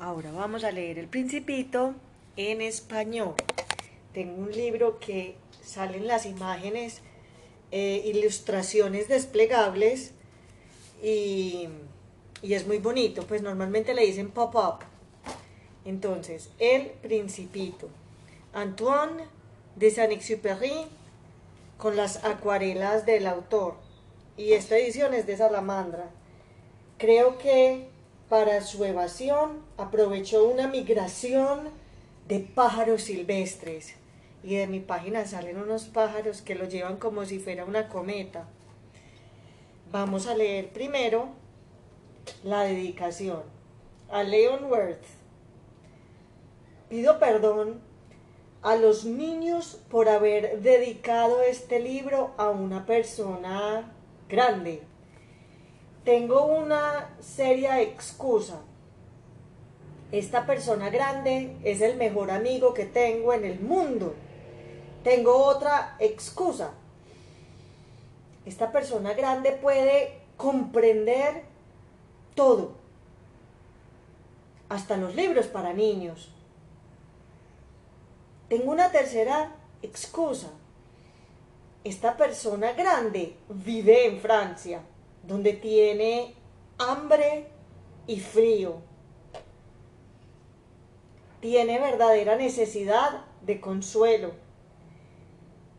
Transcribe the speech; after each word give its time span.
Ahora 0.00 0.30
vamos 0.30 0.62
a 0.62 0.70
leer 0.70 0.96
El 1.00 1.08
Principito 1.08 1.92
en 2.36 2.60
español. 2.60 3.34
Tengo 4.14 4.42
un 4.42 4.52
libro 4.52 5.00
que 5.00 5.34
salen 5.60 6.06
las 6.06 6.24
imágenes, 6.24 7.00
eh, 7.72 8.04
ilustraciones 8.04 9.08
desplegables 9.08 10.12
y, 11.02 11.66
y 12.42 12.54
es 12.54 12.64
muy 12.68 12.78
bonito. 12.78 13.26
Pues 13.26 13.42
normalmente 13.42 13.92
le 13.92 14.06
dicen 14.06 14.30
pop-up. 14.30 14.84
Entonces, 15.84 16.50
El 16.60 16.90
Principito. 16.90 17.88
Antoine 18.52 19.24
de 19.74 19.90
Saint-Exupéry 19.90 20.86
con 21.76 21.96
las 21.96 22.24
acuarelas 22.24 23.04
del 23.04 23.26
autor. 23.26 23.74
Y 24.36 24.52
esta 24.52 24.76
edición 24.76 25.12
es 25.12 25.26
de 25.26 25.36
Salamandra. 25.36 26.08
Creo 26.98 27.36
que 27.38 27.88
para 28.28 28.60
su 28.60 28.84
evasión 28.84 29.62
aprovechó 29.76 30.44
una 30.48 30.66
migración 30.66 31.70
de 32.26 32.40
pájaros 32.40 33.02
silvestres. 33.02 33.94
Y 34.42 34.56
de 34.56 34.66
mi 34.66 34.80
página 34.80 35.26
salen 35.26 35.58
unos 35.58 35.84
pájaros 35.86 36.42
que 36.42 36.54
lo 36.54 36.66
llevan 36.66 36.98
como 36.98 37.24
si 37.24 37.38
fuera 37.38 37.64
una 37.64 37.88
cometa. 37.88 38.46
Vamos 39.90 40.26
a 40.26 40.36
leer 40.36 40.68
primero 40.68 41.28
la 42.44 42.62
dedicación 42.62 43.42
a 44.10 44.22
Leon 44.22 44.64
Worth. 44.64 45.04
Pido 46.88 47.18
perdón 47.18 47.80
a 48.62 48.76
los 48.76 49.04
niños 49.04 49.80
por 49.90 50.08
haber 50.08 50.60
dedicado 50.60 51.42
este 51.42 51.80
libro 51.80 52.32
a 52.36 52.50
una 52.50 52.86
persona 52.86 53.92
grande 54.28 54.82
tengo 56.08 56.46
una 56.46 57.10
seria 57.20 57.82
excusa. 57.82 58.62
Esta 60.10 60.46
persona 60.46 60.88
grande 60.88 61.58
es 61.64 61.82
el 61.82 61.98
mejor 61.98 62.30
amigo 62.30 62.72
que 62.72 62.86
tengo 62.86 63.34
en 63.34 63.44
el 63.44 63.60
mundo. 63.60 64.14
Tengo 65.04 65.36
otra 65.36 65.96
excusa. 65.98 66.70
Esta 68.46 68.72
persona 68.72 69.12
grande 69.12 69.52
puede 69.52 70.20
comprender 70.38 71.42
todo, 72.34 72.72
hasta 74.70 74.96
los 74.96 75.14
libros 75.14 75.46
para 75.48 75.74
niños. 75.74 76.32
Tengo 78.48 78.72
una 78.72 78.90
tercera 78.90 79.52
excusa. 79.82 80.48
Esta 81.84 82.16
persona 82.16 82.72
grande 82.72 83.36
vive 83.50 84.06
en 84.06 84.20
Francia 84.22 84.80
donde 85.28 85.52
tiene 85.52 86.34
hambre 86.78 87.46
y 88.06 88.18
frío. 88.18 88.80
Tiene 91.40 91.78
verdadera 91.78 92.36
necesidad 92.36 93.26
de 93.42 93.60
consuelo. 93.60 94.32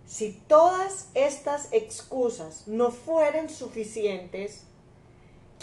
Si 0.06 0.34
todas 0.48 1.10
estas 1.16 1.74
excusas 1.74 2.68
no 2.68 2.92
fueren 2.92 3.50
suficientes, 3.50 4.66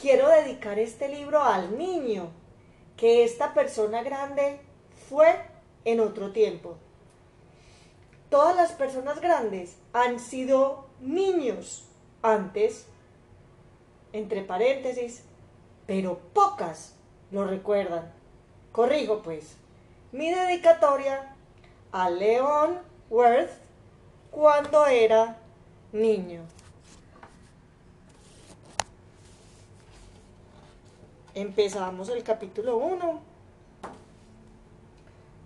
quiero 0.00 0.28
dedicar 0.28 0.78
este 0.78 1.08
libro 1.08 1.42
al 1.42 1.78
niño 1.78 2.30
que 2.96 3.22
esta 3.24 3.54
persona 3.54 4.02
grande 4.02 4.60
fue 5.08 5.40
en 5.84 6.00
otro 6.00 6.32
tiempo. 6.32 6.76
Todas 8.30 8.56
las 8.56 8.72
personas 8.72 9.20
grandes 9.20 9.76
han 9.92 10.18
sido 10.18 10.88
niños 11.00 11.84
antes 12.22 12.86
entre 14.16 14.42
paréntesis, 14.42 15.22
pero 15.86 16.18
pocas 16.32 16.94
lo 17.30 17.44
recuerdan. 17.44 18.10
Corrijo 18.72 19.22
pues, 19.22 19.56
mi 20.12 20.30
dedicatoria 20.30 21.34
a 21.92 22.10
Leon 22.10 22.78
Worth 23.10 23.50
cuando 24.30 24.86
era 24.86 25.38
niño. 25.92 26.42
Empezamos 31.34 32.08
el 32.08 32.22
capítulo 32.22 32.78
1. 32.78 33.20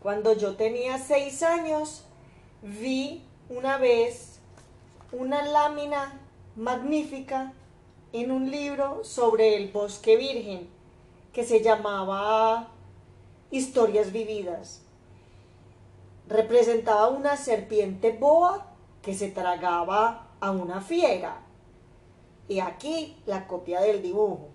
Cuando 0.00 0.32
yo 0.34 0.54
tenía 0.54 0.98
seis 0.98 1.42
años, 1.42 2.04
vi 2.62 3.24
una 3.48 3.76
vez 3.76 4.38
una 5.12 5.42
lámina 5.42 6.18
magnífica 6.56 7.52
en 8.12 8.30
un 8.32 8.50
libro 8.50 9.04
sobre 9.04 9.56
el 9.56 9.70
bosque 9.70 10.16
virgen 10.16 10.68
que 11.32 11.44
se 11.44 11.62
llamaba 11.62 12.68
Historias 13.50 14.12
vividas. 14.12 14.82
Representaba 16.28 17.08
una 17.08 17.36
serpiente 17.36 18.12
boa 18.12 18.66
que 19.02 19.14
se 19.14 19.28
tragaba 19.28 20.28
a 20.40 20.50
una 20.50 20.80
fiera. 20.80 21.40
Y 22.48 22.60
aquí 22.60 23.16
la 23.26 23.46
copia 23.46 23.80
del 23.80 24.02
dibujo. 24.02 24.48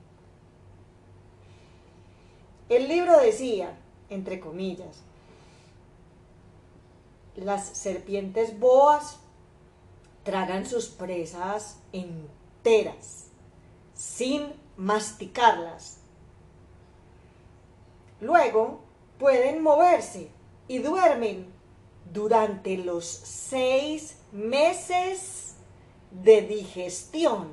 El 2.67 2.87
libro 2.87 3.17
decía, 3.19 3.77
entre 4.09 4.39
comillas, 4.39 5.01
las 7.35 7.65
serpientes 7.67 8.59
boas 8.59 9.19
tragan 10.23 10.65
sus 10.65 10.87
presas 10.87 11.79
enteras 11.93 13.24
sin 13.95 14.53
masticarlas. 14.77 15.97
Luego 18.19 18.81
pueden 19.17 19.63
moverse 19.63 20.29
y 20.67 20.79
duermen 20.79 21.47
durante 22.11 22.77
los 22.77 23.05
seis 23.05 24.17
meses 24.31 25.55
de 26.11 26.41
digestión. 26.41 27.49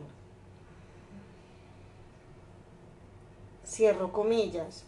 Cierro 3.66 4.12
comillas. 4.12 4.84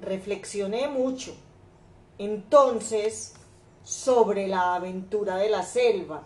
Reflexioné 0.00 0.86
mucho 0.86 1.34
entonces 2.18 3.34
sobre 3.82 4.46
la 4.46 4.74
aventura 4.74 5.36
de 5.36 5.48
la 5.48 5.62
selva 5.62 6.22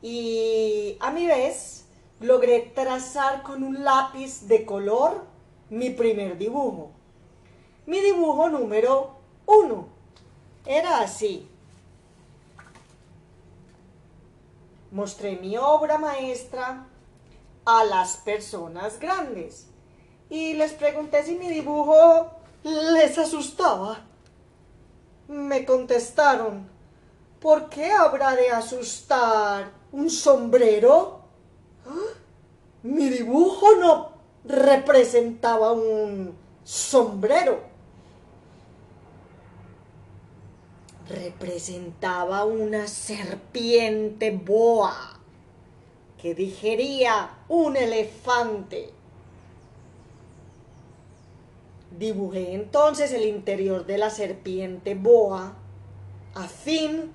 y 0.00 0.96
a 1.00 1.10
mi 1.10 1.26
vez 1.26 1.84
logré 2.20 2.60
trazar 2.74 3.42
con 3.42 3.62
un 3.62 3.84
lápiz 3.84 4.46
de 4.48 4.64
color 4.64 5.24
mi 5.70 5.90
primer 5.90 6.38
dibujo. 6.38 6.90
Mi 7.86 8.00
dibujo 8.00 8.48
número 8.48 9.16
uno 9.46 9.88
era 10.66 11.00
así. 11.00 11.48
Mostré 14.90 15.36
mi 15.36 15.56
obra 15.56 15.98
maestra 15.98 16.86
a 17.64 17.84
las 17.84 18.16
personas 18.16 18.98
grandes 18.98 19.66
y 20.30 20.54
les 20.54 20.72
pregunté 20.72 21.22
si 21.22 21.36
mi 21.36 21.48
dibujo 21.48 22.30
les 22.62 23.16
asustaba. 23.18 24.00
Me 25.28 25.64
contestaron, 25.64 26.68
¿por 27.40 27.68
qué 27.68 27.92
habrá 27.92 28.34
de 28.34 28.50
asustar 28.50 29.70
un 29.92 30.08
sombrero? 30.08 31.17
Mi 32.82 33.08
dibujo 33.08 33.76
no 33.80 34.10
representaba 34.44 35.72
un 35.72 36.34
sombrero. 36.64 37.60
Representaba 41.08 42.44
una 42.44 42.86
serpiente 42.86 44.30
boa 44.30 45.18
que 46.20 46.34
digería 46.34 47.30
un 47.48 47.76
elefante. 47.76 48.90
Dibujé 51.98 52.54
entonces 52.54 53.12
el 53.12 53.24
interior 53.24 53.86
de 53.86 53.98
la 53.98 54.10
serpiente 54.10 54.94
boa 54.94 55.54
a 56.34 56.46
fin 56.46 57.12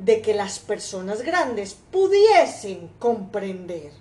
de 0.00 0.22
que 0.22 0.32
las 0.34 0.58
personas 0.58 1.22
grandes 1.22 1.74
pudiesen 1.74 2.88
comprender. 2.98 3.92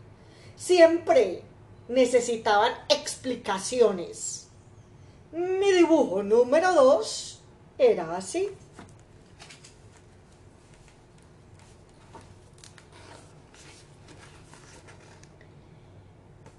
Siempre 0.56 1.44
necesitaban 1.90 2.72
explicaciones. 2.88 4.48
Mi 5.32 5.72
dibujo 5.74 6.24
número 6.24 6.74
dos 6.74 7.42
era 7.78 8.16
así. 8.16 8.50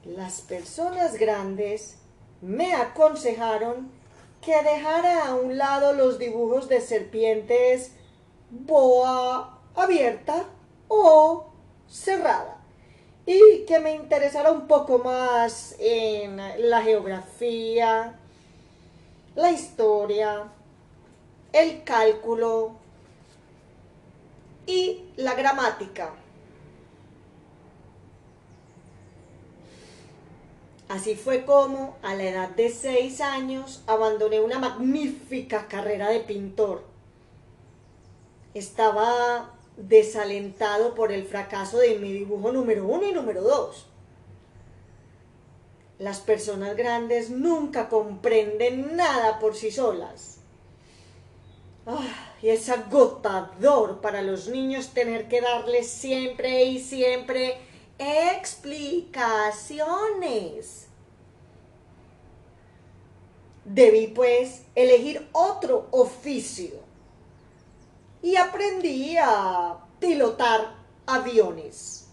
Las 0.05 0.43
personas 0.43 1.15
grandes 1.17 1.97
me 2.43 2.75
aconsejaron 2.75 3.91
que 4.43 4.63
dejara 4.63 5.27
a 5.27 5.35
un 5.35 5.57
lado 5.57 5.95
los 5.95 6.19
dibujos 6.19 6.69
de 6.69 6.81
serpientes 6.81 7.93
boa 8.51 9.59
abierta 9.75 10.45
o 10.89 11.47
cerrada 11.89 12.61
y 13.27 13.65
que 13.65 13.79
me 13.79 13.95
interesara 13.95 14.51
un 14.51 14.67
poco 14.67 14.99
más 14.99 15.77
en 15.79 16.37
la 16.69 16.83
geografía, 16.83 18.19
la 19.37 19.51
historia, 19.53 20.49
el 21.53 21.85
cálculo 21.85 22.73
y 24.67 25.05
la 25.17 25.35
gramática. 25.35 26.11
Así 30.89 31.15
fue 31.15 31.45
como, 31.45 31.97
a 32.03 32.17
la 32.17 32.25
edad 32.25 32.49
de 32.49 32.69
seis 32.69 33.21
años, 33.21 33.85
abandoné 33.87 34.41
una 34.41 34.59
magnífica 34.59 35.69
carrera 35.69 36.09
de 36.09 36.19
pintor. 36.19 36.90
Estaba 38.55 39.55
desalentado 39.77 40.95
por 40.95 41.13
el 41.13 41.25
fracaso 41.25 41.79
de 41.79 41.99
mi 41.99 42.13
dibujo 42.13 42.53
número 42.53 42.87
uno 42.87 43.09
y 43.09 43.13
número 43.13 43.43
dos. 43.43 43.87
Las 45.99 46.21
personas 46.21 46.77
grandes 46.77 47.31
nunca 47.31 47.89
comprenden 47.89 48.97
nada 48.97 49.39
por 49.39 49.55
sí 49.55 49.71
solas. 49.71 50.39
y 52.43 52.49
es 52.49 52.69
agotador 52.69 54.01
para 54.01 54.23
los 54.23 54.49
niños 54.49 54.89
tener 54.95 55.29
que 55.29 55.41
darles 55.41 55.89
siempre 55.89 56.65
y 56.65 56.81
siempre 56.81 57.59
explicaciones. 57.99 60.89
Debí 63.65 64.09
pues 64.09 64.65
elegir 64.75 65.29
otro 65.33 65.87
oficio 65.91 66.90
y 68.23 68.37
aprendí 68.37 69.17
a 69.17 69.79
pilotar 69.99 70.75
aviones. 71.07 72.09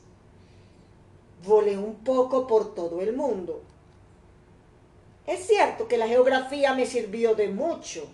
Volé 1.46 1.78
un 1.78 1.96
poco 2.04 2.48
por 2.48 2.74
todo 2.74 3.02
el 3.02 3.16
mundo. 3.16 3.62
Es 5.26 5.46
cierto 5.46 5.88
que 5.88 5.98
la 5.98 6.08
geografía 6.08 6.74
me 6.74 6.86
sirvió 6.86 7.36
de 7.36 7.50
mucho. 7.50 8.08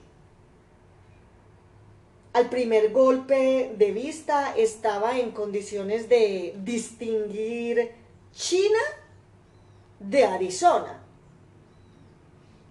Al 2.34 2.50
primer 2.50 2.92
golpe 2.92 3.76
de 3.78 3.92
vista 3.92 4.56
estaba 4.58 5.20
en 5.20 5.32
condiciones 5.32 6.10
de 6.10 6.56
distinguir 6.58 7.92
China 8.34 8.80
de 10.00 10.26
Arizona. 10.26 11.04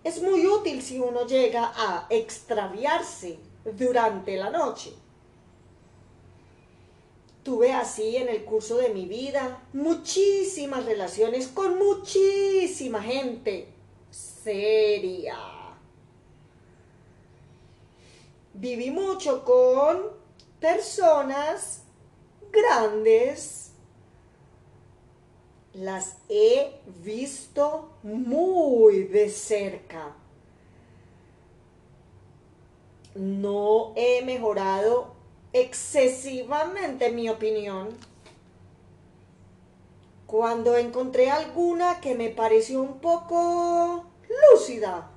Es 0.03 0.21
muy 0.21 0.45
útil 0.49 0.83
si 0.83 0.99
uno 0.99 1.25
llega 1.27 1.73
a 1.77 2.07
extraviarse 2.11 3.39
durante 3.79 4.37
la 4.37 4.51
noche. 4.51 4.93
Tuve 7.43 7.73
así 7.73 8.17
en 8.17 8.29
el 8.29 8.45
curso 8.45 8.77
de 8.77 8.91
mi 8.91 9.07
vida 9.07 9.63
muchísimas 9.73 10.85
relaciones 10.85 11.49
con 11.49 11.77
muchísima 11.77 13.03
gente 13.03 13.69
seria. 14.11 15.37
Viví 18.55 18.91
mucho 18.91 19.45
con 19.45 20.13
personas 20.61 21.83
grandes. 22.53 23.73
Las 25.73 26.19
he 26.29 26.81
visto 27.03 27.93
muy 28.03 29.05
de 29.05 29.31
cerca. 29.31 30.15
No 33.15 33.93
he 33.97 34.23
mejorado 34.23 35.12
excesivamente 35.53 37.11
mi 37.11 37.29
opinión 37.29 37.91
cuando 40.27 40.79
encontré 40.79 41.31
alguna 41.31 42.01
que 42.01 42.15
me 42.15 42.31
pareció 42.31 42.81
un 42.81 43.01
poco 43.01 44.07
lúcida. 44.51 45.11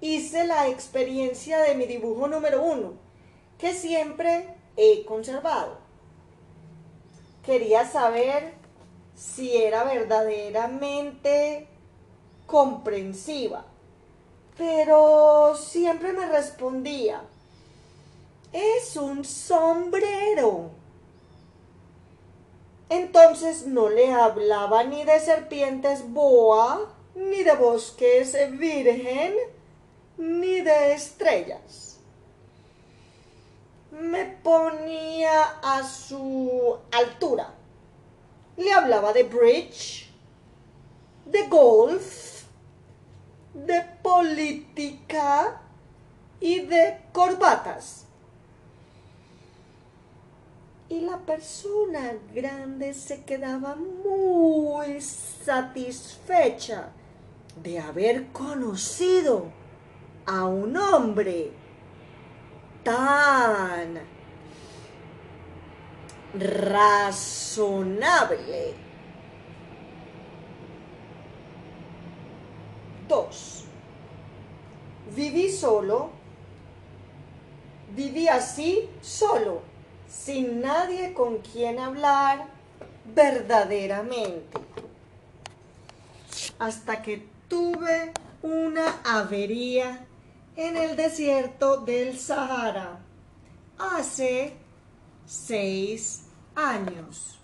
Hice 0.00 0.46
la 0.46 0.68
experiencia 0.68 1.60
de 1.60 1.74
mi 1.74 1.84
dibujo 1.84 2.28
número 2.28 2.62
uno, 2.62 2.94
que 3.58 3.74
siempre 3.74 4.56
he 4.76 5.04
conservado. 5.04 5.76
Quería 7.44 7.86
saber 7.86 8.54
si 9.14 9.54
era 9.54 9.84
verdaderamente 9.84 11.68
comprensiva, 12.46 13.66
pero 14.56 15.54
siempre 15.56 16.14
me 16.14 16.26
respondía, 16.26 17.22
es 18.52 18.96
un 18.96 19.24
sombrero. 19.24 20.70
Entonces 22.88 23.66
no 23.66 23.88
le 23.88 24.12
hablaba 24.12 24.84
ni 24.84 25.04
de 25.04 25.18
serpientes 25.18 26.12
boa, 26.12 26.94
ni 27.14 27.42
de 27.42 27.54
bosques 27.54 28.36
virgen, 28.58 29.34
ni 30.18 30.60
de 30.60 30.92
estrellas. 30.92 31.98
Me 33.90 34.26
ponía 34.26 35.42
a 35.62 35.82
su 35.82 36.76
altura. 36.90 37.54
Le 38.56 38.72
hablaba 38.72 39.12
de 39.12 39.22
bridge, 39.22 40.10
de 41.24 41.46
golf, 41.48 42.44
de 43.54 43.82
política 44.02 45.62
y 46.40 46.60
de 46.60 46.98
corbatas. 47.12 48.01
Y 50.92 51.00
la 51.00 51.16
persona 51.16 52.12
grande 52.34 52.92
se 52.92 53.24
quedaba 53.24 53.74
muy 53.76 55.00
satisfecha 55.00 56.90
de 57.62 57.78
haber 57.78 58.26
conocido 58.26 59.46
a 60.26 60.44
un 60.44 60.76
hombre 60.76 61.50
tan 62.84 64.00
razonable. 66.34 67.14
Dos. 73.08 73.64
Viví 75.16 75.50
solo. 75.50 76.10
Viví 77.96 78.28
así 78.28 78.90
solo, 79.00 79.71
sin 80.12 80.60
nadie 80.60 81.14
con 81.14 81.38
quien 81.38 81.78
hablar 81.78 82.46
verdaderamente. 83.14 84.58
Hasta 86.58 87.02
que 87.02 87.26
tuve 87.48 88.12
una 88.42 89.00
avería 89.04 90.06
en 90.56 90.76
el 90.76 90.96
desierto 90.96 91.78
del 91.78 92.18
Sahara 92.18 92.98
hace 93.78 94.54
seis 95.26 96.26
años. 96.54 97.38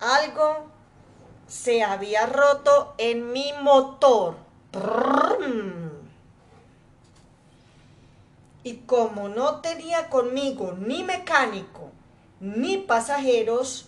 Algo 0.00 0.66
se 1.46 1.82
había 1.82 2.26
roto 2.26 2.94
en 2.98 3.32
mi 3.32 3.52
motor. 3.62 4.36
Y 8.64 8.78
como 8.78 9.28
no 9.28 9.60
tenía 9.60 10.08
conmigo 10.08 10.72
ni 10.72 11.04
mecánico 11.04 11.92
ni 12.40 12.78
pasajeros, 12.78 13.86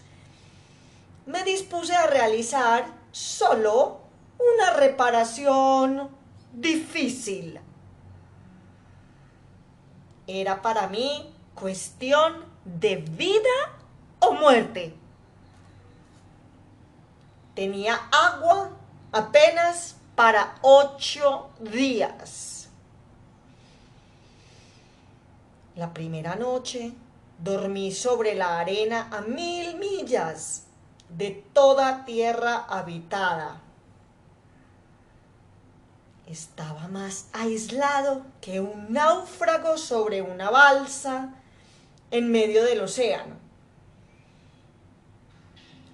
me 1.27 1.43
dispuse 1.43 1.95
a 1.95 2.07
realizar 2.07 2.87
solo 3.11 4.01
una 4.39 4.75
reparación 4.75 6.09
difícil. 6.53 7.59
Era 10.27 10.63
para 10.63 10.89
mí 10.89 11.35
cuestión 11.55 12.45
de 12.65 12.97
vida 12.97 13.79
o 14.21 14.33
muerte. 14.33 14.95
Tenía 17.55 17.95
agua 18.13 18.71
apenas 19.13 19.97
para 20.15 20.57
ocho 20.63 21.51
días. 21.61 22.56
La 25.77 25.93
primera 25.93 26.37
noche 26.37 26.93
dormí 27.39 27.93
sobre 27.93 28.35
la 28.35 28.61
arena 28.61 29.11
a 29.13 29.21
mil 29.21 29.77
millas 29.77 30.63
de 31.11 31.45
toda 31.53 32.07
tierra 32.07 32.65
habitada. 32.67 33.61
Estaba 36.27 36.89
más 36.89 37.29
aislado 37.35 38.23
que 38.41 38.61
un 38.61 38.91
náufrago 38.91 39.77
sobre 39.77 40.23
una 40.23 40.49
balsa 40.49 41.35
en 42.11 42.33
medio 42.33 42.65
del 42.65 42.81
océano. 42.81 43.35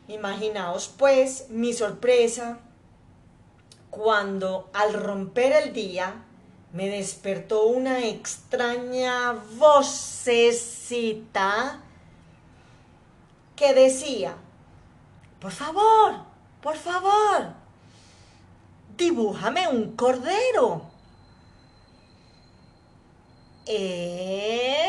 Imaginaos 0.07 0.95
pues 0.97 1.49
mi 1.51 1.73
sorpresa 1.73 2.61
cuando 3.91 4.71
al 4.73 4.95
romper 4.95 5.53
el 5.53 5.73
día 5.73 6.25
me 6.73 6.89
despertó 6.89 7.65
una 7.65 8.07
extraña 8.07 9.33
vocecita 9.59 11.03
que 13.55 13.75
decía, 13.75 14.35
por 15.39 15.53
favor, 15.53 16.15
por 16.63 16.77
favor, 16.77 17.53
dibújame 18.97 19.69
un 19.69 19.95
cordero. 19.97 20.91
¿Eh? 23.67 24.89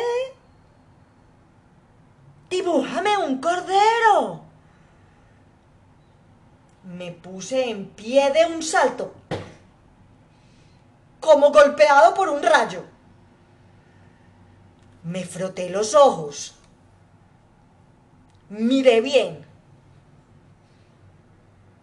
Dibújame 2.50 3.18
un 3.18 3.40
cordero. 3.42 4.42
Me 6.84 7.12
puse 7.12 7.70
en 7.70 7.88
pie 7.88 8.32
de 8.32 8.46
un 8.46 8.62
salto, 8.64 9.14
como 11.24 11.52
golpeado 11.52 12.14
por 12.14 12.30
un 12.30 12.44
rayo. 12.44 12.84
Me 15.04 15.24
froté 15.24 15.70
los 15.70 15.96
ojos. 15.96 16.56
Miré 18.50 19.00
bien. 19.00 19.46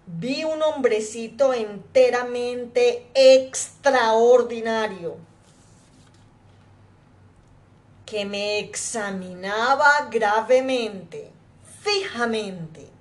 Vi 0.07 0.45
un 0.45 0.63
hombrecito 0.63 1.55
enteramente 1.55 3.09
extraordinario 3.15 5.17
que 8.05 8.27
me 8.27 8.59
examinaba 8.59 10.09
gravemente, 10.11 11.31
fijamente. 11.83 13.00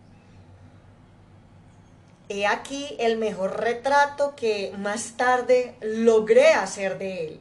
He 2.31 2.45
aquí 2.45 2.95
el 2.99 3.17
mejor 3.17 3.59
retrato 3.59 4.35
que 4.35 4.71
más 4.77 5.13
tarde 5.17 5.75
logré 5.81 6.53
hacer 6.53 6.99
de 6.99 7.25
él. 7.25 7.39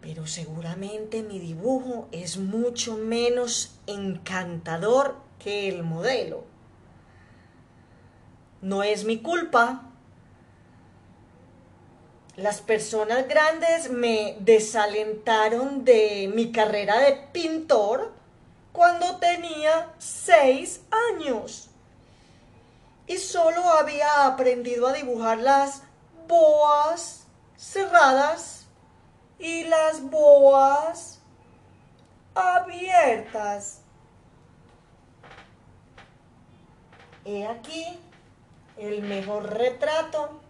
Pero 0.00 0.26
seguramente 0.26 1.22
mi 1.22 1.38
dibujo 1.38 2.08
es 2.12 2.38
mucho 2.38 2.96
menos 2.96 3.78
encantador 3.86 5.16
que 5.38 5.68
el 5.68 5.82
modelo. 5.82 6.44
No 8.62 8.82
es 8.82 9.04
mi 9.04 9.18
culpa. 9.20 9.90
Las 12.36 12.62
personas 12.62 13.28
grandes 13.28 13.90
me 13.90 14.38
desalentaron 14.40 15.84
de 15.84 16.32
mi 16.34 16.52
carrera 16.52 17.00
de 17.00 17.12
pintor 17.32 18.13
cuando 18.74 19.18
tenía 19.18 19.94
seis 19.98 20.80
años. 21.12 21.70
Y 23.06 23.18
solo 23.18 23.62
había 23.70 24.26
aprendido 24.26 24.88
a 24.88 24.92
dibujar 24.92 25.38
las 25.38 25.82
boas 26.26 27.24
cerradas 27.56 28.66
y 29.38 29.62
las 29.64 30.02
boas 30.02 31.20
abiertas. 32.34 33.78
He 37.24 37.46
aquí 37.46 37.86
el 38.76 39.02
mejor 39.02 39.50
retrato 39.50 40.40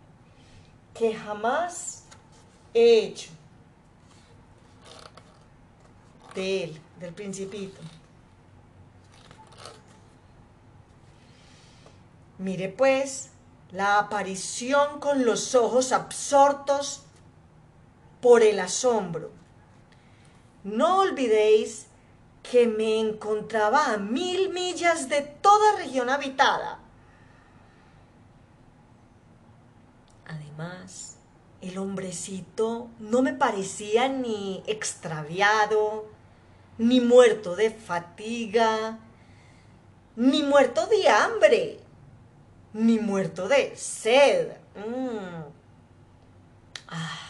que 0.95 1.15
jamás 1.15 2.05
he 2.73 3.01
hecho 3.01 3.31
de 6.35 6.65
él, 6.65 6.81
del 6.99 7.13
principito. 7.13 7.81
Mire 12.45 12.69
pues 12.69 13.31
la 13.71 13.99
aparición 13.99 15.01
con 15.01 15.25
los 15.25 15.55
ojos 15.55 15.93
absortos 15.93 17.03
por 18.21 18.43
el 18.43 18.61
asombro. 18.61 19.31
No 20.63 20.99
olvidéis 20.99 21.87
que 22.43 22.67
me 22.67 23.01
encontraba 23.01 23.95
a 23.95 23.97
mil 23.97 24.51
millas 24.51 25.09
de 25.09 25.23
toda 25.23 25.79
región 25.79 26.11
habitada. 26.11 26.81
Además, 30.27 31.17
el 31.63 31.79
hombrecito 31.79 32.91
no 32.99 33.23
me 33.23 33.33
parecía 33.33 34.11
ni 34.11 34.63
extraviado, 34.67 36.11
ni 36.77 37.01
muerto 37.01 37.57
de 37.57 37.71
fatiga, 37.71 38.99
ni 40.15 40.43
muerto 40.43 40.87
de 40.89 41.09
hambre 41.09 41.84
ni 42.75 42.99
muerto 42.99 43.49
de 43.49 43.75
sed. 43.77 44.53
Mm. 44.75 45.45
Ah, 46.89 47.21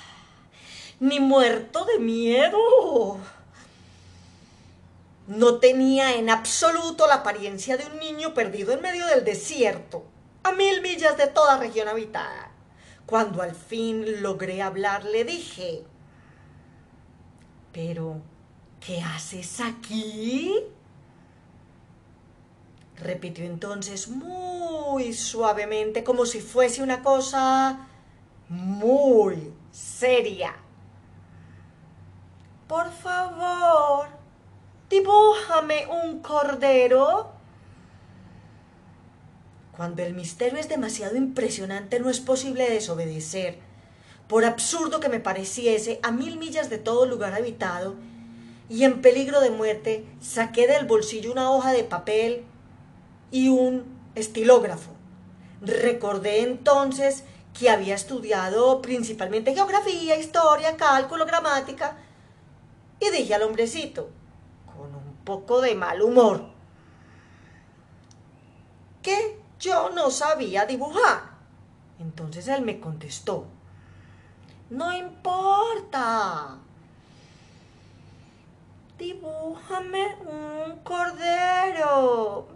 ni 0.98 1.20
muerto 1.20 1.84
de 1.84 1.98
miedo. 2.00 3.18
No 5.28 5.58
tenía 5.58 6.16
en 6.16 6.28
absoluto 6.28 7.06
la 7.06 7.16
apariencia 7.16 7.76
de 7.76 7.86
un 7.86 7.98
niño 7.98 8.34
perdido 8.34 8.72
en 8.72 8.82
medio 8.82 9.06
del 9.06 9.24
desierto, 9.24 10.04
a 10.42 10.52
mil 10.52 10.82
millas 10.82 11.16
de 11.16 11.28
toda 11.28 11.58
región 11.58 11.88
habitada. 11.88 12.50
Cuando 13.06 13.42
al 13.42 13.54
fin 13.54 14.22
logré 14.22 14.62
hablar, 14.62 15.04
le 15.04 15.24
dije, 15.24 15.84
pero, 17.72 18.22
¿qué 18.80 19.00
haces 19.02 19.60
aquí? 19.60 20.54
Repitió 22.96 23.44
entonces 23.44 24.08
muy 24.08 25.12
suavemente, 25.12 26.04
como 26.04 26.26
si 26.26 26.40
fuese 26.40 26.82
una 26.82 27.02
cosa 27.02 27.88
muy 28.48 29.52
seria. 29.72 30.54
Por 32.68 32.90
favor, 32.92 34.08
dibújame 34.88 35.86
un 35.86 36.20
cordero. 36.20 37.32
Cuando 39.76 40.02
el 40.02 40.14
misterio 40.14 40.58
es 40.58 40.68
demasiado 40.68 41.16
impresionante, 41.16 41.98
no 41.98 42.08
es 42.08 42.20
posible 42.20 42.70
desobedecer. 42.70 43.58
Por 44.28 44.44
absurdo 44.44 45.00
que 45.00 45.08
me 45.08 45.20
pareciese, 45.20 45.98
a 46.02 46.10
mil 46.10 46.38
millas 46.38 46.70
de 46.70 46.78
todo 46.78 47.06
lugar 47.06 47.34
habitado 47.34 47.96
y 48.68 48.84
en 48.84 49.02
peligro 49.02 49.40
de 49.40 49.50
muerte, 49.50 50.06
saqué 50.20 50.66
del 50.66 50.86
bolsillo 50.86 51.32
una 51.32 51.50
hoja 51.50 51.72
de 51.72 51.84
papel 51.84 52.44
y 53.30 53.48
un 53.48 53.84
estilógrafo. 54.14 54.90
Recordé 55.60 56.42
entonces 56.42 57.24
que 57.58 57.70
había 57.70 57.94
estudiado 57.94 58.82
principalmente 58.82 59.54
geografía, 59.54 60.18
historia, 60.18 60.76
cálculo, 60.76 61.24
gramática, 61.24 61.96
y 63.00 63.10
dije 63.10 63.34
al 63.34 63.42
hombrecito, 63.42 64.10
con 64.66 64.94
un 64.94 65.16
poco 65.24 65.60
de 65.60 65.74
mal 65.74 66.02
humor, 66.02 66.48
que 69.02 69.40
yo 69.60 69.90
no 69.90 70.10
sabía 70.10 70.66
dibujar. 70.66 71.34
Entonces 71.98 72.48
él 72.48 72.62
me 72.62 72.80
contestó, 72.80 73.46
no 74.70 74.92
importa, 74.92 76.58
dibújame 78.98 80.16
un 80.26 80.78
cordero. 80.80 82.48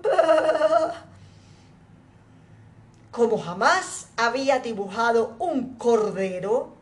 Como 3.10 3.38
jamás 3.38 4.08
había 4.16 4.60
dibujado 4.60 5.34
un 5.38 5.74
cordero, 5.76 6.74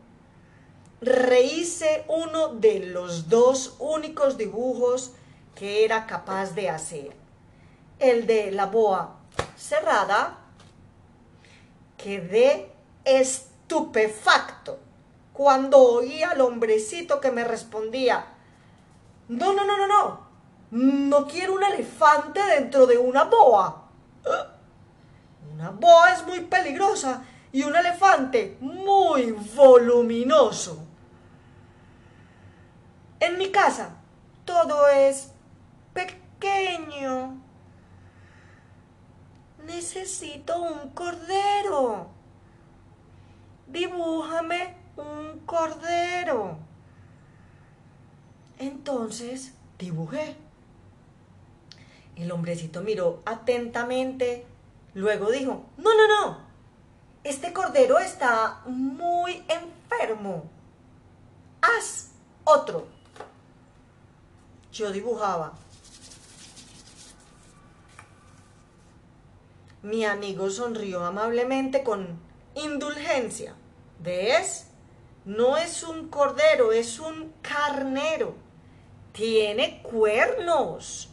rehice 1.01 2.05
uno 2.09 2.49
de 2.49 2.81
los 2.81 3.29
dos 3.29 3.77
únicos 3.79 4.37
dibujos 4.37 5.13
que 5.55 5.85
era 5.85 6.07
capaz 6.07 6.55
de 6.55 6.69
hacer. 6.69 7.17
El 7.99 8.27
de 8.27 8.51
la 8.53 8.67
boa 8.67 9.17
cerrada. 9.57 10.39
Quedé 11.97 12.71
estupefacto 13.05 14.79
cuando 15.33 15.79
oí 15.79 16.23
al 16.23 16.41
hombrecito 16.41 17.21
que 17.21 17.31
me 17.31 17.45
respondía, 17.45 18.36
no, 19.29 19.53
no, 19.53 19.65
no, 19.65 19.77
no, 19.77 19.87
no. 19.87 20.27
No 20.71 21.27
quiero 21.27 21.55
un 21.55 21.65
elefante 21.65 22.41
dentro 22.43 22.87
de 22.87 22.99
una 22.99 23.25
boa. 23.25 23.85
Una 25.53 25.71
boa 25.71 26.13
es 26.13 26.27
muy 26.27 26.41
peligrosa 26.41 27.25
y 27.53 27.63
un 27.63 27.75
elefante 27.75 28.59
muy 28.61 29.33
voluminoso. 29.33 30.85
En 33.21 33.39
mi 33.39 33.51
casa 33.51 33.97
todo 34.45 34.89
es 34.89 35.33
pequeño. 35.93 37.41
Necesito 39.65 40.61
un 40.61 40.91
cordero. 40.91 42.09
Dibújame 43.67 44.77
un 44.97 45.41
cordero. 45.47 46.66
Entonces 48.59 49.53
dibujé. 49.79 50.37
El 52.17 52.33
hombrecito 52.33 52.81
miró 52.81 53.23
atentamente, 53.27 54.47
luego 54.95 55.31
dijo, 55.31 55.67
no, 55.77 55.91
no, 55.95 56.09
no, 56.09 56.47
este 57.27 57.53
cordero 57.53 57.99
está 57.99 58.63
muy 58.67 59.45
enfermo. 59.49 60.49
Haz 61.61 62.11
otro. 62.45 62.87
Yo 64.73 64.93
dibujaba. 64.93 65.55
Mi 69.83 70.05
amigo 70.05 70.51
sonrió 70.51 71.05
amablemente 71.05 71.83
con 71.83 72.19
indulgencia. 72.55 73.55
¿Ves? 74.01 74.69
No 75.25 75.57
es 75.57 75.83
un 75.83 76.09
cordero, 76.09 76.73
es 76.73 77.01
un 77.01 77.33
carnero. 77.43 78.46
Tiene 79.17 79.81
cuernos. 79.81 81.09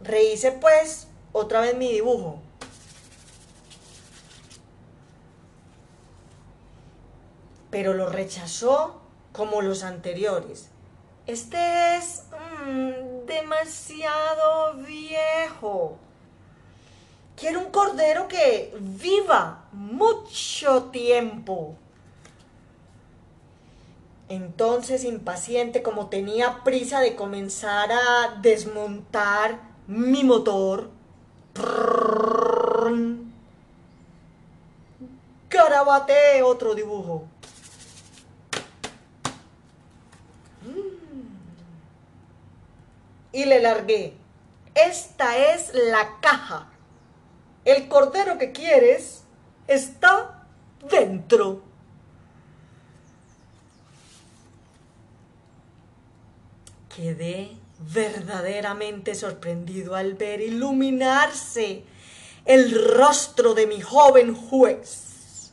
Rehice 0.00 0.52
pues 0.52 1.08
otra 1.32 1.60
vez 1.60 1.76
mi 1.76 1.90
dibujo. 1.90 2.38
Pero 7.70 7.92
lo 7.92 8.08
rechazó 8.08 9.00
como 9.32 9.60
los 9.60 9.82
anteriores. 9.82 10.68
Este 11.26 11.96
es 11.96 12.22
mm, 12.64 13.26
demasiado 13.26 14.74
viejo. 14.74 15.98
Quiero 17.34 17.58
un 17.58 17.72
cordero 17.72 18.28
que 18.28 18.76
viva 18.78 19.64
mucho 19.72 20.84
tiempo. 20.84 21.74
Entonces, 24.28 25.04
impaciente, 25.04 25.82
como 25.82 26.08
tenía 26.08 26.62
prisa 26.64 27.00
de 27.00 27.16
comenzar 27.16 27.90
a 27.92 28.38
desmontar 28.42 29.60
mi 29.86 30.24
motor, 30.24 30.90
carabaté 35.48 36.42
otro 36.42 36.74
dibujo. 36.74 37.24
Y 43.32 43.44
le 43.44 43.60
largué. 43.60 44.14
Esta 44.74 45.36
es 45.36 45.72
la 45.74 46.18
caja 46.20 46.68
el 47.68 47.86
cordero 47.88 48.38
que 48.38 48.50
quieres 48.50 49.24
está 49.66 50.46
dentro. 50.90 51.60
Quedé 56.98 57.52
verdaderamente 57.78 59.14
sorprendido 59.14 59.94
al 59.94 60.14
ver 60.14 60.40
iluminarse 60.40 61.84
el 62.44 62.74
rostro 62.92 63.54
de 63.54 63.68
mi 63.68 63.80
joven 63.80 64.34
juez. 64.34 65.52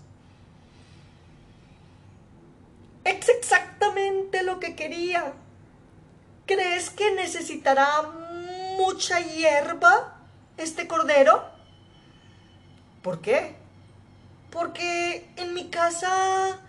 Es 3.04 3.30
exactamente 3.30 4.42
lo 4.42 4.60
que 4.60 4.76
quería. 4.76 5.34
¿Crees 6.48 6.90
que 6.90 7.14
necesitará 7.14 8.02
mucha 8.78 9.20
hierba 9.20 10.18
este 10.58 10.88
cordero? 10.88 11.46
¿Por 13.04 13.22
qué? 13.22 13.56
Porque 14.50 15.30
en 15.36 15.54
mi 15.54 15.70
casa 15.70 16.60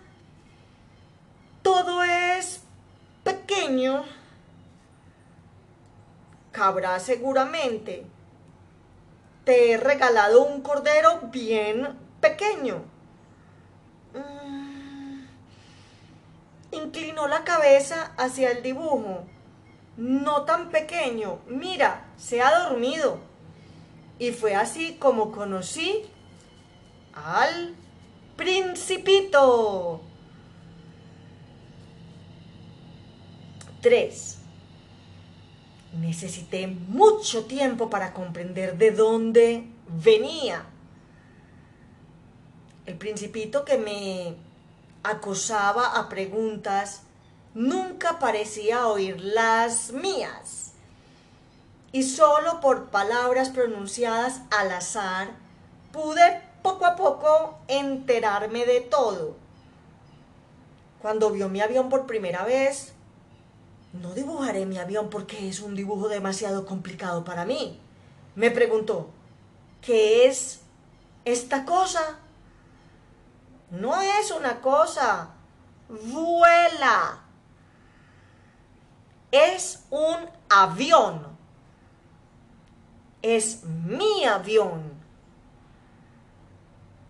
todo 1.63 2.03
es 2.03 2.59
pequeño. 3.23 4.05
Cabra 6.57 6.99
seguramente. 6.99 8.03
Te 9.45 9.71
he 9.71 9.77
regalado 9.77 10.43
un 10.43 10.61
cordero 10.61 11.19
bien 11.31 11.95
pequeño. 12.19 12.83
Mm. 14.15 15.27
Inclinó 16.71 17.27
la 17.27 17.43
cabeza 17.43 18.11
hacia 18.17 18.49
el 18.49 18.63
dibujo. 18.63 19.23
No 19.97 20.45
tan 20.45 20.71
pequeño. 20.71 21.37
Mira, 21.45 22.07
se 22.17 22.41
ha 22.41 22.63
dormido. 22.63 23.19
Y 24.17 24.31
fue 24.31 24.55
así 24.55 24.95
como 24.95 25.31
conocí 25.31 26.05
al 27.13 27.75
principito. 28.35 30.01
3. 33.81 34.36
Necesité 35.99 36.67
mucho 36.67 37.45
tiempo 37.45 37.89
para 37.89 38.13
comprender 38.13 38.77
de 38.77 38.91
dónde 38.91 39.67
venía. 39.87 40.65
El 42.85 42.97
principito 42.97 43.65
que 43.65 43.77
me 43.77 44.35
acosaba 45.03 45.97
a 45.97 46.07
preguntas 46.07 47.01
nunca 47.53 48.19
parecía 48.19 48.87
oír 48.87 49.19
las 49.19 49.91
mías. 49.91 50.73
Y 51.91 52.03
solo 52.03 52.61
por 52.61 52.89
palabras 52.89 53.49
pronunciadas 53.49 54.41
al 54.51 54.71
azar 54.71 55.31
pude 55.91 56.41
poco 56.61 56.85
a 56.85 56.95
poco 56.95 57.57
enterarme 57.67 58.65
de 58.65 58.81
todo. 58.81 59.35
Cuando 61.01 61.31
vio 61.31 61.49
mi 61.49 61.61
avión 61.61 61.89
por 61.89 62.05
primera 62.05 62.43
vez, 62.43 62.93
no 63.93 64.13
dibujaré 64.13 64.65
mi 64.65 64.77
avión 64.77 65.09
porque 65.09 65.47
es 65.47 65.61
un 65.61 65.75
dibujo 65.75 66.07
demasiado 66.07 66.65
complicado 66.65 67.23
para 67.23 67.45
mí. 67.45 67.79
Me 68.35 68.51
preguntó, 68.51 69.09
¿qué 69.81 70.27
es 70.27 70.61
esta 71.25 71.65
cosa? 71.65 72.19
No 73.71 74.01
es 74.01 74.31
una 74.31 74.61
cosa, 74.61 75.29
vuela. 75.89 77.23
Es 79.31 79.83
un 79.89 80.29
avión. 80.49 81.25
Es 83.21 83.63
mi 83.63 84.25
avión 84.25 84.97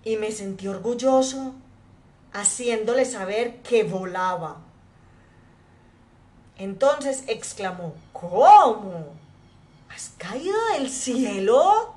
y 0.03 0.15
me 0.15 0.31
sentí 0.31 0.69
orgulloso 0.69 1.53
haciéndole 2.31 3.03
saber 3.03 3.61
que 3.61 3.83
volaba. 3.83 4.61
Entonces 6.57 7.23
exclamó, 7.27 7.93
¿cómo? 8.13 9.13
¿Has 9.89 10.09
caído 10.17 10.57
del 10.73 10.89
cielo? 10.89 11.93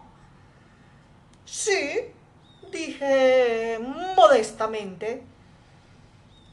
Sí, 1.45 2.13
dije 2.71 3.81
modestamente. 4.17 5.25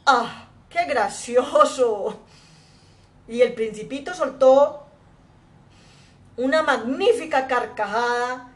¡Ah, 0.06 0.48
qué 0.70 0.86
gracioso! 0.86 2.20
Y 3.28 3.41
el 3.41 3.54
principito 3.54 4.13
soltó 4.13 4.86
una 6.38 6.63
magnífica 6.63 7.48
carcajada 7.48 8.52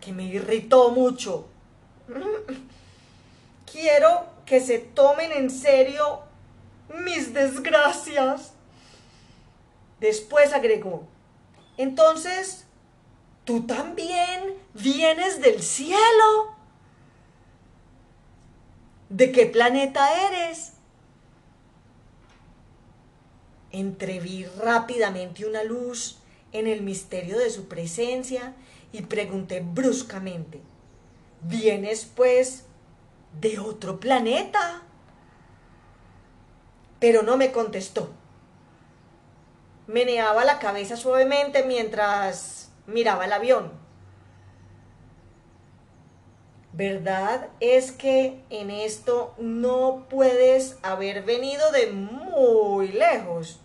que 0.00 0.12
me 0.12 0.24
irritó 0.24 0.90
mucho. 0.90 1.46
Quiero 3.70 4.26
que 4.44 4.60
se 4.60 4.78
tomen 4.78 5.32
en 5.32 5.48
serio 5.48 6.20
mis 7.04 7.32
desgracias. 7.32 8.52
Después 10.00 10.52
agregó, 10.52 11.06
entonces, 11.76 12.66
¿tú 13.44 13.66
también 13.66 14.54
vienes 14.74 15.40
del 15.40 15.62
cielo? 15.62 16.56
¿De 19.08 19.32
qué 19.32 19.46
planeta 19.46 20.08
eres? 20.28 20.72
Entreví 23.72 24.46
rápidamente 24.58 25.46
una 25.46 25.64
luz 25.64 26.18
en 26.52 26.66
el 26.66 26.82
misterio 26.82 27.38
de 27.38 27.50
su 27.50 27.68
presencia 27.68 28.54
y 28.92 29.02
pregunté 29.02 29.60
bruscamente, 29.60 30.60
vienes 31.42 32.04
pues 32.04 32.64
de 33.40 33.58
otro 33.58 34.00
planeta. 34.00 34.82
Pero 36.98 37.22
no 37.22 37.36
me 37.36 37.52
contestó. 37.52 38.19
Meneaba 39.90 40.44
la 40.44 40.60
cabeza 40.60 40.96
suavemente 40.96 41.64
mientras 41.64 42.70
miraba 42.86 43.24
el 43.24 43.32
avión. 43.32 43.72
¿Verdad 46.72 47.48
es 47.58 47.90
que 47.90 48.44
en 48.50 48.70
esto 48.70 49.34
no 49.38 50.06
puedes 50.08 50.78
haber 50.82 51.24
venido 51.24 51.72
de 51.72 51.90
muy 51.90 52.88
lejos? 52.88 53.58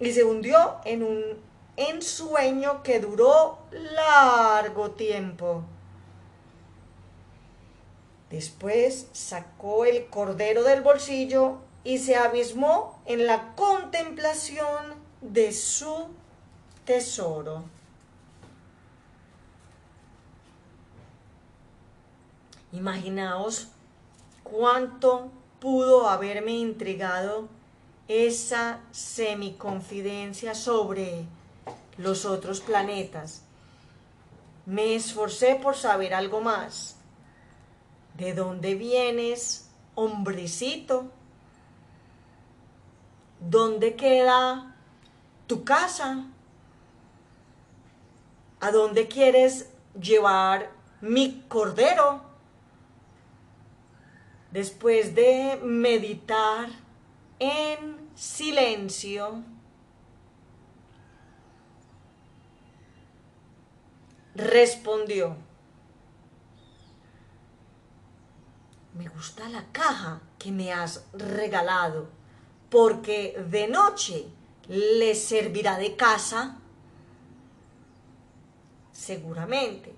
Y 0.00 0.10
se 0.10 0.24
hundió 0.24 0.78
en 0.84 1.04
un 1.04 1.22
ensueño 1.76 2.82
que 2.82 2.98
duró 2.98 3.58
largo 3.70 4.90
tiempo. 4.90 5.62
Después 8.28 9.06
sacó 9.12 9.84
el 9.84 10.06
cordero 10.06 10.64
del 10.64 10.82
bolsillo 10.82 11.58
y 11.84 11.98
se 11.98 12.16
abismó 12.16 12.93
en 13.06 13.26
la 13.26 13.54
contemplación 13.54 14.94
de 15.20 15.52
su 15.52 16.08
tesoro. 16.84 17.64
Imaginaos 22.72 23.68
cuánto 24.42 25.30
pudo 25.60 26.08
haberme 26.08 26.52
intrigado 26.52 27.48
esa 28.08 28.80
semiconfidencia 28.90 30.54
sobre 30.54 31.24
los 31.96 32.24
otros 32.24 32.60
planetas. 32.60 33.42
Me 34.66 34.94
esforcé 34.94 35.54
por 35.54 35.76
saber 35.76 36.14
algo 36.14 36.40
más. 36.40 36.96
¿De 38.16 38.34
dónde 38.34 38.74
vienes, 38.74 39.68
hombrecito? 39.94 41.10
¿Dónde 43.48 43.94
queda 43.94 44.74
tu 45.46 45.64
casa? 45.64 46.24
¿A 48.60 48.70
dónde 48.70 49.06
quieres 49.06 49.70
llevar 50.00 50.70
mi 51.00 51.42
cordero? 51.48 52.22
Después 54.50 55.14
de 55.14 55.60
meditar 55.62 56.68
en 57.38 58.08
silencio, 58.14 59.42
respondió, 64.34 65.36
me 68.94 69.08
gusta 69.08 69.48
la 69.48 69.64
caja 69.72 70.20
que 70.38 70.50
me 70.50 70.72
has 70.72 71.04
regalado, 71.12 72.08
porque 72.74 73.40
de 73.50 73.68
noche 73.68 74.26
le 74.66 75.14
servirá 75.14 75.78
de 75.78 75.94
casa. 75.94 76.56
Seguramente. 78.90 79.94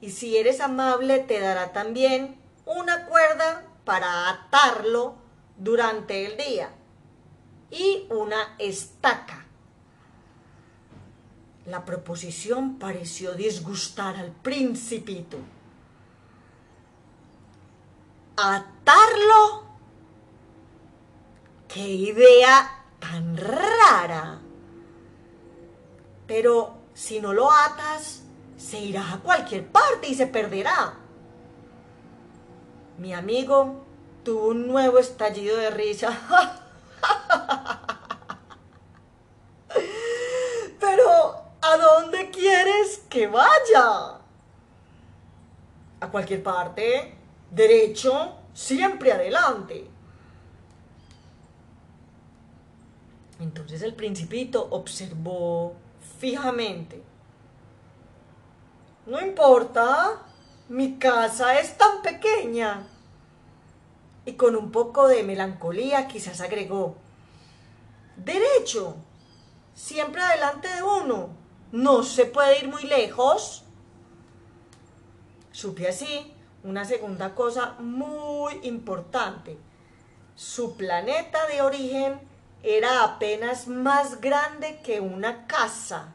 Y 0.00 0.10
si 0.10 0.36
eres 0.36 0.60
amable, 0.60 1.18
te 1.18 1.40
dará 1.40 1.72
también 1.72 2.40
una 2.66 3.06
cuerda 3.06 3.64
para 3.84 4.30
atarlo 4.30 5.16
durante 5.58 6.24
el 6.24 6.36
día 6.36 6.70
y 7.68 8.06
una 8.10 8.54
estaca. 8.60 9.44
La 11.66 11.84
proposición 11.84 12.78
pareció 12.78 13.34
disgustar 13.34 14.14
al 14.14 14.30
principito. 14.30 15.36
¿Atarlo? 18.36 19.69
¡Qué 21.72 21.86
idea 21.86 22.84
tan 22.98 23.36
rara! 23.36 24.40
Pero 26.26 26.74
si 26.94 27.20
no 27.20 27.32
lo 27.32 27.52
atas, 27.52 28.24
se 28.56 28.80
irá 28.80 29.12
a 29.12 29.20
cualquier 29.20 29.68
parte 29.68 30.08
y 30.08 30.16
se 30.16 30.26
perderá. 30.26 30.94
Mi 32.98 33.14
amigo 33.14 33.84
tuvo 34.24 34.48
un 34.48 34.66
nuevo 34.66 34.98
estallido 34.98 35.56
de 35.58 35.70
risa. 35.70 36.10
Pero, 40.80 41.36
¿a 41.62 41.76
dónde 41.76 42.30
quieres 42.30 43.04
que 43.08 43.28
vaya? 43.28 44.18
A 46.00 46.08
cualquier 46.10 46.42
parte, 46.42 47.16
derecho, 47.52 48.32
siempre 48.54 49.12
adelante. 49.12 49.88
Entonces 53.40 53.82
el 53.82 53.94
principito 53.94 54.68
observó 54.70 55.74
fijamente. 56.18 57.02
No 59.06 59.20
importa, 59.20 60.22
mi 60.68 60.98
casa 60.98 61.58
es 61.58 61.76
tan 61.78 62.02
pequeña. 62.02 62.86
Y 64.26 64.34
con 64.34 64.54
un 64.54 64.70
poco 64.70 65.08
de 65.08 65.22
melancolía 65.22 66.06
quizás 66.06 66.42
agregó, 66.42 66.96
derecho, 68.16 68.96
siempre 69.74 70.20
adelante 70.20 70.68
de 70.68 70.82
uno, 70.82 71.30
no 71.72 72.02
se 72.02 72.26
puede 72.26 72.58
ir 72.58 72.68
muy 72.68 72.82
lejos. 72.82 73.64
Supe 75.50 75.88
así 75.88 76.34
una 76.62 76.84
segunda 76.84 77.34
cosa 77.34 77.76
muy 77.78 78.60
importante. 78.64 79.56
Su 80.36 80.76
planeta 80.76 81.46
de 81.46 81.62
origen 81.62 82.29
era 82.62 83.04
apenas 83.04 83.68
más 83.68 84.20
grande 84.20 84.80
que 84.82 85.00
una 85.00 85.46
casa. 85.46 86.14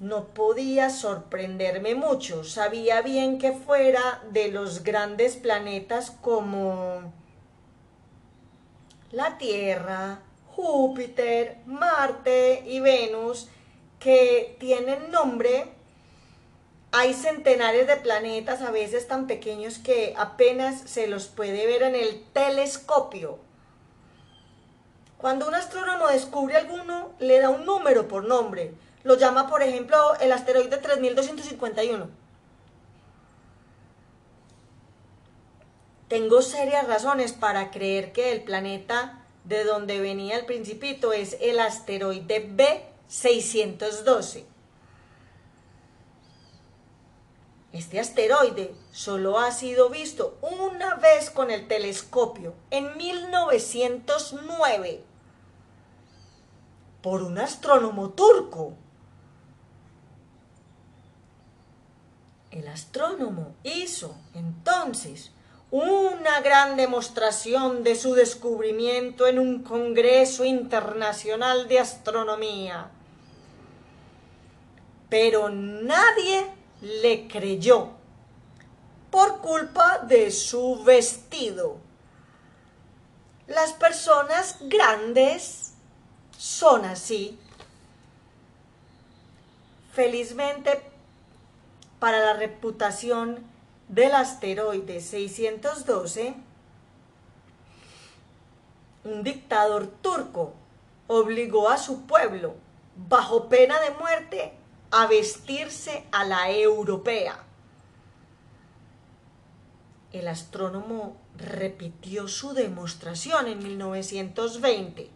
No 0.00 0.26
podía 0.26 0.90
sorprenderme 0.90 1.94
mucho, 1.94 2.44
sabía 2.44 3.00
bien 3.00 3.38
que 3.38 3.52
fuera 3.52 4.22
de 4.30 4.48
los 4.48 4.82
grandes 4.82 5.36
planetas 5.36 6.10
como 6.10 7.12
la 9.12 9.38
Tierra, 9.38 10.20
Júpiter, 10.54 11.58
Marte 11.66 12.64
y 12.66 12.80
Venus, 12.80 13.48
que 13.98 14.56
tienen 14.60 15.10
nombre 15.10 15.73
hay 16.96 17.12
centenares 17.12 17.88
de 17.88 17.96
planetas, 17.96 18.62
a 18.62 18.70
veces 18.70 19.08
tan 19.08 19.26
pequeños 19.26 19.78
que 19.78 20.14
apenas 20.16 20.80
se 20.82 21.08
los 21.08 21.26
puede 21.26 21.66
ver 21.66 21.82
en 21.82 21.96
el 21.96 22.22
telescopio. 22.32 23.40
Cuando 25.18 25.48
un 25.48 25.56
astrónomo 25.56 26.06
descubre 26.06 26.56
alguno, 26.56 27.10
le 27.18 27.40
da 27.40 27.50
un 27.50 27.64
número 27.64 28.06
por 28.06 28.24
nombre. 28.24 28.74
Lo 29.02 29.16
llama, 29.16 29.48
por 29.48 29.64
ejemplo, 29.64 29.96
el 30.20 30.30
asteroide 30.30 30.76
3251. 30.76 32.08
Tengo 36.06 36.42
serias 36.42 36.86
razones 36.86 37.32
para 37.32 37.72
creer 37.72 38.12
que 38.12 38.30
el 38.30 38.44
planeta 38.44 39.20
de 39.42 39.64
donde 39.64 39.98
venía 39.98 40.36
el 40.36 40.46
principito 40.46 41.12
es 41.12 41.38
el 41.40 41.58
asteroide 41.58 42.48
B612. 43.10 44.53
Este 47.74 47.98
asteroide 47.98 48.72
solo 48.92 49.40
ha 49.40 49.50
sido 49.50 49.90
visto 49.90 50.38
una 50.42 50.94
vez 50.94 51.28
con 51.28 51.50
el 51.50 51.66
telescopio, 51.66 52.54
en 52.70 52.96
1909, 52.96 55.02
por 57.02 57.24
un 57.24 57.36
astrónomo 57.36 58.10
turco. 58.10 58.74
El 62.52 62.68
astrónomo 62.68 63.56
hizo 63.64 64.14
entonces 64.34 65.32
una 65.72 66.40
gran 66.42 66.76
demostración 66.76 67.82
de 67.82 67.96
su 67.96 68.14
descubrimiento 68.14 69.26
en 69.26 69.40
un 69.40 69.64
Congreso 69.64 70.44
Internacional 70.44 71.66
de 71.66 71.80
Astronomía. 71.80 72.92
Pero 75.08 75.50
nadie 75.50 76.62
le 76.84 77.26
creyó 77.28 77.90
por 79.10 79.40
culpa 79.40 79.98
de 79.98 80.30
su 80.30 80.82
vestido. 80.84 81.78
Las 83.46 83.72
personas 83.72 84.58
grandes 84.60 85.74
son 86.36 86.84
así. 86.84 87.38
Felizmente, 89.92 90.82
para 91.98 92.20
la 92.20 92.34
reputación 92.34 93.46
del 93.88 94.14
asteroide 94.14 95.00
612, 95.00 96.34
un 99.04 99.22
dictador 99.22 99.86
turco 99.86 100.52
obligó 101.06 101.68
a 101.68 101.78
su 101.78 102.06
pueblo, 102.06 102.56
bajo 102.96 103.48
pena 103.48 103.80
de 103.80 103.90
muerte, 103.92 104.52
a 104.94 105.08
vestirse 105.08 106.06
a 106.12 106.24
la 106.24 106.52
europea. 106.52 107.36
El 110.12 110.28
astrónomo 110.28 111.16
repitió 111.36 112.28
su 112.28 112.52
demostración 112.52 113.48
en 113.48 113.58
1920 113.58 115.10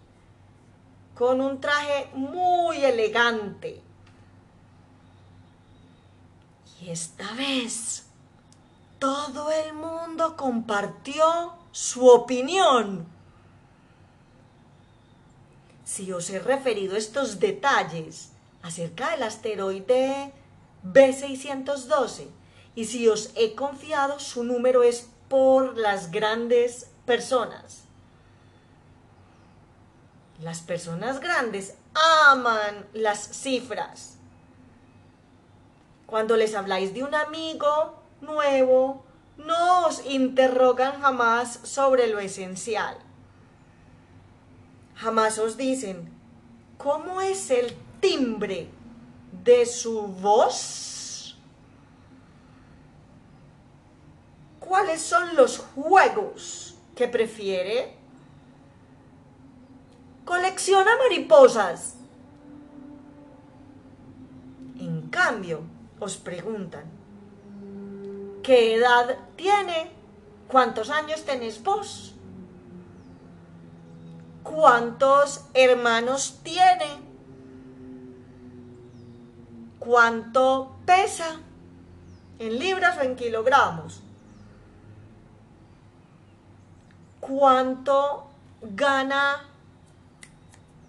con 1.14 1.40
un 1.40 1.60
traje 1.60 2.10
muy 2.14 2.84
elegante. 2.84 3.80
Y 6.80 6.90
esta 6.90 7.32
vez 7.34 8.06
todo 8.98 9.52
el 9.52 9.74
mundo 9.74 10.36
compartió 10.36 11.52
su 11.70 12.08
opinión. 12.08 13.06
Si 15.84 16.10
os 16.10 16.28
he 16.30 16.40
referido 16.40 16.96
estos 16.96 17.38
detalles 17.38 18.32
acerca 18.62 19.10
del 19.10 19.22
asteroide 19.22 20.32
B612 20.84 22.28
y 22.74 22.84
si 22.84 23.08
os 23.08 23.32
he 23.34 23.54
confiado, 23.54 24.20
su 24.20 24.44
número 24.44 24.82
es 24.82 25.08
por 25.28 25.76
las 25.76 26.10
grandes 26.10 26.90
personas. 27.06 27.84
Las 30.40 30.60
personas 30.60 31.18
grandes 31.18 31.74
aman 32.28 32.86
las 32.92 33.18
cifras. 33.18 34.16
Cuando 36.06 36.36
les 36.36 36.54
habláis 36.54 36.94
de 36.94 37.02
un 37.02 37.14
amigo 37.14 38.00
nuevo, 38.20 39.04
no 39.36 39.86
os 39.86 40.06
interrogan 40.06 41.00
jamás 41.00 41.60
sobre 41.64 42.06
lo 42.06 42.20
esencial. 42.20 42.96
Jamás 44.94 45.38
os 45.38 45.56
dicen, 45.56 46.12
¿cómo 46.76 47.20
es 47.20 47.50
el 47.50 47.76
timbre 48.00 48.70
de 49.44 49.66
su 49.66 50.02
voz? 50.02 51.38
¿Cuáles 54.60 55.00
son 55.00 55.34
los 55.34 55.58
juegos 55.58 56.74
que 56.94 57.08
prefiere? 57.08 57.96
Colecciona 60.24 60.90
mariposas. 60.98 61.94
En 64.78 65.08
cambio, 65.08 65.62
os 65.98 66.16
preguntan, 66.18 66.84
¿qué 68.42 68.74
edad 68.74 69.16
tiene? 69.36 69.90
¿Cuántos 70.48 70.90
años 70.90 71.24
tenéis 71.24 71.62
vos? 71.62 72.14
¿Cuántos 74.42 75.46
hermanos 75.54 76.40
tiene? 76.42 77.07
¿Cuánto 79.78 80.76
pesa? 80.84 81.40
¿En 82.38 82.58
libras 82.58 82.98
o 82.98 83.02
en 83.02 83.16
kilogramos? 83.16 84.00
¿Cuánto 87.20 88.28
gana 88.62 89.48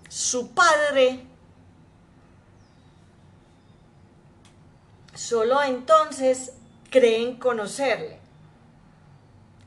su 0.08 0.52
padre? 0.52 1.26
Solo 5.14 5.62
entonces 5.62 6.54
creen 6.90 7.38
conocerle. 7.38 8.20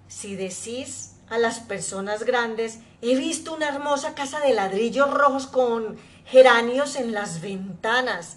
Si 0.09 0.35
decís 0.35 1.17
a 1.31 1.39
las 1.39 1.61
personas 1.61 2.25
grandes, 2.25 2.81
he 3.01 3.17
visto 3.17 3.55
una 3.55 3.69
hermosa 3.69 4.15
casa 4.15 4.41
de 4.41 4.55
ladrillos 4.55 5.13
rojos 5.13 5.47
con 5.47 5.97
geranios 6.27 6.97
en 6.97 7.13
las 7.13 7.41
ventanas 7.41 8.37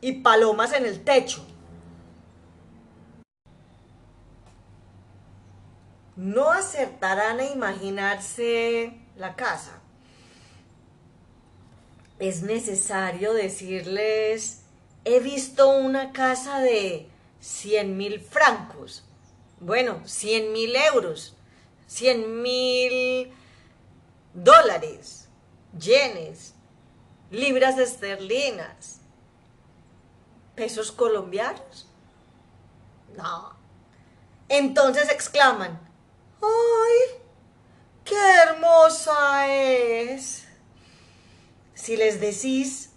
y 0.00 0.12
palomas 0.12 0.72
en 0.72 0.86
el 0.86 1.02
techo. 1.02 1.44
No 6.16 6.50
acertarán 6.50 7.40
a 7.40 7.46
imaginarse 7.46 9.00
la 9.16 9.34
casa. 9.34 9.80
Es 12.18 12.42
necesario 12.42 13.32
decirles, 13.34 14.62
he 15.04 15.18
visto 15.20 15.68
una 15.68 16.12
casa 16.12 16.60
de 16.60 17.08
100 17.40 17.96
mil 17.96 18.20
francos, 18.20 19.04
bueno, 19.60 20.00
100 20.04 20.52
mil 20.52 20.74
euros, 20.76 21.36
100 21.88 22.42
mil 22.42 23.32
dólares, 24.32 25.28
yenes, 25.78 26.54
libras 27.30 27.78
esterlinas, 27.78 29.00
pesos 30.54 30.92
colombianos. 30.92 31.86
No. 33.16 33.54
Entonces 34.48 35.10
exclaman, 35.10 35.80
¡ay! 36.42 37.20
¡Qué 38.04 38.16
hermosa 38.42 39.48
es! 39.48 40.46
Si 41.74 41.96
les 41.96 42.20
decís 42.20 42.90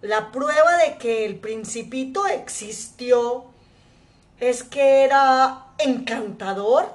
la 0.00 0.30
prueba 0.30 0.76
de 0.76 0.98
que 0.98 1.24
el 1.24 1.40
principito 1.40 2.26
existió 2.26 3.46
es 4.38 4.62
que 4.62 5.02
era 5.04 5.72
encantador, 5.78 6.92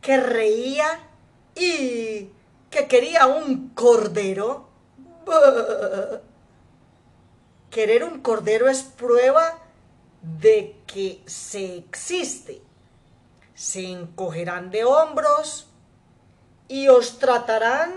que 0.00 0.16
reía 0.16 0.86
y 1.54 2.30
que 2.70 2.88
quería 2.88 3.26
un 3.26 3.70
cordero. 3.70 4.68
Querer 7.70 8.04
un 8.04 8.20
cordero 8.20 8.68
es 8.68 8.82
prueba 8.82 9.58
de 10.22 10.76
que 10.86 11.22
se 11.26 11.76
existe. 11.76 12.62
Se 13.54 13.88
encogerán 13.88 14.70
de 14.70 14.84
hombros 14.84 15.66
y 16.68 16.88
os 16.88 17.18
tratarán 17.18 17.92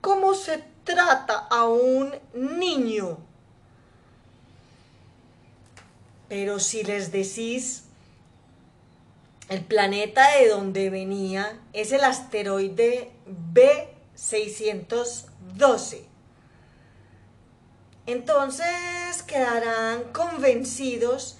como 0.00 0.34
se 0.34 0.64
trata 0.84 1.48
a 1.50 1.64
un 1.64 2.14
niño. 2.34 3.18
Pero 6.28 6.60
si 6.60 6.84
les 6.84 7.10
decís, 7.10 7.84
el 9.48 9.64
planeta 9.64 10.36
de 10.36 10.48
donde 10.48 10.90
venía 10.90 11.58
es 11.72 11.90
el 11.92 12.04
asteroide 12.04 13.10
B612. 13.52 16.09
Entonces 18.06 19.22
quedarán 19.26 20.12
convencidos 20.12 21.38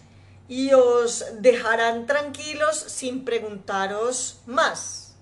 y 0.49 0.73
os 0.73 1.25
dejarán 1.41 2.07
tranquilos 2.07 2.77
sin 2.77 3.25
preguntaros 3.25 4.41
más. 4.47 5.15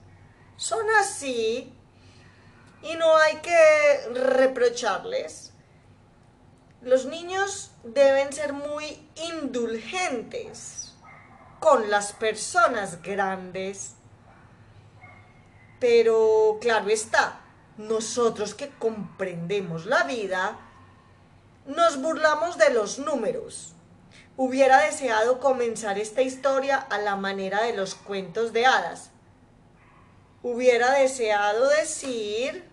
Son 0.57 0.85
así 1.01 1.73
y 2.83 2.95
no 2.97 3.17
hay 3.17 3.37
que 3.37 4.09
reprocharles. 4.15 5.53
Los 6.81 7.07
niños 7.07 7.73
deben 7.85 8.33
ser 8.33 8.53
muy 8.53 9.09
indulgentes 9.17 10.95
con 11.61 11.91
las 11.91 12.13
personas 12.13 13.03
grandes. 13.03 13.95
Pero 15.81 16.59
claro 16.61 16.89
está, 16.89 17.41
nosotros 17.77 18.55
que 18.55 18.71
comprendemos 18.71 19.87
la 19.87 20.05
vida, 20.05 20.59
nos 21.69 22.01
burlamos 22.01 22.57
de 22.57 22.71
los 22.71 22.99
números. 22.99 23.75
Hubiera 24.37 24.83
deseado 24.85 25.39
comenzar 25.39 25.99
esta 25.99 26.23
historia 26.23 26.77
a 26.77 26.99
la 26.99 27.15
manera 27.15 27.63
de 27.63 27.75
los 27.75 27.95
cuentos 27.95 28.53
de 28.53 28.67
hadas. 28.67 29.11
Hubiera 30.43 30.93
deseado 30.93 31.69
decir 31.69 32.65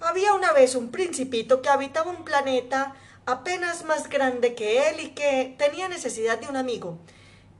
Había 0.00 0.34
una 0.34 0.52
vez 0.52 0.74
un 0.74 0.90
principito 0.90 1.62
que 1.62 1.70
habitaba 1.70 2.10
un 2.10 2.24
planeta 2.24 2.94
apenas 3.24 3.84
más 3.84 4.10
grande 4.10 4.54
que 4.54 4.90
él 4.90 5.00
y 5.00 5.08
que 5.10 5.54
tenía 5.58 5.88
necesidad 5.88 6.38
de 6.38 6.46
un 6.46 6.56
amigo. 6.56 6.98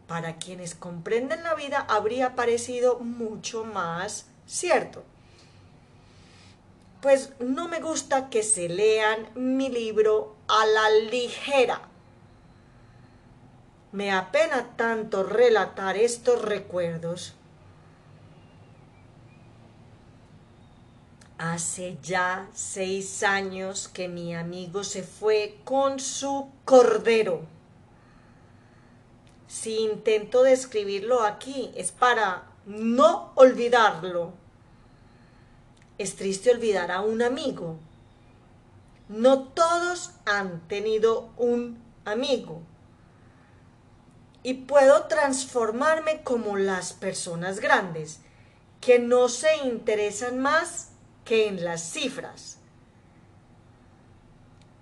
Para 0.06 0.36
quienes 0.36 0.74
comprenden 0.74 1.42
la 1.42 1.54
vida 1.54 1.86
habría 1.88 2.34
parecido 2.34 2.98
mucho 2.98 3.64
más 3.64 4.26
cierto. 4.46 5.04
Pues 7.04 7.34
no 7.38 7.68
me 7.68 7.80
gusta 7.80 8.30
que 8.30 8.42
se 8.42 8.66
lean 8.66 9.28
mi 9.34 9.68
libro 9.68 10.36
a 10.48 10.64
la 10.64 10.88
ligera. 10.88 11.82
Me 13.92 14.10
apena 14.10 14.74
tanto 14.78 15.22
relatar 15.22 15.98
estos 15.98 16.40
recuerdos 16.40 17.34
Hace 21.36 21.98
ya 22.02 22.48
seis 22.54 23.22
años 23.22 23.88
que 23.88 24.08
mi 24.08 24.34
amigo 24.34 24.82
se 24.82 25.02
fue 25.02 25.58
con 25.64 26.00
su 26.00 26.48
cordero. 26.64 27.42
Si 29.46 29.76
intento 29.80 30.42
describirlo 30.42 31.22
aquí 31.22 31.70
es 31.76 31.92
para 31.92 32.44
no 32.64 33.32
olvidarlo. 33.34 34.43
Es 35.98 36.16
triste 36.16 36.50
olvidar 36.50 36.90
a 36.90 37.00
un 37.00 37.22
amigo. 37.22 37.76
No 39.08 39.44
todos 39.44 40.10
han 40.24 40.60
tenido 40.66 41.30
un 41.36 41.78
amigo. 42.04 42.62
Y 44.42 44.54
puedo 44.54 45.04
transformarme 45.04 46.22
como 46.22 46.56
las 46.56 46.92
personas 46.92 47.60
grandes, 47.60 48.20
que 48.80 48.98
no 48.98 49.28
se 49.28 49.56
interesan 49.64 50.40
más 50.40 50.88
que 51.24 51.48
en 51.48 51.64
las 51.64 51.92
cifras. 51.92 52.58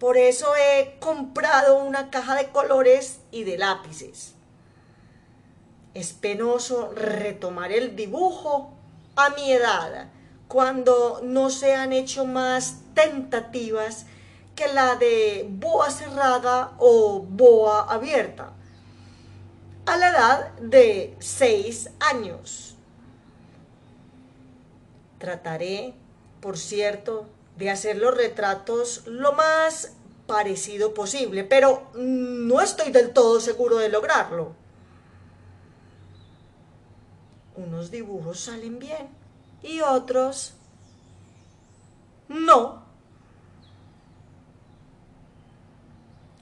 Por 0.01 0.17
eso 0.17 0.53
he 0.57 0.99
comprado 0.99 1.85
una 1.85 2.11
caja 2.11 2.35
de 2.35 2.49
colores 2.49 3.21
y 3.31 3.45
de 3.45 3.59
lápices. 3.59 4.35
Es 5.95 6.13
penoso 6.13 6.91
retomar 6.93 7.71
el 7.71 7.95
dibujo 7.95 8.73
a 9.15 9.31
mi 9.31 9.53
edad, 9.53 10.09
cuando 10.53 11.23
no 11.25 11.49
se 11.49 11.75
han 11.75 11.95
hecho 11.95 12.27
más 12.27 12.83
tentativas 12.93 14.05
que 14.55 14.69
la 14.69 14.97
de 14.97 15.49
boa 15.49 15.91
cerrada 15.91 16.75
o 16.77 17.21
boa 17.27 17.91
abierta, 17.91 18.53
a 19.87 19.97
la 19.97 20.11
edad 20.11 20.53
de 20.59 21.17
seis 21.21 21.89
años. 22.01 22.77
Trataré 25.19 25.95
por 26.43 26.59
cierto, 26.59 27.27
de 27.57 27.71
hacer 27.71 27.97
los 27.97 28.15
retratos 28.15 29.07
lo 29.07 29.33
más 29.33 29.95
parecido 30.27 30.93
posible, 30.93 31.45
pero 31.45 31.89
no 31.95 32.61
estoy 32.61 32.91
del 32.91 33.13
todo 33.13 33.41
seguro 33.41 33.79
de 33.79 33.89
lograrlo. 33.89 34.57
Unos 37.55 37.93
dibujos 37.93 38.41
salen 38.41 38.81
bien 38.81 39.22
y 39.63 39.81
otros 39.81 40.55
no. 42.29 42.83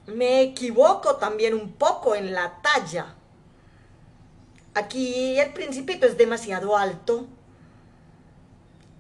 Me 0.07 0.43
equivoco 0.43 1.17
también 1.17 1.55
un 1.55 1.73
poco 1.73 2.15
en 2.15 2.33
la 2.33 2.61
talla. 2.63 3.15
Aquí 4.75 5.39
el 5.39 5.53
principito 5.53 6.07
es 6.07 6.17
demasiado 6.17 6.77
alto. 6.77 7.27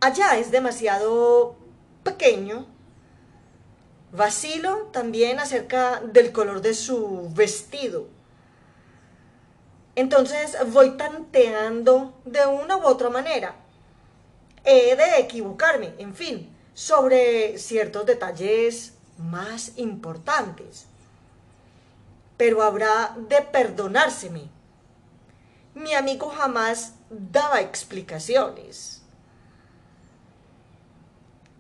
Allá 0.01 0.39
es 0.39 0.51
demasiado 0.51 1.57
pequeño. 2.03 2.67
Vacilo 4.13 4.89
también 4.93 5.39
acerca 5.39 6.01
del 6.01 6.33
color 6.33 6.61
de 6.61 6.75
su 6.75 7.31
vestido. 7.35 8.09
Entonces 9.95 10.57
voy 10.73 10.97
tanteando 10.97 12.21
de 12.25 12.47
una 12.47 12.77
u 12.77 12.85
otra 12.85 13.11
manera. 13.11 13.55
He 14.65 14.95
de 14.97 15.21
equivocarme, 15.21 15.95
en 15.99 16.15
fin, 16.15 16.55
sobre 16.75 17.59
ciertos 17.59 18.07
detalles 18.07 18.95
más 19.19 19.73
importantes. 19.77 20.87
Pero 22.37 22.63
habrá 22.63 23.17
de 23.29 23.43
perdonárseme. 23.43 24.49
Mi 25.75 25.95
amigo 25.95 26.31
jamás 26.31 26.95
daba 27.11 27.61
explicaciones. 27.61 29.03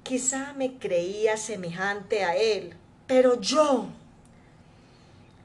Quizá 0.02 0.52
me 0.54 0.78
creía 0.78 1.36
semejante 1.36 2.24
a 2.24 2.34
él, 2.34 2.76
pero 3.06 3.40
yo, 3.40 3.86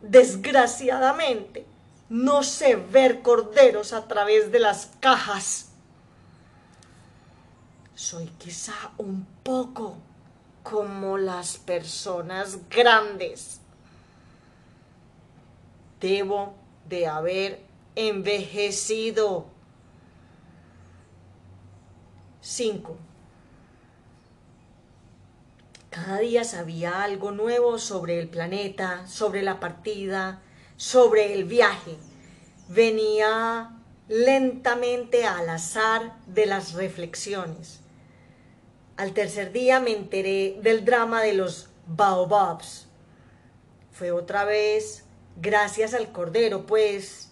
desgraciadamente, 0.01 1.65
no 2.09 2.43
sé 2.43 2.75
ver 2.75 3.21
corderos 3.21 3.93
a 3.93 4.07
través 4.07 4.51
de 4.51 4.59
las 4.59 4.89
cajas. 4.99 5.64
Soy 7.95 8.25
quizá 8.37 8.91
un 8.97 9.25
poco 9.41 9.95
como 10.63 11.17
las 11.17 11.57
personas 11.57 12.67
grandes. 12.69 13.61
Debo 16.01 16.55
de 16.89 17.07
haber 17.07 17.61
envejecido. 17.95 19.45
5. 22.41 22.97
Cada 25.89 26.19
día 26.19 26.43
sabía 26.43 27.01
algo 27.01 27.31
nuevo 27.31 27.79
sobre 27.79 28.19
el 28.19 28.27
planeta, 28.27 29.07
sobre 29.07 29.41
la 29.41 29.61
partida, 29.61 30.41
sobre 30.75 31.33
el 31.33 31.45
viaje. 31.45 31.95
Venía 32.67 33.71
lentamente 34.09 35.25
al 35.25 35.49
azar 35.49 36.17
de 36.27 36.45
las 36.45 36.73
reflexiones. 36.73 37.84
Al 38.97 39.13
tercer 39.13 39.51
día 39.51 39.81
me 39.81 39.91
enteré 39.91 40.57
del 40.61 40.85
drama 40.85 41.21
de 41.21 41.33
los 41.33 41.69
baobabs. 41.87 42.87
Fue 43.91 44.11
otra 44.11 44.45
vez 44.45 45.03
gracias 45.35 45.93
al 45.93 46.11
cordero, 46.11 46.65
pues 46.65 47.29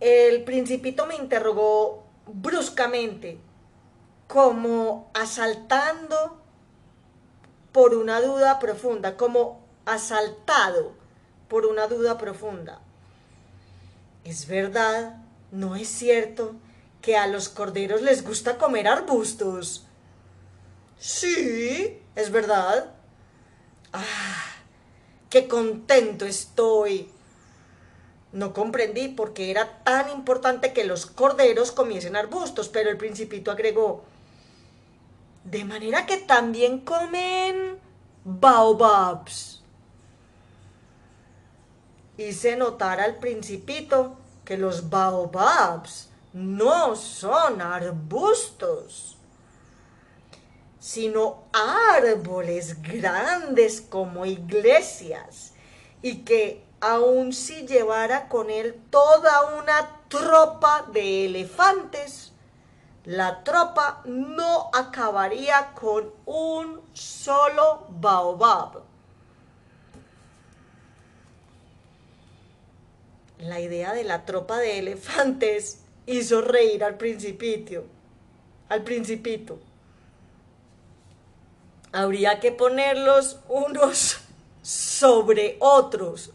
el 0.00 0.44
principito 0.44 1.04
me 1.04 1.16
interrogó 1.16 2.04
bruscamente, 2.26 3.38
como 4.26 5.10
asaltando 5.12 6.40
por 7.72 7.94
una 7.94 8.22
duda 8.22 8.58
profunda, 8.58 9.16
como 9.18 9.60
asaltado 9.84 10.92
por 11.48 11.66
una 11.66 11.88
duda 11.88 12.16
profunda. 12.16 12.80
¿Es 14.24 14.46
verdad, 14.46 15.16
no 15.50 15.76
es 15.76 15.88
cierto, 15.88 16.54
que 17.02 17.16
a 17.16 17.26
los 17.26 17.48
corderos 17.48 18.00
les 18.00 18.24
gusta 18.24 18.56
comer 18.56 18.88
arbustos? 18.88 19.86
Sí, 21.00 21.98
es 22.14 22.30
verdad. 22.30 22.92
Ah, 23.90 24.44
qué 25.30 25.48
contento 25.48 26.26
estoy. 26.26 27.10
No 28.32 28.52
comprendí 28.52 29.08
por 29.08 29.32
qué 29.32 29.50
era 29.50 29.82
tan 29.82 30.10
importante 30.10 30.74
que 30.74 30.84
los 30.84 31.06
corderos 31.06 31.72
comiesen 31.72 32.16
arbustos, 32.16 32.68
pero 32.68 32.90
el 32.90 32.98
principito 32.98 33.50
agregó, 33.50 34.04
de 35.44 35.64
manera 35.64 36.04
que 36.04 36.18
también 36.18 36.80
comen 36.80 37.78
baobabs. 38.24 39.62
Hice 42.18 42.56
notar 42.56 43.00
al 43.00 43.16
principito 43.16 44.18
que 44.44 44.58
los 44.58 44.90
baobabs 44.90 46.10
no 46.34 46.94
son 46.94 47.62
arbustos, 47.62 49.16
sino 50.80 51.44
árboles 51.52 52.82
grandes 52.82 53.80
como 53.82 54.26
iglesias, 54.26 55.52
y 56.02 56.24
que 56.24 56.64
aun 56.80 57.32
si 57.32 57.66
llevara 57.66 58.28
con 58.28 58.50
él 58.50 58.74
toda 58.90 59.58
una 59.58 60.00
tropa 60.08 60.86
de 60.92 61.26
elefantes, 61.26 62.32
la 63.04 63.44
tropa 63.44 64.02
no 64.06 64.70
acabaría 64.72 65.72
con 65.74 66.10
un 66.24 66.80
solo 66.92 67.86
baobab. 67.90 68.82
La 73.38 73.60
idea 73.60 73.94
de 73.94 74.04
la 74.04 74.24
tropa 74.26 74.58
de 74.58 74.78
elefantes 74.78 75.80
hizo 76.06 76.42
reír 76.42 76.84
al 76.84 76.96
principito. 76.96 77.84
Al 78.68 78.82
principito. 78.82 79.58
Habría 81.92 82.40
que 82.40 82.52
ponerlos 82.52 83.40
unos 83.48 84.20
sobre 84.62 85.56
otros. 85.60 86.32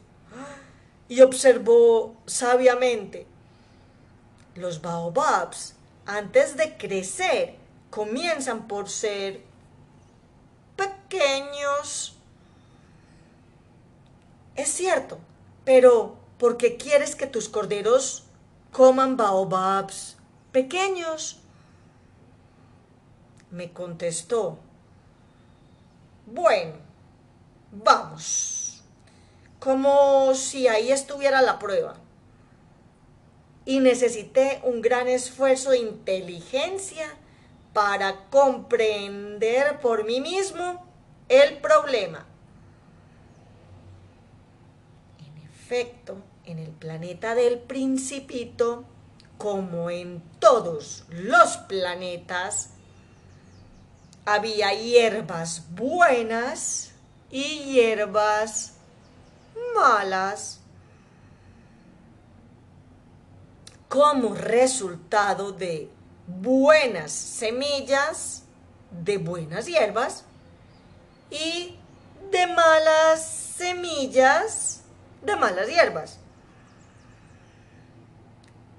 Y 1.08 1.22
observó 1.22 2.16
sabiamente. 2.26 3.28
Los 4.56 4.82
baobabs 4.82 5.76
antes 6.06 6.56
de 6.56 6.78
crecer, 6.78 7.56
comienzan 7.90 8.68
por 8.68 8.90
ser 8.90 9.42
pequeños. 10.76 12.16
Es 14.56 14.70
cierto, 14.70 15.18
pero 15.64 16.16
¿por 16.38 16.58
qué 16.58 16.78
quieres 16.78 17.16
que 17.16 17.28
tus 17.28 17.50
corderos 17.50 18.24
coman 18.72 19.18
baobabs 19.18 20.18
pequeños? 20.52 21.40
Me 23.52 23.72
contestó. 23.72 24.60
Bueno, 26.26 26.74
vamos. 27.72 28.84
Como 29.60 30.34
si 30.34 30.68
ahí 30.68 30.92
estuviera 30.92 31.42
la 31.42 31.60
prueba 31.60 31.96
y 33.66 33.80
necesité 33.80 34.62
un 34.64 34.82
gran 34.82 35.08
esfuerzo 35.08 35.72
de 35.72 35.80
inteligencia 35.80 37.08
para 37.74 38.30
comprender 38.30 39.80
por 39.80 40.06
mí 40.06 40.22
mismo 40.22 40.86
el 41.30 41.58
problema. 41.58 42.26
En 45.20 45.38
efecto, 45.44 46.18
en 46.46 46.60
el 46.60 46.70
planeta 46.70 47.36
del 47.36 47.60
principito, 47.60 48.86
como 49.38 49.90
en 49.90 50.22
todos 50.40 51.06
los 51.10 51.58
planetas, 51.58 52.75
había 54.26 54.74
hierbas 54.74 55.64
buenas 55.72 56.92
y 57.30 57.64
hierbas 57.64 58.74
malas. 59.76 60.62
como 63.96 64.36
resultado 64.36 65.54
de 65.54 65.90
buenas 66.28 67.14
semillas, 67.14 68.44
de 68.92 69.18
buenas 69.18 69.68
hierbas 69.68 70.26
y 71.30 71.78
de 72.30 72.48
malas 72.48 73.26
semillas, 73.58 74.82
de 75.22 75.36
malas 75.38 75.68
hierbas. 75.70 76.20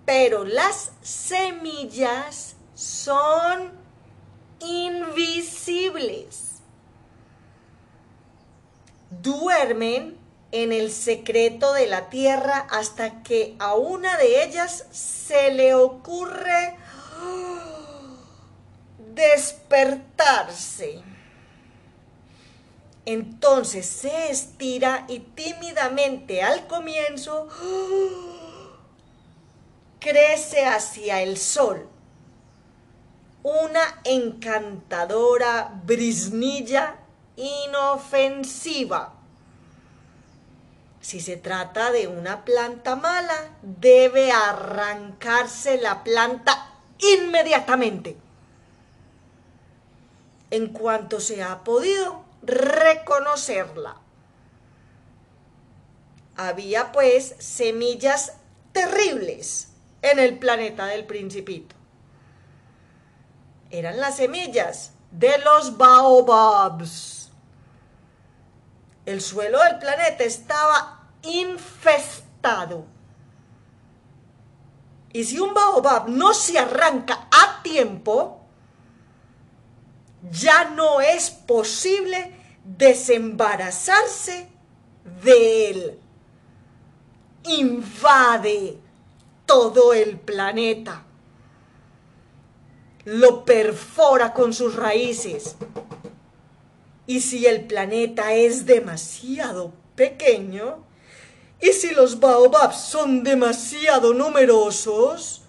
Pero 0.05 0.44
las 0.44 0.92
semillas 1.01 2.57
son 2.74 3.72
invisibles. 4.61 6.52
Duermen 9.22 10.16
en 10.52 10.72
el 10.72 10.90
secreto 10.90 11.72
de 11.72 11.86
la 11.86 12.09
tierra 12.09 12.66
hasta 12.70 13.22
que 13.22 13.57
a 13.59 13.74
una 13.74 14.16
de 14.16 14.44
ellas 14.44 14.86
se 14.90 15.52
le 15.52 15.74
ocurre 15.74 16.76
despertarse. 19.14 21.02
Entonces 23.04 23.86
se 23.86 24.30
estira 24.30 25.04
y 25.09 25.20
tímidamente 25.20 26.42
al 26.42 26.66
comienzo 26.66 27.48
crece 30.00 30.64
hacia 30.64 31.22
el 31.22 31.36
sol. 31.36 31.88
Una 33.47 34.01
encantadora 34.03 35.70
brisnilla 35.84 36.97
inofensiva. 37.36 39.12
Si 41.01 41.20
se 41.20 41.36
trata 41.36 41.92
de 41.92 42.09
una 42.09 42.44
planta 42.44 42.97
mala, 42.97 43.57
debe 43.62 44.32
arrancarse 44.32 45.80
la 45.80 46.03
planta 46.03 46.72
inmediatamente. 46.99 48.16
En 50.51 50.72
cuanto 50.72 51.20
se 51.20 51.44
ha 51.44 51.62
podido 51.62 52.24
reconocerla. 52.42 53.94
Había 56.34 56.90
pues 56.90 57.36
semillas 57.38 58.38
terribles 58.72 59.68
en 60.03 60.18
el 60.18 60.36
planeta 60.36 60.86
del 60.86 61.07
principito. 61.07 61.76
Eran 63.71 63.99
las 63.99 64.17
semillas 64.17 64.93
de 65.11 65.39
los 65.39 65.77
baobabs. 65.77 67.31
El 69.05 69.21
suelo 69.21 69.62
del 69.62 69.79
planeta 69.79 70.25
estaba 70.25 71.09
infestado. 71.23 72.85
Y 75.12 75.25
si 75.25 75.39
un 75.39 75.55
baobab 75.55 76.09
no 76.09 76.35
se 76.35 76.59
arranca 76.59 77.29
a 77.31 77.62
tiempo, 77.62 78.41
ya 80.31 80.67
no 80.71 81.01
es 81.01 81.31
posible 81.31 82.35
desembarazarse 82.64 84.49
de 85.23 85.71
él. 85.71 86.01
Invade 87.45 88.79
todo 89.47 89.93
el 89.95 90.19
planeta. 90.19 91.05
Lo 93.07 93.44
perfora 93.44 94.34
con 94.34 94.52
sus 94.52 94.74
raíces. 94.74 95.54
Y 97.07 97.20
si 97.20 97.46
el 97.46 97.64
planeta 97.66 98.34
es 98.34 98.66
demasiado 98.66 99.72
pequeño, 99.94 100.84
y 101.61 101.72
si 101.72 101.94
los 101.94 102.18
baobabs 102.18 102.80
son 102.80 103.22
demasiado 103.22 104.12
numerosos, 104.12 105.42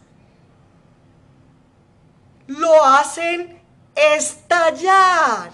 lo 2.45 2.85
hacen 2.85 3.59
estallar. 3.95 5.51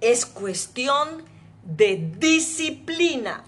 Es 0.00 0.24
cuestión 0.24 1.24
de 1.62 1.96
disciplina. 2.18 3.44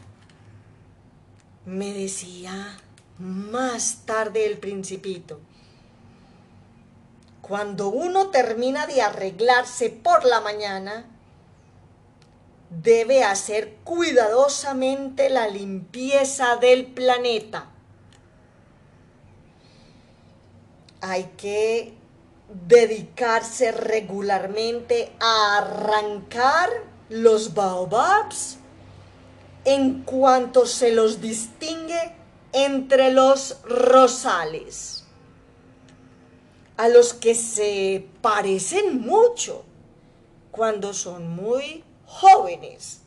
Me 1.65 1.93
decía 1.93 2.77
más 3.19 4.03
tarde 4.05 4.47
el 4.47 4.59
principito. 4.59 5.41
Cuando 7.41 7.89
uno 7.89 8.31
termina 8.31 8.87
de 8.87 9.03
arreglarse 9.03 9.91
por 9.91 10.25
la 10.25 10.41
mañana, 10.41 11.07
debe 12.71 13.23
hacer 13.23 13.77
cuidadosamente 13.85 15.31
la 15.31 15.47
limpieza 15.47 16.57
del 16.57 16.87
planeta. 16.87 17.71
Hay 21.01 21.25
que 21.37 21.95
dedicarse 22.67 23.71
regularmente 23.73 25.13
a 25.21 25.59
arrancar 25.59 26.71
los 27.09 27.55
baobabs 27.55 28.59
en 29.65 30.03
cuanto 30.03 30.67
se 30.67 30.93
los 30.93 31.21
distingue 31.21 32.15
entre 32.53 33.13
los 33.13 33.63
rosales, 33.65 35.05
a 36.77 36.89
los 36.89 37.15
que 37.15 37.35
se 37.35 38.09
parecen 38.21 39.01
mucho 39.01 39.65
cuando 40.51 40.93
son 40.93 41.31
muy 41.31 41.85
jóvenes. 42.07 43.01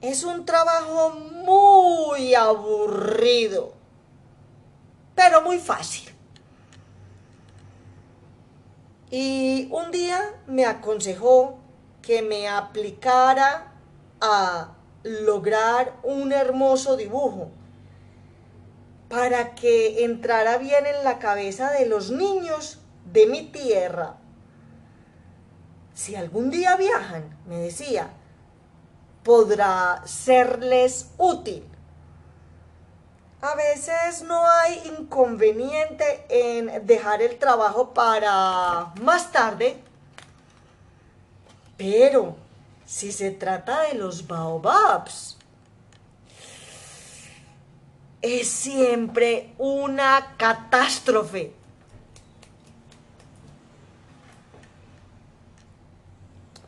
Es 0.00 0.24
un 0.24 0.46
trabajo 0.46 1.10
muy 1.10 2.34
aburrido, 2.34 3.74
pero 5.14 5.42
muy 5.42 5.58
fácil. 5.58 6.08
Y 9.10 9.68
un 9.72 9.90
día 9.90 10.40
me 10.46 10.64
aconsejó 10.64 11.58
que 12.00 12.22
me 12.22 12.48
aplicara 12.48 13.69
a 14.20 14.74
lograr 15.02 15.94
un 16.02 16.32
hermoso 16.32 16.96
dibujo 16.96 17.50
para 19.08 19.54
que 19.54 20.04
entrara 20.04 20.58
bien 20.58 20.86
en 20.86 21.04
la 21.04 21.18
cabeza 21.18 21.70
de 21.72 21.86
los 21.86 22.10
niños 22.10 22.78
de 23.12 23.26
mi 23.26 23.42
tierra. 23.46 24.16
Si 25.94 26.14
algún 26.14 26.50
día 26.50 26.76
viajan, 26.76 27.36
me 27.46 27.58
decía, 27.58 28.10
podrá 29.24 30.02
serles 30.06 31.10
útil. 31.18 31.66
A 33.42 33.54
veces 33.54 34.22
no 34.22 34.46
hay 34.48 34.80
inconveniente 34.98 36.26
en 36.28 36.86
dejar 36.86 37.22
el 37.22 37.38
trabajo 37.38 37.92
para 37.92 38.92
más 39.02 39.32
tarde, 39.32 39.82
pero 41.76 42.36
si 42.90 43.12
se 43.12 43.30
trata 43.30 43.82
de 43.82 43.94
los 43.94 44.26
baobabs, 44.26 45.36
es 48.20 48.48
siempre 48.48 49.54
una 49.58 50.34
catástrofe. 50.36 51.54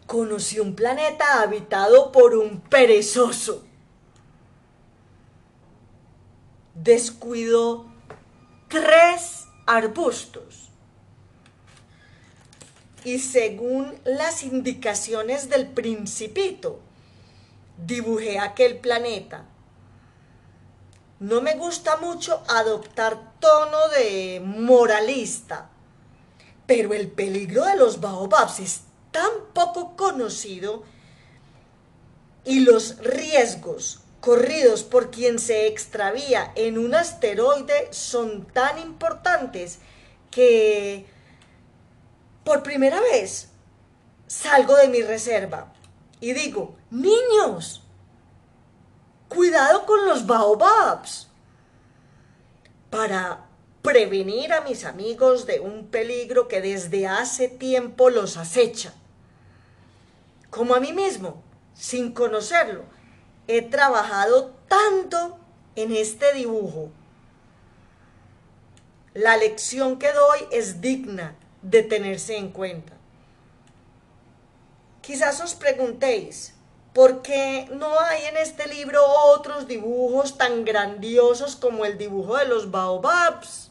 Conocí 0.07 0.61
un 0.61 0.77
planeta 0.77 1.43
habitado 1.43 2.13
por 2.13 2.37
un 2.37 2.61
perezoso 2.61 3.65
descuidó 6.75 7.87
tres 8.69 9.47
arbustos. 9.67 10.62
Y 13.05 13.19
según 13.19 13.95
las 14.05 14.43
indicaciones 14.43 15.49
del 15.49 15.67
principito, 15.67 16.81
dibujé 17.85 18.39
aquel 18.39 18.79
planeta. 18.79 19.45
No 21.19 21.41
me 21.41 21.55
gusta 21.55 21.97
mucho 21.97 22.43
adoptar 22.49 23.39
tono 23.39 23.89
de 23.97 24.43
moralista, 24.45 25.71
pero 26.67 26.95
el 26.95 27.09
peligro 27.09 27.65
de 27.65 27.77
los 27.77 28.01
baobabs 28.01 28.61
es 28.61 28.81
tan 29.11 29.31
poco 29.53 29.97
conocido 29.97 30.83
y 32.45 32.61
los 32.61 32.99
riesgos 32.99 34.01
corridos 34.21 34.85
por 34.85 35.11
quien 35.11 35.39
se 35.39 35.67
extravía 35.67 36.53
en 36.55 36.79
un 36.79 36.95
asteroide 36.95 37.89
son 37.91 38.47
tan 38.47 38.79
importantes 38.79 39.79
que 40.31 41.07
por 42.45 42.63
primera 42.63 43.01
vez 43.01 43.49
salgo 44.27 44.77
de 44.77 44.89
mi 44.89 45.03
reserva 45.03 45.73
y 46.21 46.33
digo, 46.33 46.77
niños, 46.91 47.83
cuidado 49.29 49.87
con 49.87 50.07
los 50.07 50.27
baobabs 50.27 51.29
para 52.91 53.47
prevenir 53.83 54.53
a 54.53 54.61
mis 54.61 54.85
amigos 54.85 55.47
de 55.47 55.61
un 55.61 55.89
peligro 55.89 56.47
que 56.49 56.61
desde 56.61 57.07
hace 57.07 57.49
tiempo 57.49 58.09
los 58.09 58.37
acecha. 58.37 58.95
Como 60.51 60.75
a 60.75 60.81
mí 60.81 60.93
mismo, 60.93 61.43
sin 61.75 62.13
conocerlo, 62.13 62.85
he 63.49 63.63
trabajado 63.63 64.55
tanto 64.69 65.39
en 65.75 65.95
este 65.95 66.33
dibujo. 66.35 66.91
La 69.15 69.37
lección 69.37 69.99
que 69.99 70.13
doy 70.13 70.47
es 70.53 70.81
digna 70.81 71.37
de 71.63 71.83
tenerse 71.83 72.37
en 72.37 72.51
cuenta. 72.51 72.93
Quizás 75.01 75.41
os 75.41 75.55
preguntéis, 75.55 76.55
¿por 76.93 77.23
qué 77.23 77.69
no 77.73 77.99
hay 77.99 78.25
en 78.27 78.37
este 78.37 78.67
libro 78.69 79.05
otros 79.05 79.67
dibujos 79.67 80.39
tan 80.39 80.65
grandiosos 80.65 81.57
como 81.57 81.85
el 81.85 81.99
dibujo 81.99 82.37
de 82.37 82.47
los 82.47 82.71
baobabs? 82.71 83.71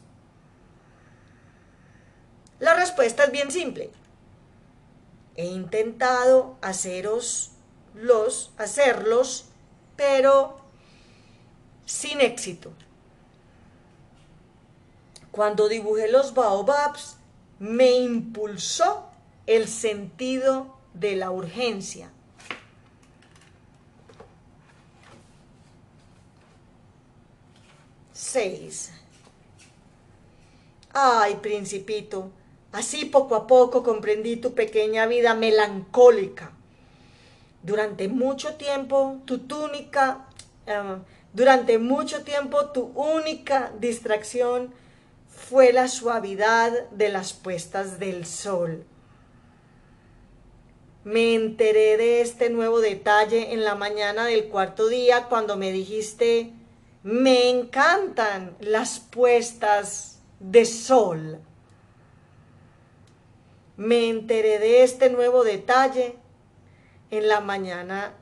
La 2.60 2.74
respuesta 2.76 3.24
es 3.24 3.32
bien 3.32 3.52
simple. 3.52 3.92
He 5.36 5.46
intentado 5.46 6.58
haceros 6.62 7.52
los, 7.94 8.52
hacerlos 8.58 9.46
pero 9.96 10.60
sin 11.86 12.22
éxito. 12.22 12.74
Cuando 15.32 15.70
dibujé 15.70 16.10
los 16.10 16.34
baobabs, 16.34 17.18
me 17.62 17.92
impulsó 17.92 19.06
el 19.46 19.68
sentido 19.68 20.76
de 20.96 21.16
la 21.16 21.30
urgencia. 21.30 22.10
Seis. 28.12 28.92
Ay, 30.92 31.36
principito, 31.36 32.32
así 32.72 33.06
poco 33.06 33.36
a 33.36 33.46
poco 33.46 33.84
comprendí 33.84 34.38
tu 34.38 34.56
pequeña 34.56 35.06
vida 35.06 35.36
melancólica. 35.36 36.54
Durante 37.62 38.08
mucho 38.08 38.56
tiempo 38.56 39.20
tu 39.26 39.38
túnica, 39.38 40.26
eh, 40.66 40.98
durante 41.32 41.78
mucho 41.78 42.24
tiempo 42.24 42.72
tu 42.72 42.86
única 42.96 43.72
distracción 43.80 44.74
fue 45.50 45.74
la 45.74 45.88
suavidad 45.88 46.72
de 46.92 47.10
las 47.10 47.34
puestas 47.34 48.00
del 48.00 48.26
sol. 48.26 48.86
Me 51.04 51.34
enteré 51.34 51.98
de 51.98 52.22
este 52.22 52.50
nuevo 52.50 52.80
detalle 52.80 53.54
en 53.54 53.64
la 53.64 53.76
mañana 53.76 54.26
del 54.26 54.50
cuarto 54.50 54.88
día 54.88 55.26
cuando 55.30 55.58
me 55.58 55.72
dijiste, 55.72 56.54
me 57.04 57.50
encantan 57.50 58.56
las 58.60 59.00
puestas 59.00 60.20
de 60.40 60.66
sol. 60.66 61.40
Me 63.78 64.10
enteré 64.10 64.60
de 64.60 64.84
este 64.84 65.10
nuevo 65.10 65.44
detalle 65.44 66.18
en 67.10 67.28
la 67.28 67.40
mañana 67.40 68.14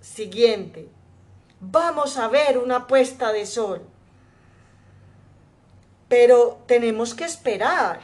siguiente. 0.00 0.88
Vamos 1.60 2.18
a 2.18 2.26
ver 2.26 2.58
una 2.58 2.88
puesta 2.88 3.32
de 3.32 3.46
sol. 3.46 3.82
Pero 6.08 6.62
tenemos 6.66 7.14
que 7.14 7.24
esperar. 7.24 8.00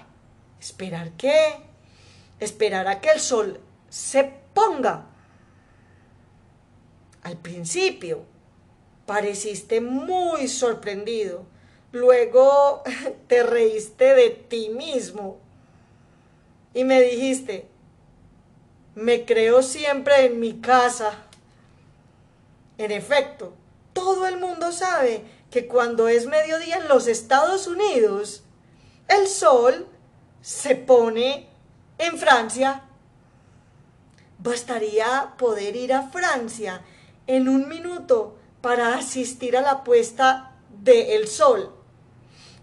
¿Esperar 0.60 1.12
qué? 1.12 1.56
Esperar 2.40 2.88
a 2.88 3.00
que 3.00 3.10
el 3.10 3.20
sol 3.20 3.60
se 3.88 4.24
ponga. 4.52 5.06
Al 7.22 7.36
principio 7.38 8.24
pareciste 9.06 9.80
muy 9.80 10.48
sorprendido. 10.48 11.44
Luego 11.92 12.82
te 13.28 13.42
reíste 13.42 14.14
de 14.14 14.30
ti 14.30 14.68
mismo 14.70 15.38
y 16.74 16.82
me 16.82 17.00
dijiste, 17.00 17.68
me 18.96 19.24
creo 19.24 19.62
siempre 19.62 20.26
en 20.26 20.40
mi 20.40 20.60
casa. 20.60 21.12
En 22.78 22.90
efecto, 22.90 23.54
todo 23.92 24.26
el 24.26 24.38
mundo 24.38 24.72
sabe 24.72 25.24
que 25.54 25.68
cuando 25.68 26.08
es 26.08 26.26
mediodía 26.26 26.78
en 26.78 26.88
los 26.88 27.06
Estados 27.06 27.68
Unidos, 27.68 28.42
el 29.06 29.28
sol 29.28 29.86
se 30.42 30.74
pone 30.74 31.48
en 31.96 32.18
Francia. 32.18 32.82
Bastaría 34.40 35.34
poder 35.38 35.76
ir 35.76 35.92
a 35.92 36.08
Francia 36.08 36.82
en 37.28 37.48
un 37.48 37.68
minuto 37.68 38.36
para 38.62 38.96
asistir 38.96 39.56
a 39.56 39.60
la 39.60 39.84
puesta 39.84 40.56
del 40.70 41.28
sol. 41.28 41.72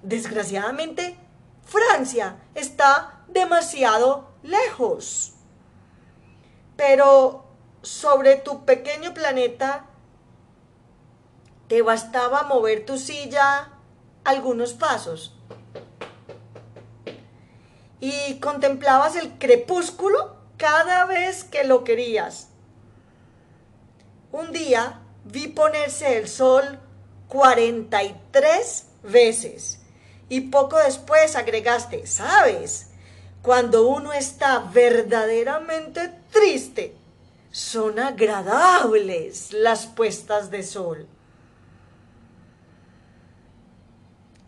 Desgraciadamente, 0.04 1.16
Francia 1.64 2.42
está 2.56 3.24
demasiado 3.30 4.32
lejos. 4.44 5.36
Pero 6.76 7.46
sobre 7.84 8.36
tu 8.36 8.66
pequeño 8.66 9.14
planeta 9.14 9.86
te 11.72 11.82
bastaba 11.82 12.44
mover 12.44 12.86
tu 12.86 12.98
silla 12.98 13.70
algunos 14.26 14.74
pasos. 14.74 15.38
Y 18.02 18.42
contemplabas 18.42 19.16
el 19.16 19.38
crepúsculo 19.38 20.36
cada 20.58 21.06
vez 21.06 21.46
que 21.46 21.64
lo 21.64 21.86
querías. 21.86 22.50
Un 24.34 24.52
día 24.52 25.00
vi 25.24 25.48
ponerse 25.48 26.18
el 26.18 26.28
sol 26.28 26.78
43 27.30 28.88
veces 29.04 29.80
y 30.28 30.42
poco 30.42 30.78
después 30.78 31.38
agregaste, 31.38 32.06
¿sabes? 32.06 32.90
Cuando 33.42 33.88
uno 33.88 34.12
está 34.12 34.60
verdaderamente 34.60 36.12
triste, 36.34 36.98
son 37.50 37.98
agradables 37.98 39.54
las 39.54 39.86
puestas 39.86 40.52
de 40.52 40.64
sol. 40.64 41.08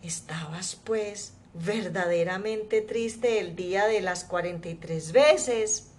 Estabas 0.04 0.76
pues 0.84 1.34
verdaderamente 1.54 2.82
triste 2.82 3.39
el 3.39 3.56
día 3.56 3.86
de 3.86 4.01
las 4.01 4.26
43 4.26 5.14
veces. 5.14 5.91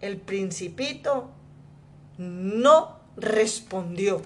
El 0.00 0.18
principito 0.18 1.30
no 2.16 2.96
respondió. 3.16 4.22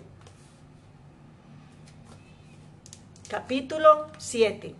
Capítulo 3.28 4.08
7. 4.18 4.74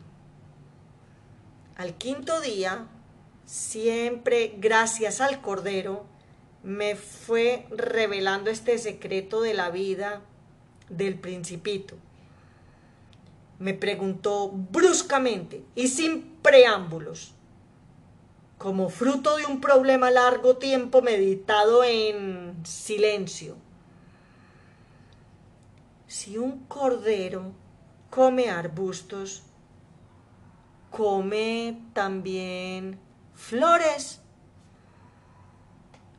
Al 1.76 1.94
quinto 1.94 2.42
día, 2.42 2.86
siempre 3.46 4.56
gracias 4.58 5.22
al 5.22 5.40
Cordero, 5.40 6.04
me 6.62 6.96
fue 6.96 7.66
revelando 7.70 8.50
este 8.50 8.76
secreto 8.76 9.40
de 9.40 9.54
la 9.54 9.70
vida 9.70 10.20
del 10.90 11.18
principito 11.18 11.96
me 13.58 13.74
preguntó 13.74 14.50
bruscamente 14.50 15.64
y 15.74 15.88
sin 15.88 16.22
preámbulos, 16.42 17.34
como 18.58 18.88
fruto 18.88 19.36
de 19.36 19.46
un 19.46 19.60
problema 19.60 20.10
largo 20.10 20.56
tiempo 20.56 21.02
meditado 21.02 21.84
en 21.84 22.64
silencio. 22.64 23.56
Si 26.06 26.38
un 26.38 26.64
cordero 26.66 27.52
come 28.10 28.48
arbustos, 28.50 29.42
come 30.90 31.82
también 31.92 32.98
flores. 33.34 34.20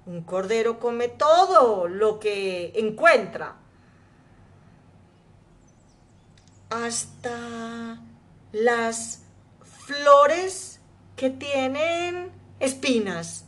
Un 0.05 0.21
cordero 0.21 0.79
come 0.79 1.07
todo 1.07 1.87
lo 1.87 2.19
que 2.19 2.73
encuentra 2.75 3.55
hasta 6.83 8.01
las 8.51 9.21
flores 9.85 10.79
que 11.15 11.29
tienen 11.29 12.31
espinas. 12.59 13.45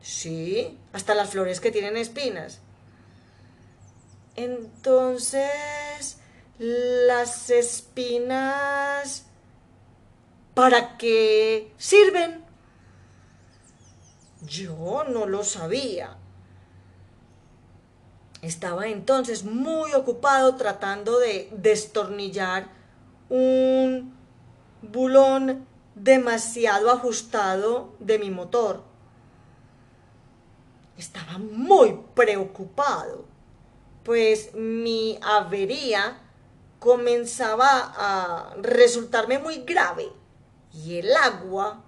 Sí, 0.00 0.78
hasta 0.92 1.14
las 1.14 1.30
flores 1.30 1.60
que 1.60 1.70
tienen 1.70 1.96
espinas. 1.96 2.60
Entonces, 4.36 6.18
las 6.58 7.50
espinas, 7.50 9.24
¿para 10.54 10.96
qué 10.96 11.72
sirven? 11.76 12.44
Yo 14.42 15.04
no 15.08 15.26
lo 15.26 15.42
sabía. 15.44 16.16
Estaba 18.42 18.86
entonces 18.88 19.44
muy 19.44 19.92
ocupado 19.94 20.56
tratando 20.56 21.18
de 21.18 21.48
destornillar 21.52 22.68
un 23.28 24.14
bulón 24.82 25.66
demasiado 25.94 26.90
ajustado 26.90 27.94
de 27.98 28.18
mi 28.18 28.30
motor. 28.30 28.82
Estaba 30.98 31.38
muy 31.38 31.98
preocupado, 32.14 33.24
pues 34.04 34.54
mi 34.54 35.18
avería 35.22 36.18
comenzaba 36.78 37.94
a 37.96 38.54
resultarme 38.60 39.38
muy 39.38 39.64
grave 39.64 40.10
y 40.72 40.98
el 40.98 41.16
agua 41.16 41.82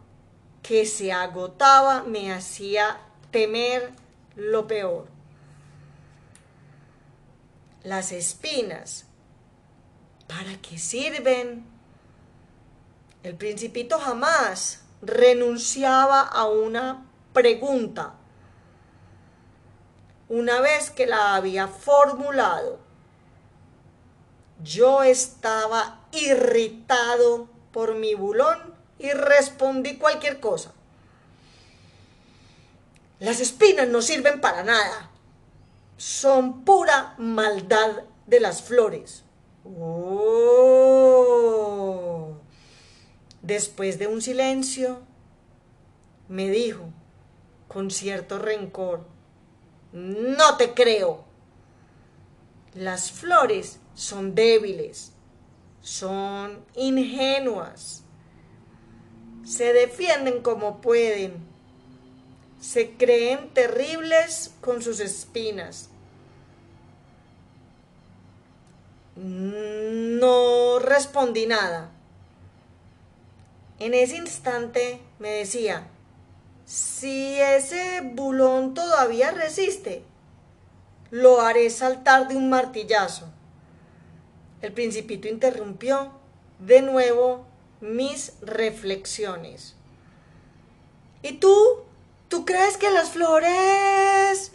que 0.63 0.87
se 0.87 1.13
agotaba 1.13 2.03
me 2.03 2.33
hacía 2.33 3.01
temer 3.31 3.93
lo 4.35 4.67
peor 4.67 5.18
las 7.83 8.13
espinas. 8.13 9.07
¿Para 10.27 10.61
qué 10.61 10.79
sirven? 10.79 11.67
El 13.23 13.35
principito 13.37 13.99
jamás 13.99 14.83
renunciaba 15.03 16.21
a 16.21 16.47
una 16.47 17.07
pregunta. 17.33 18.15
Una 20.29 20.61
vez 20.61 20.91
que 20.91 21.07
la 21.07 21.35
había 21.35 21.69
formulado, 21.69 22.79
yo 24.63 25.03
estaba 25.03 26.01
irritado 26.13 27.49
por 27.73 27.95
mi 27.95 28.15
bulón 28.15 28.75
y 28.99 29.11
respondí 29.13 29.97
cualquier 29.97 30.41
cosa. 30.41 30.73
Las 33.21 33.41
espinas 33.41 33.89
no 33.89 34.03
sirven 34.03 34.41
para 34.41 34.63
nada 34.63 35.08
son 35.99 36.65
pura 36.65 37.15
maldad 37.19 38.05
de 38.27 38.41
las 38.41 38.63
flores. 38.63 39.25
Oh. 39.65 40.79
después 43.43 43.99
de 43.99 44.07
un 44.07 44.23
silencio, 44.23 45.03
me 46.29 46.49
dijo 46.49 46.91
con 47.67 47.91
cierto 47.91 48.39
rencor, 48.39 49.05
no 49.93 50.57
te 50.57 50.73
creo. 50.73 51.25
Las 52.75 53.11
flores 53.13 53.81
son 53.95 54.35
débiles, 54.35 55.13
son 55.81 56.65
ingenuas, 56.77 58.05
se 59.45 59.73
defienden 59.73 60.43
como 60.43 60.81
pueden, 60.81 61.47
se 62.61 62.93
creen 62.93 63.53
terribles 63.55 64.55
con 64.61 64.83
sus 64.83 65.01
espinas. 65.01 65.88
No 69.21 70.79
respondí 70.79 71.47
nada. 71.47 71.91
En 73.81 73.93
ese 73.93 74.17
instante 74.17 75.01
me 75.19 75.31
decía, 75.31 75.89
si 76.65 77.41
ese 77.41 78.01
bulón 78.03 78.75
todavía 78.75 79.33
resiste, 79.33 80.05
lo 81.11 81.41
haré 81.41 81.69
saltar 81.71 82.29
de 82.29 82.37
un 82.37 82.49
martillazo. 82.49 83.29
El 84.63 84.73
principito 84.73 85.27
interrumpió 85.27 86.13
de 86.61 86.83
nuevo 86.83 87.45
mis 87.81 88.35
reflexiones. 88.41 89.75
¿Y 91.23 91.39
tú? 91.39 91.55
¿Tú 92.29 92.45
crees 92.45 92.77
que 92.77 92.91
las 92.91 93.11
flores... 93.11 94.53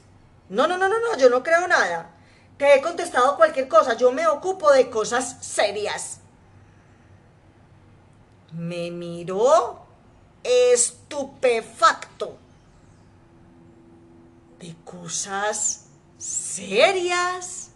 No, 0.47 0.67
no, 0.67 0.77
no, 0.77 0.87
no, 0.87 0.99
no, 0.99 1.17
yo 1.17 1.29
no 1.29 1.43
creo 1.43 1.67
nada. 1.67 2.12
Te 2.57 2.75
he 2.75 2.81
contestado 2.81 3.35
cualquier 3.35 3.67
cosa, 3.67 3.95
yo 3.95 4.11
me 4.11 4.27
ocupo 4.27 4.71
de 4.71 4.89
cosas 4.89 5.37
serias. 5.45 6.19
Me 8.51 8.91
miró 8.91 9.83
estupefacto. 10.43 12.37
De 14.59 14.75
cosas 14.85 15.87
serias. 16.17 17.71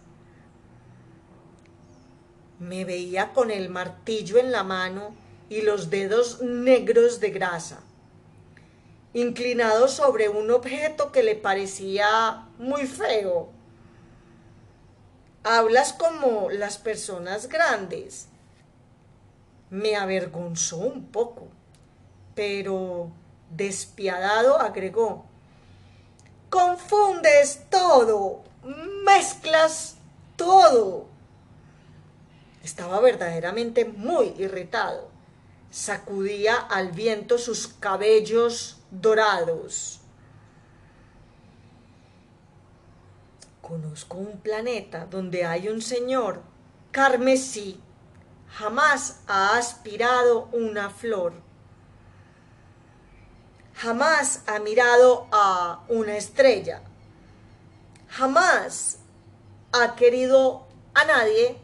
Me 2.59 2.85
veía 2.85 3.33
con 3.33 3.51
el 3.51 3.69
martillo 3.69 4.37
en 4.37 4.51
la 4.51 4.63
mano 4.63 5.15
y 5.49 5.61
los 5.61 5.89
dedos 5.89 6.41
negros 6.41 7.19
de 7.19 7.29
grasa, 7.29 7.81
inclinado 9.13 9.87
sobre 9.87 10.27
un 10.27 10.51
objeto 10.51 11.11
que 11.11 11.23
le 11.23 11.35
parecía 11.35 12.47
muy 12.57 12.85
feo. 12.85 13.56
Hablas 15.49 15.93
como 15.93 16.49
las 16.49 16.77
personas 16.77 17.47
grandes. 17.47 18.27
Me 19.69 19.95
avergonzó 19.95 20.75
un 20.75 21.05
poco, 21.05 21.47
pero 22.35 23.11
despiadado 23.49 24.59
agregó, 24.59 25.23
confundes 26.49 27.61
todo, 27.69 28.43
mezclas 29.05 29.95
todo. 30.35 31.07
Estaba 32.61 32.99
verdaderamente 32.99 33.85
muy 33.85 34.33
irritado. 34.37 35.07
Sacudía 35.71 36.57
al 36.57 36.91
viento 36.91 37.37
sus 37.37 37.69
cabellos 37.69 38.81
dorados. 38.91 39.96
Conozco 43.67 44.17
un 44.17 44.39
planeta 44.39 45.07
donde 45.07 45.43
hay 45.43 45.67
un 45.67 45.81
señor 45.81 46.41
carmesí. 46.91 47.81
Jamás 48.49 49.19
ha 49.27 49.57
aspirado 49.57 50.45
una 50.53 50.89
flor. 50.89 51.33
Jamás 53.73 54.43
ha 54.47 54.59
mirado 54.59 55.27
a 55.33 55.83
una 55.89 56.15
estrella. 56.15 56.81
Jamás 58.07 58.99
ha 59.73 59.95
querido 59.95 60.65
a 60.93 61.03
nadie. 61.03 61.57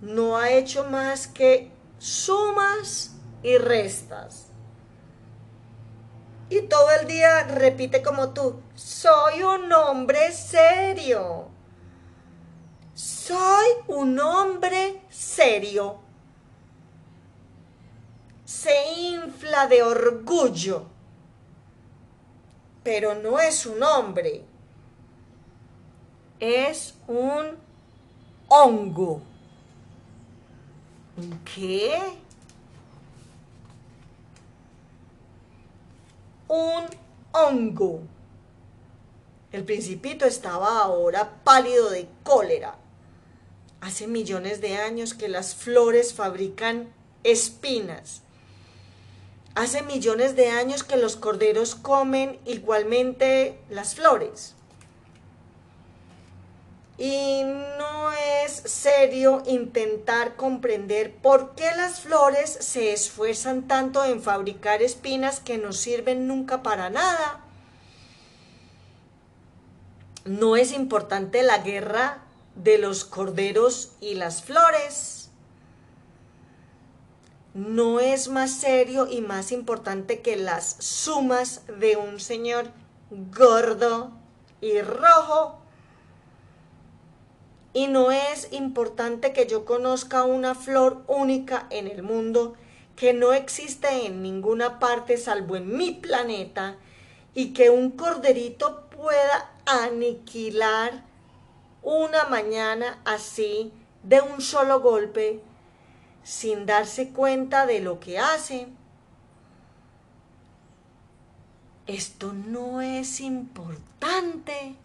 No 0.00 0.36
ha 0.36 0.50
hecho 0.50 0.90
más 0.90 1.28
que 1.28 1.70
sumas 1.98 3.12
y 3.44 3.58
restas. 3.58 4.48
Y 6.50 6.62
todo 6.62 6.90
el 7.00 7.06
día 7.06 7.44
repite 7.44 8.02
como 8.02 8.30
tú, 8.30 8.60
soy 8.76 9.42
un 9.42 9.72
hombre 9.72 10.30
serio. 10.32 11.48
Soy 12.94 13.66
un 13.88 14.18
hombre 14.20 15.02
serio. 15.10 15.98
Se 18.44 18.92
infla 18.92 19.66
de 19.66 19.82
orgullo, 19.82 20.84
pero 22.84 23.14
no 23.14 23.40
es 23.40 23.66
un 23.66 23.82
hombre, 23.82 24.44
es 26.38 26.94
un 27.08 27.56
hongo. 28.48 29.20
¿Un 31.16 31.40
qué? 31.44 32.00
Un 36.48 36.86
hongo. 37.32 38.15
El 39.56 39.64
principito 39.64 40.26
estaba 40.26 40.82
ahora 40.82 41.42
pálido 41.42 41.88
de 41.88 42.06
cólera. 42.24 42.74
Hace 43.80 44.06
millones 44.06 44.60
de 44.60 44.76
años 44.76 45.14
que 45.14 45.30
las 45.30 45.54
flores 45.54 46.12
fabrican 46.12 46.92
espinas. 47.24 48.20
Hace 49.54 49.80
millones 49.80 50.36
de 50.36 50.50
años 50.50 50.84
que 50.84 50.98
los 50.98 51.16
corderos 51.16 51.74
comen 51.74 52.38
igualmente 52.44 53.58
las 53.70 53.94
flores. 53.94 54.54
Y 56.98 57.40
no 57.78 58.12
es 58.12 58.52
serio 58.52 59.42
intentar 59.46 60.36
comprender 60.36 61.14
por 61.14 61.54
qué 61.54 61.74
las 61.78 62.00
flores 62.00 62.50
se 62.60 62.92
esfuerzan 62.92 63.66
tanto 63.66 64.04
en 64.04 64.20
fabricar 64.20 64.82
espinas 64.82 65.40
que 65.40 65.56
no 65.56 65.72
sirven 65.72 66.28
nunca 66.28 66.62
para 66.62 66.90
nada. 66.90 67.45
No 70.26 70.56
es 70.56 70.72
importante 70.72 71.42
la 71.44 71.58
guerra 71.58 72.18
de 72.56 72.78
los 72.78 73.04
corderos 73.04 73.92
y 74.00 74.14
las 74.14 74.42
flores. 74.42 75.30
No 77.54 78.00
es 78.00 78.28
más 78.28 78.50
serio 78.50 79.06
y 79.08 79.20
más 79.20 79.52
importante 79.52 80.20
que 80.20 80.36
las 80.36 80.76
sumas 80.80 81.62
de 81.78 81.96
un 81.96 82.18
señor 82.18 82.72
gordo 83.10 84.10
y 84.60 84.80
rojo 84.80 85.60
y 87.72 87.86
no 87.86 88.10
es 88.10 88.48
importante 88.52 89.32
que 89.32 89.46
yo 89.46 89.64
conozca 89.64 90.24
una 90.24 90.54
flor 90.54 91.04
única 91.06 91.66
en 91.70 91.86
el 91.86 92.02
mundo 92.02 92.54
que 92.96 93.12
no 93.12 93.32
existe 93.32 94.06
en 94.06 94.22
ninguna 94.22 94.78
parte 94.78 95.18
salvo 95.18 95.56
en 95.56 95.76
mi 95.76 95.92
planeta 95.92 96.76
y 97.34 97.52
que 97.52 97.70
un 97.70 97.90
corderito 97.90 98.88
pueda 98.88 99.55
aniquilar 99.66 101.04
una 101.82 102.24
mañana 102.24 103.00
así 103.04 103.72
de 104.02 104.20
un 104.20 104.40
solo 104.40 104.80
golpe 104.80 105.42
sin 106.22 106.66
darse 106.66 107.10
cuenta 107.10 107.66
de 107.66 107.80
lo 107.80 108.00
que 108.00 108.18
hace. 108.18 108.68
Esto 111.86 112.32
no 112.32 112.80
es 112.80 113.20
importante. 113.20 114.76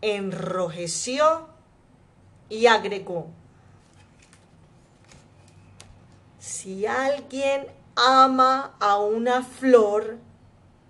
enrojeció 0.00 1.48
y 2.48 2.66
agregó, 2.66 3.28
si 6.38 6.86
alguien 6.86 7.66
ama 7.96 8.76
a 8.80 8.98
una 8.98 9.42
flor 9.42 10.18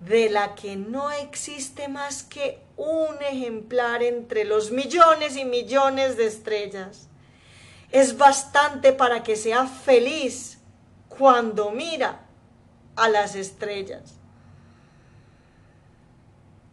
de 0.00 0.30
la 0.30 0.54
que 0.54 0.76
no 0.76 1.10
existe 1.10 1.88
más 1.88 2.22
que 2.22 2.62
un 2.76 3.16
ejemplar 3.22 4.02
entre 4.02 4.44
los 4.44 4.70
millones 4.70 5.36
y 5.36 5.44
millones 5.44 6.16
de 6.16 6.26
estrellas, 6.26 7.08
es 7.90 8.16
bastante 8.16 8.92
para 8.92 9.22
que 9.22 9.36
sea 9.36 9.66
feliz 9.66 10.58
cuando 11.08 11.70
mira 11.70 12.20
a 12.96 13.08
las 13.08 13.34
estrellas. 13.34 14.14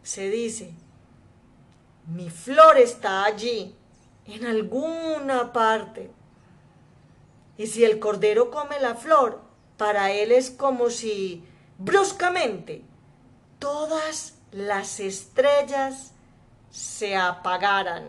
Se 0.02 0.30
dice 0.30 0.72
mi 2.06 2.30
flor 2.30 2.78
está 2.78 3.24
allí, 3.24 3.74
en 4.26 4.46
alguna 4.46 5.52
parte. 5.52 6.10
Y 7.58 7.66
si 7.66 7.84
el 7.84 7.98
cordero 7.98 8.50
come 8.50 8.78
la 8.80 8.94
flor, 8.94 9.40
para 9.76 10.12
él 10.12 10.30
es 10.30 10.50
como 10.50 10.90
si 10.90 11.44
bruscamente 11.78 12.82
todas 13.58 14.34
las 14.52 15.00
estrellas 15.00 16.12
se 16.70 17.16
apagaran. 17.16 18.08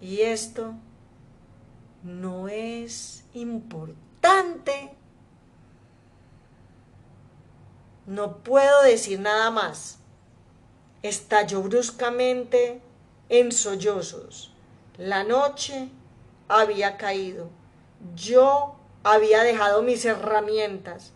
Y 0.00 0.20
esto 0.22 0.74
no 2.02 2.48
es 2.48 3.24
importante. 3.34 4.94
No 8.06 8.38
puedo 8.38 8.82
decir 8.82 9.20
nada 9.20 9.50
más. 9.50 9.98
Estalló 11.02 11.62
bruscamente 11.62 12.80
en 13.28 13.52
sollozos. 13.52 14.52
La 14.98 15.24
noche 15.24 15.88
había 16.48 16.96
caído. 16.96 17.48
Yo 18.14 18.76
había 19.04 19.42
dejado 19.42 19.82
mis 19.82 20.04
herramientas. 20.04 21.12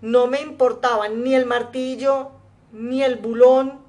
No 0.00 0.26
me 0.26 0.40
importaban 0.40 1.22
ni 1.22 1.34
el 1.34 1.46
martillo, 1.46 2.32
ni 2.72 3.02
el 3.02 3.16
bulón, 3.16 3.80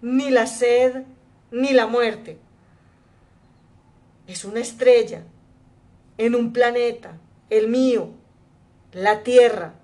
ni 0.00 0.30
la 0.30 0.46
sed, 0.46 1.04
ni 1.50 1.72
la 1.72 1.86
muerte. 1.86 2.38
Es 4.26 4.44
una 4.44 4.60
estrella 4.60 5.24
en 6.18 6.34
un 6.34 6.52
planeta, 6.52 7.18
el 7.50 7.68
mío, 7.68 8.10
la 8.92 9.22
Tierra. 9.22 9.74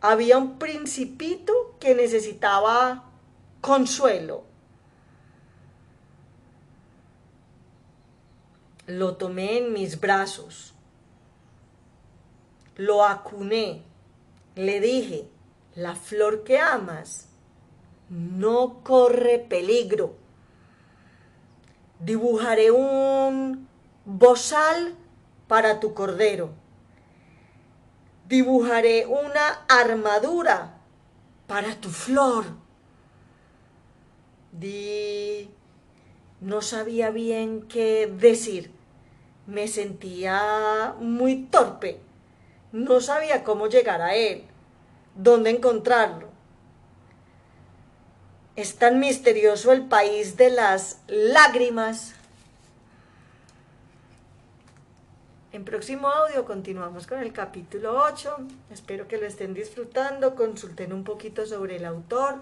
Había 0.00 0.38
un 0.38 0.58
principito 0.58 1.76
que 1.80 1.94
necesitaba 1.94 3.10
consuelo. 3.60 4.44
Lo 8.86 9.16
tomé 9.16 9.58
en 9.58 9.72
mis 9.72 10.00
brazos, 10.00 10.74
lo 12.76 13.04
acuné, 13.04 13.84
le 14.54 14.80
dije, 14.80 15.28
la 15.74 15.94
flor 15.94 16.44
que 16.44 16.58
amas 16.58 17.28
no 18.08 18.82
corre 18.82 19.38
peligro. 19.38 20.14
Dibujaré 21.98 22.70
un 22.70 23.68
bozal 24.04 24.94
para 25.48 25.80
tu 25.80 25.94
cordero. 25.94 26.50
Dibujaré 28.28 29.06
una 29.06 29.64
armadura 29.68 30.78
para 31.46 31.80
tu 31.80 31.88
flor. 31.88 32.44
Di... 34.52 35.50
No 36.40 36.60
sabía 36.60 37.10
bien 37.10 37.62
qué 37.62 38.06
decir. 38.06 38.72
Me 39.46 39.68
sentía 39.68 40.94
muy 40.98 41.44
torpe. 41.44 42.00
No 42.72 43.00
sabía 43.00 43.44
cómo 43.44 43.68
llegar 43.68 44.00
a 44.00 44.14
él, 44.14 44.44
dónde 45.14 45.50
encontrarlo. 45.50 46.28
Es 48.56 48.76
tan 48.76 48.98
misterioso 48.98 49.72
el 49.72 49.82
país 49.86 50.38
de 50.38 50.50
las 50.50 51.02
lágrimas. 51.06 52.14
En 55.52 55.66
próximo 55.66 56.08
audio 56.08 56.46
continuamos 56.46 57.06
con 57.06 57.18
el 57.18 57.34
capítulo 57.34 58.02
8. 58.04 58.36
Espero 58.70 59.06
que 59.06 59.18
lo 59.18 59.26
estén 59.26 59.52
disfrutando. 59.52 60.34
Consulten 60.34 60.94
un 60.94 61.04
poquito 61.04 61.44
sobre 61.44 61.76
el 61.76 61.84
autor. 61.84 62.36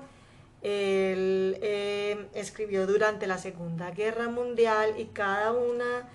Él 0.63 1.59
eh, 1.61 2.29
escribió 2.35 2.87
durante 2.87 3.27
la 3.27 3.39
Segunda 3.39 3.91
Guerra 3.91 4.29
Mundial 4.29 4.95
y 4.97 5.07
cada 5.07 5.53
una 5.53 6.09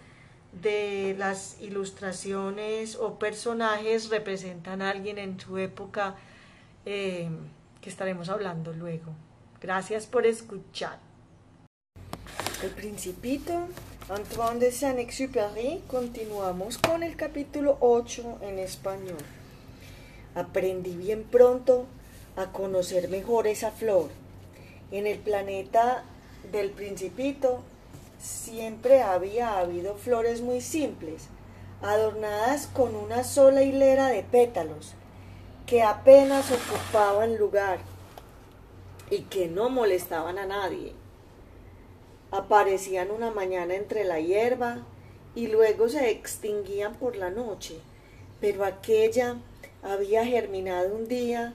de 0.62 1.16
las 1.18 1.58
ilustraciones 1.62 2.95
o 2.95 3.20
personajes 3.20 4.10
representan 4.10 4.82
a 4.82 4.89
alguien 4.89 5.18
en 5.18 5.39
su 5.39 5.58
época 5.58 6.16
eh, 6.86 7.30
que 7.82 7.89
estaremos 7.89 8.30
hablando 8.30 8.72
luego. 8.74 9.14
Gracias 9.62 10.06
por 10.06 10.26
escuchar. 10.26 10.99
El 12.64 12.70
Principito, 12.72 13.68
Antoine 14.10 14.60
de 14.60 14.72
Saint-Exupéry, 14.72 15.84
continuamos 15.88 16.78
con 16.78 17.03
el 17.03 17.16
capítulo 17.16 17.78
8 17.82 18.39
en 18.41 18.60
español. 18.60 19.18
Aprendí 20.36 20.95
bien 20.95 21.24
pronto 21.24 21.86
a 22.36 22.51
conocer 22.51 23.10
mejor 23.10 23.47
esa 23.47 23.72
flor. 23.72 24.10
En 24.91 25.06
el 25.08 25.20
planeta 25.20 26.03
del 26.51 26.70
Principito 26.72 27.64
siempre 28.26 29.02
había 29.02 29.60
habido 29.60 29.96
flores 29.96 30.42
muy 30.42 30.62
simples, 30.62 31.28
adornadas 31.82 32.68
con 32.68 32.96
una 32.96 33.24
sola 33.24 33.62
hilera 33.64 34.08
de 34.08 34.24
pétalos, 34.24 34.94
que 35.66 35.84
apenas 35.84 36.52
ocupaban 36.52 37.38
lugar 37.38 37.80
y 39.10 39.22
que 39.24 39.48
no 39.48 39.70
molestaban 39.70 40.38
a 40.40 40.46
nadie. 40.46 40.94
Aparecían 42.32 43.12
una 43.12 43.32
mañana 43.32 43.76
entre 43.76 44.04
la 44.04 44.20
hierba 44.20 44.80
y 45.36 45.48
luego 45.48 45.90
se 45.90 46.10
extinguían 46.10 46.96
por 46.96 47.16
la 47.16 47.30
noche, 47.30 47.80
pero 48.42 48.66
aquella 48.66 49.38
había 49.84 50.26
germinado 50.26 50.96
un 50.96 51.08
día 51.08 51.54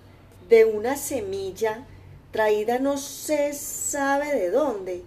de 0.48 0.64
una 0.64 0.96
semilla 0.96 1.84
traída 2.30 2.78
no 2.78 2.96
se 2.96 3.52
sabe 3.54 4.32
de 4.34 4.50
dónde, 4.50 5.02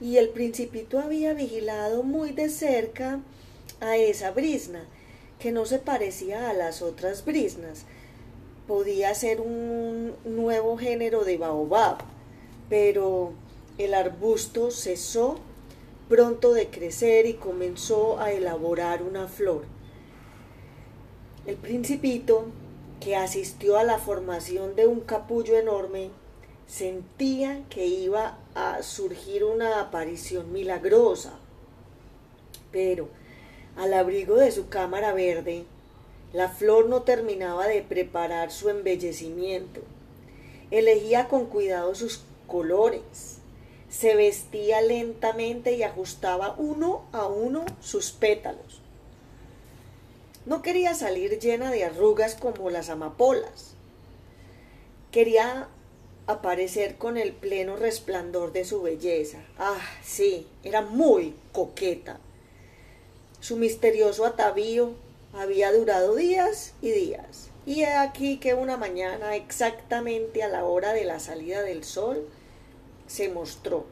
y 0.00 0.16
el 0.16 0.30
principito 0.30 0.98
había 0.98 1.34
vigilado 1.34 2.02
muy 2.02 2.32
de 2.32 2.48
cerca 2.48 3.20
a 3.80 3.96
esa 3.96 4.30
brisna, 4.30 4.84
que 5.38 5.52
no 5.52 5.66
se 5.66 5.78
parecía 5.78 6.50
a 6.50 6.54
las 6.54 6.82
otras 6.82 7.24
brisnas, 7.24 7.84
podía 8.66 9.14
ser 9.14 9.40
un 9.40 10.14
nuevo 10.24 10.76
género 10.76 11.24
de 11.24 11.38
baobab, 11.38 11.98
pero 12.68 13.32
el 13.78 13.94
arbusto 13.94 14.70
cesó 14.70 15.38
pronto 16.08 16.52
de 16.52 16.68
crecer 16.68 17.26
y 17.26 17.34
comenzó 17.34 18.18
a 18.20 18.32
elaborar 18.32 19.02
una 19.02 19.28
flor. 19.28 19.64
El 21.46 21.56
principito, 21.56 22.46
que 23.00 23.16
asistió 23.16 23.78
a 23.78 23.84
la 23.84 23.98
formación 23.98 24.76
de 24.76 24.86
un 24.86 25.00
capullo 25.00 25.56
enorme, 25.56 26.10
sentía 26.70 27.64
que 27.68 27.86
iba 27.86 28.38
a 28.54 28.82
surgir 28.82 29.42
una 29.42 29.80
aparición 29.80 30.52
milagrosa. 30.52 31.32
Pero, 32.70 33.08
al 33.76 33.92
abrigo 33.92 34.36
de 34.36 34.52
su 34.52 34.68
cámara 34.68 35.12
verde, 35.12 35.64
la 36.32 36.48
flor 36.48 36.88
no 36.88 37.02
terminaba 37.02 37.66
de 37.66 37.82
preparar 37.82 38.52
su 38.52 38.68
embellecimiento. 38.68 39.80
Elegía 40.70 41.26
con 41.26 41.46
cuidado 41.46 41.96
sus 41.96 42.22
colores. 42.46 43.38
Se 43.88 44.14
vestía 44.14 44.80
lentamente 44.80 45.72
y 45.72 45.82
ajustaba 45.82 46.54
uno 46.56 47.02
a 47.10 47.26
uno 47.26 47.64
sus 47.80 48.12
pétalos. 48.12 48.80
No 50.46 50.62
quería 50.62 50.94
salir 50.94 51.40
llena 51.40 51.72
de 51.72 51.84
arrugas 51.84 52.36
como 52.36 52.70
las 52.70 52.90
amapolas. 52.90 53.74
Quería 55.10 55.68
aparecer 56.32 56.96
con 56.96 57.16
el 57.16 57.32
pleno 57.32 57.76
resplandor 57.76 58.52
de 58.52 58.64
su 58.64 58.82
belleza. 58.82 59.38
Ah, 59.58 59.80
sí, 60.02 60.46
era 60.64 60.82
muy 60.82 61.34
coqueta. 61.52 62.18
Su 63.40 63.56
misterioso 63.56 64.26
atavío 64.26 64.92
había 65.32 65.72
durado 65.72 66.14
días 66.14 66.74
y 66.82 66.90
días. 66.90 67.50
Y 67.66 67.82
he 67.82 67.92
aquí 67.92 68.38
que 68.38 68.54
una 68.54 68.76
mañana, 68.76 69.36
exactamente 69.36 70.42
a 70.42 70.48
la 70.48 70.64
hora 70.64 70.92
de 70.92 71.04
la 71.04 71.20
salida 71.20 71.62
del 71.62 71.84
sol, 71.84 72.26
se 73.06 73.28
mostró. 73.28 73.84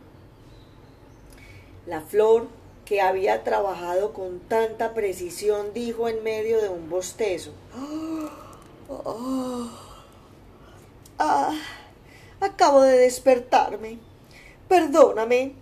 La 1.86 2.00
flor 2.00 2.48
que 2.84 3.00
había 3.00 3.44
trabajado 3.44 4.12
con 4.14 4.40
tanta 4.40 4.94
precisión 4.94 5.72
dijo 5.74 6.08
en 6.08 6.22
medio 6.22 6.60
de 6.60 6.68
un 6.68 6.88
bostezo. 6.88 7.50
ah, 11.18 11.52
acabo 12.40 12.82
de 12.82 12.98
despertarme. 12.98 13.98
Perdóname, 14.68 15.54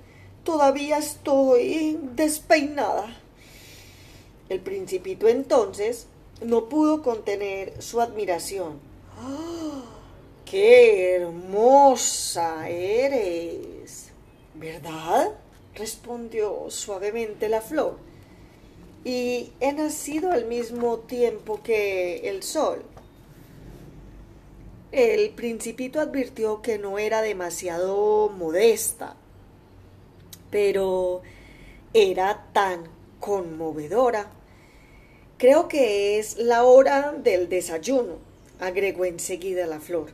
todavía 0.45 0.99
estoy 0.99 1.99
despeinada. 2.15 3.17
El 4.49 4.61
principito 4.61 5.29
entonces 5.29 6.07
no 6.43 6.69
pudo 6.69 7.03
contener 7.03 7.83
su 7.83 8.01
admiración. 8.01 8.79
¡Ah! 9.19 9.83
¡Qué 10.45 11.17
hermosa 11.17 12.69
eres! 12.69 14.11
¿Verdad? 14.55 15.35
respondió 15.75 16.71
suavemente 16.71 17.49
la 17.49 17.61
flor. 17.61 17.99
Y 19.05 19.53
he 19.61 19.73
nacido 19.73 20.33
al 20.33 20.47
mismo 20.47 20.99
tiempo 21.01 21.61
que 21.63 22.29
el 22.29 22.43
sol. 22.43 22.83
El 24.93 25.31
principito 25.31 26.01
advirtió 26.01 26.63
que 26.63 26.79
no 26.79 26.99
era 26.99 27.23
demasiado 27.23 28.29
modesta, 28.29 29.17
pero 30.51 31.23
era 31.93 32.47
tan 32.53 32.85
conmovedora 33.21 34.31
Creo 35.39 35.69
que 35.69 36.19
es 36.19 36.39
la 36.39 36.65
hora 36.65 37.13
del 37.13 37.51
desayuno, 37.51 38.17
agregó 38.59 39.05
enseguida 39.05 39.67
la 39.67 39.81
flor. 39.81 40.13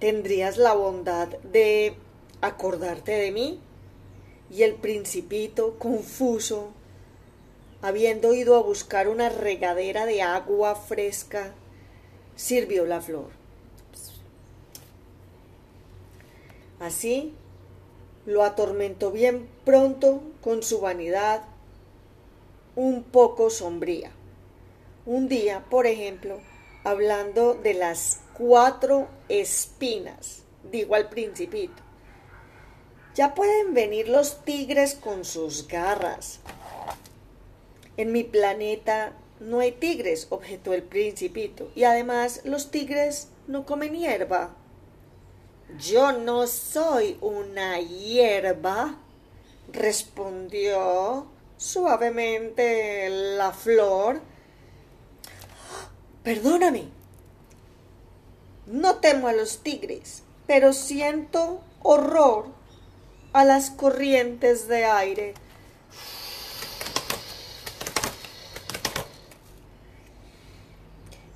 ¿Tendrías 0.00 0.58
la 0.58 0.74
bondad 0.74 1.28
de 1.52 1.94
acordarte 2.40 3.12
de 3.12 3.30
mí? 3.30 3.60
Y 4.50 4.64
el 4.64 4.74
principito, 4.74 5.78
confuso, 5.78 6.72
habiendo 7.80 8.34
ido 8.34 8.56
a 8.56 8.62
buscar 8.62 9.06
una 9.06 9.28
regadera 9.28 10.04
de 10.04 10.22
agua 10.22 10.74
fresca, 10.74 11.54
sirvió 12.34 12.86
la 12.86 13.00
flor. 13.00 13.43
Así 16.80 17.34
lo 18.26 18.42
atormentó 18.42 19.10
bien 19.10 19.48
pronto 19.64 20.22
con 20.40 20.62
su 20.62 20.80
vanidad 20.80 21.42
un 22.76 23.02
poco 23.04 23.50
sombría. 23.50 24.10
Un 25.06 25.28
día, 25.28 25.64
por 25.70 25.86
ejemplo, 25.86 26.40
hablando 26.82 27.54
de 27.54 27.74
las 27.74 28.20
cuatro 28.36 29.08
espinas, 29.28 30.42
digo 30.70 30.94
al 30.94 31.08
principito, 31.08 31.82
ya 33.14 33.34
pueden 33.34 33.74
venir 33.74 34.08
los 34.08 34.44
tigres 34.44 34.94
con 34.94 35.24
sus 35.24 35.68
garras. 35.68 36.40
En 37.96 38.10
mi 38.10 38.24
planeta 38.24 39.12
no 39.38 39.60
hay 39.60 39.72
tigres, 39.72 40.26
objetó 40.30 40.72
el 40.72 40.82
principito, 40.82 41.70
y 41.76 41.84
además 41.84 42.40
los 42.44 42.70
tigres 42.70 43.28
no 43.46 43.66
comen 43.66 43.94
hierba. 43.94 44.56
Yo 45.78 46.12
no 46.12 46.46
soy 46.46 47.18
una 47.20 47.80
hierba, 47.80 48.94
respondió 49.72 51.26
suavemente 51.56 53.08
la 53.36 53.50
flor. 53.50 54.20
Perdóname. 56.22 56.84
No 58.66 58.96
temo 58.96 59.26
a 59.26 59.32
los 59.32 59.64
tigres, 59.64 60.22
pero 60.46 60.72
siento 60.72 61.60
horror 61.82 62.46
a 63.32 63.44
las 63.44 63.70
corrientes 63.70 64.68
de 64.68 64.84
aire. 64.84 65.34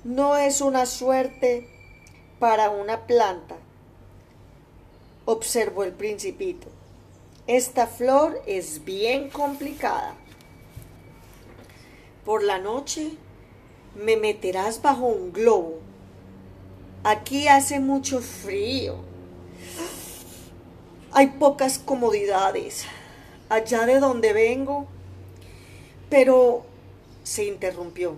No 0.05 0.37
es 0.37 0.61
una 0.61 0.85
suerte 0.85 1.67
para 2.39 2.69
una 2.69 3.05
planta 3.05 3.57
observó 5.31 5.83
el 5.83 5.91
principito. 5.91 6.67
Esta 7.45 7.85
flor 7.85 8.41
es 8.47 8.83
bien 8.83 9.29
complicada. 9.29 10.15
Por 12.25 12.41
la 12.41 12.57
noche 12.57 13.11
me 13.95 14.17
meterás 14.17 14.81
bajo 14.81 15.05
un 15.05 15.31
globo. 15.31 15.81
Aquí 17.03 17.47
hace 17.47 17.79
mucho 17.79 18.21
frío. 18.21 18.95
Hay 21.11 21.27
pocas 21.27 21.77
comodidades 21.77 22.85
allá 23.49 23.85
de 23.85 23.99
donde 23.99 24.33
vengo. 24.33 24.87
Pero 26.09 26.63
se 27.23 27.45
interrumpió. 27.45 28.15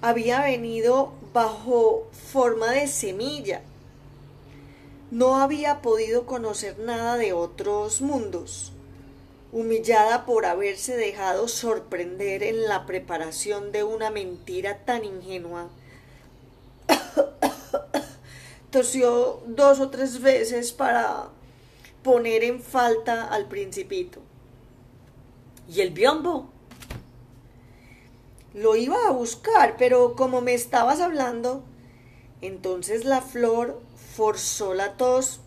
Había 0.00 0.40
venido 0.40 1.12
bajo 1.34 2.08
forma 2.32 2.70
de 2.70 2.86
semilla 2.86 3.60
no 5.10 5.36
había 5.36 5.82
podido 5.82 6.26
conocer 6.26 6.78
nada 6.78 7.16
de 7.16 7.32
otros 7.32 8.00
mundos. 8.00 8.72
Humillada 9.52 10.26
por 10.26 10.44
haberse 10.44 10.96
dejado 10.96 11.48
sorprender 11.48 12.42
en 12.42 12.66
la 12.66 12.84
preparación 12.84 13.72
de 13.72 13.84
una 13.84 14.10
mentira 14.10 14.84
tan 14.84 15.04
ingenua, 15.04 15.68
tosió 18.70 19.40
dos 19.46 19.80
o 19.80 19.88
tres 19.90 20.20
veces 20.20 20.72
para 20.72 21.28
poner 22.02 22.44
en 22.44 22.60
falta 22.60 23.28
al 23.28 23.46
principito. 23.46 24.20
¿Y 25.68 25.80
el 25.80 25.90
biombo? 25.90 26.50
Lo 28.52 28.76
iba 28.76 28.96
a 29.06 29.12
buscar, 29.12 29.76
pero 29.78 30.14
como 30.16 30.40
me 30.40 30.54
estabas 30.54 31.00
hablando, 31.00 31.62
entonces 32.40 33.04
la 33.04 33.20
flor 33.20 33.80
forzó 34.16 34.72
la 34.72 34.96
tos 34.96 35.40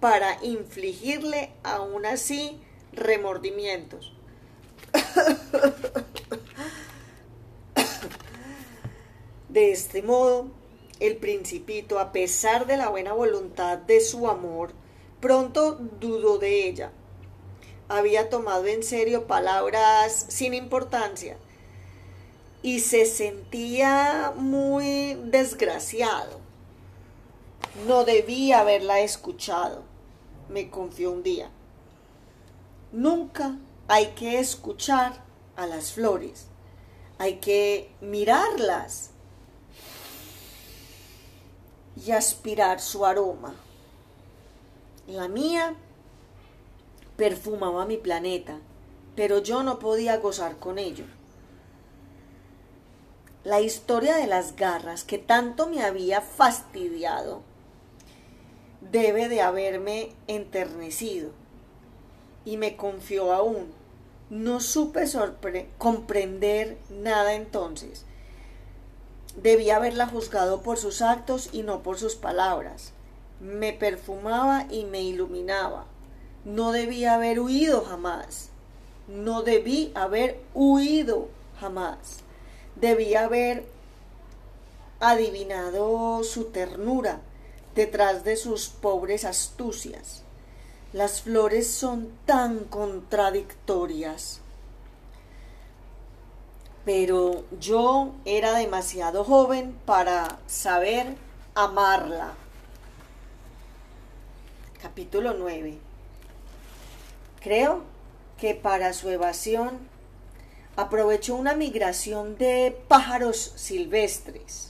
para 0.00 0.44
infligirle 0.44 1.52
aún 1.62 2.04
así 2.04 2.60
remordimientos. 2.92 4.12
De 9.48 9.70
este 9.70 10.02
modo, 10.02 10.48
el 10.98 11.16
principito, 11.16 12.00
a 12.00 12.10
pesar 12.10 12.66
de 12.66 12.76
la 12.76 12.88
buena 12.88 13.12
voluntad 13.12 13.78
de 13.78 14.00
su 14.00 14.28
amor, 14.28 14.72
pronto 15.20 15.78
dudó 16.00 16.38
de 16.38 16.66
ella. 16.66 16.90
Había 17.88 18.30
tomado 18.30 18.66
en 18.66 18.82
serio 18.82 19.28
palabras 19.28 20.26
sin 20.28 20.54
importancia 20.54 21.36
y 22.62 22.80
se 22.80 23.06
sentía 23.06 24.32
muy 24.36 25.14
desgraciado. 25.24 26.47
No 27.86 28.04
debía 28.04 28.60
haberla 28.60 29.00
escuchado, 29.00 29.84
me 30.48 30.68
confió 30.68 31.12
un 31.12 31.22
día. 31.22 31.48
Nunca 32.90 33.56
hay 33.86 34.08
que 34.08 34.40
escuchar 34.40 35.22
a 35.54 35.66
las 35.66 35.92
flores, 35.92 36.46
hay 37.18 37.36
que 37.36 37.92
mirarlas 38.00 39.10
y 42.04 42.10
aspirar 42.10 42.80
su 42.80 43.06
aroma. 43.06 43.54
La 45.06 45.28
mía 45.28 45.76
perfumaba 47.16 47.86
mi 47.86 47.96
planeta, 47.96 48.58
pero 49.14 49.38
yo 49.38 49.62
no 49.62 49.78
podía 49.78 50.16
gozar 50.16 50.56
con 50.58 50.78
ello. 50.78 51.04
La 53.44 53.60
historia 53.60 54.16
de 54.16 54.26
las 54.26 54.56
garras 54.56 55.04
que 55.04 55.18
tanto 55.18 55.68
me 55.68 55.82
había 55.82 56.20
fastidiado 56.20 57.47
debe 58.80 59.28
de 59.28 59.40
haberme 59.42 60.12
enternecido. 60.26 61.30
Y 62.44 62.56
me 62.56 62.76
confió 62.76 63.32
aún. 63.32 63.72
No 64.30 64.60
supe 64.60 65.04
comprender 65.78 66.78
nada 66.90 67.34
entonces. 67.34 68.04
Debía 69.36 69.76
haberla 69.76 70.06
juzgado 70.06 70.62
por 70.62 70.78
sus 70.78 71.00
actos 71.00 71.50
y 71.52 71.62
no 71.62 71.82
por 71.82 71.98
sus 71.98 72.16
palabras. 72.16 72.92
Me 73.40 73.72
perfumaba 73.72 74.66
y 74.70 74.84
me 74.84 75.02
iluminaba. 75.02 75.86
No 76.44 76.72
debía 76.72 77.14
haber 77.14 77.40
huido 77.40 77.82
jamás. 77.82 78.50
No 79.06 79.42
debí 79.42 79.92
haber 79.94 80.40
huido 80.54 81.28
jamás. 81.60 82.20
Debía 82.76 83.24
haber 83.24 83.64
adivinado 85.00 86.22
su 86.24 86.46
ternura, 86.46 87.20
detrás 87.78 88.24
de 88.24 88.34
sus 88.34 88.68
pobres 88.68 89.24
astucias. 89.24 90.24
Las 90.92 91.22
flores 91.22 91.70
son 91.70 92.10
tan 92.26 92.64
contradictorias. 92.64 94.40
Pero 96.84 97.44
yo 97.60 98.14
era 98.24 98.54
demasiado 98.54 99.22
joven 99.22 99.78
para 99.86 100.40
saber 100.48 101.14
amarla. 101.54 102.34
Capítulo 104.82 105.34
9. 105.34 105.78
Creo 107.40 107.84
que 108.38 108.56
para 108.56 108.92
su 108.92 109.08
evasión 109.08 109.78
aprovechó 110.74 111.36
una 111.36 111.54
migración 111.54 112.36
de 112.38 112.76
pájaros 112.88 113.52
silvestres 113.54 114.67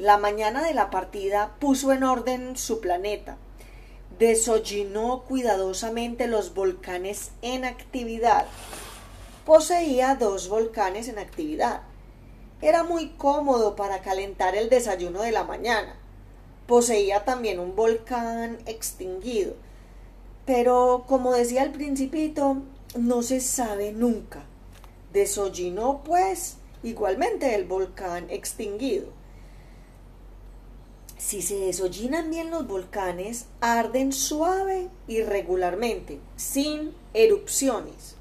la 0.00 0.16
mañana 0.16 0.62
de 0.62 0.72
la 0.72 0.88
partida 0.88 1.56
puso 1.58 1.92
en 1.92 2.04
orden 2.04 2.56
su 2.56 2.80
planeta, 2.80 3.36
desollinó 4.18 5.24
cuidadosamente 5.28 6.26
los 6.26 6.54
volcanes 6.54 7.32
en 7.42 7.66
actividad. 7.66 8.46
Poseía 9.44 10.14
dos 10.14 10.48
volcanes 10.48 11.08
en 11.08 11.18
actividad. 11.18 11.82
Era 12.62 12.82
muy 12.82 13.10
cómodo 13.10 13.76
para 13.76 14.00
calentar 14.00 14.56
el 14.56 14.70
desayuno 14.70 15.20
de 15.20 15.32
la 15.32 15.44
mañana. 15.44 15.96
Poseía 16.66 17.26
también 17.26 17.60
un 17.60 17.76
volcán 17.76 18.58
extinguido. 18.64 19.54
Pero, 20.46 21.04
como 21.08 21.34
decía 21.34 21.62
el 21.62 21.72
principito, 21.72 22.62
no 22.96 23.22
se 23.22 23.42
sabe 23.42 23.92
nunca. 23.92 24.44
Desollinó, 25.12 26.00
pues, 26.04 26.56
igualmente 26.82 27.54
el 27.54 27.66
volcán 27.66 28.30
extinguido. 28.30 29.19
Si 31.20 31.42
se 31.42 31.56
desollinan 31.56 32.30
bien 32.30 32.50
los 32.50 32.66
volcanes, 32.66 33.44
arden 33.60 34.10
suave 34.10 34.88
y 35.06 35.22
regularmente, 35.22 36.18
sin 36.36 36.94
erupciones. 37.12 38.16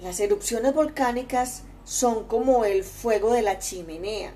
Las 0.00 0.20
erupciones 0.20 0.74
volcánicas 0.74 1.64
son 1.84 2.28
como 2.28 2.64
el 2.64 2.84
fuego 2.84 3.32
de 3.32 3.42
la 3.42 3.58
chimenea. 3.58 4.32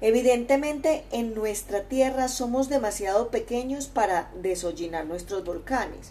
Evidentemente 0.00 1.04
en 1.12 1.34
nuestra 1.34 1.84
Tierra 1.84 2.26
somos 2.26 2.68
demasiado 2.68 3.30
pequeños 3.30 3.86
para 3.86 4.32
desollinar 4.42 5.06
nuestros 5.06 5.44
volcanes. 5.44 6.10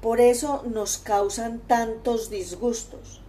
Por 0.00 0.22
eso 0.22 0.62
nos 0.66 0.96
causan 0.96 1.58
tantos 1.60 2.30
disgustos. 2.30 3.20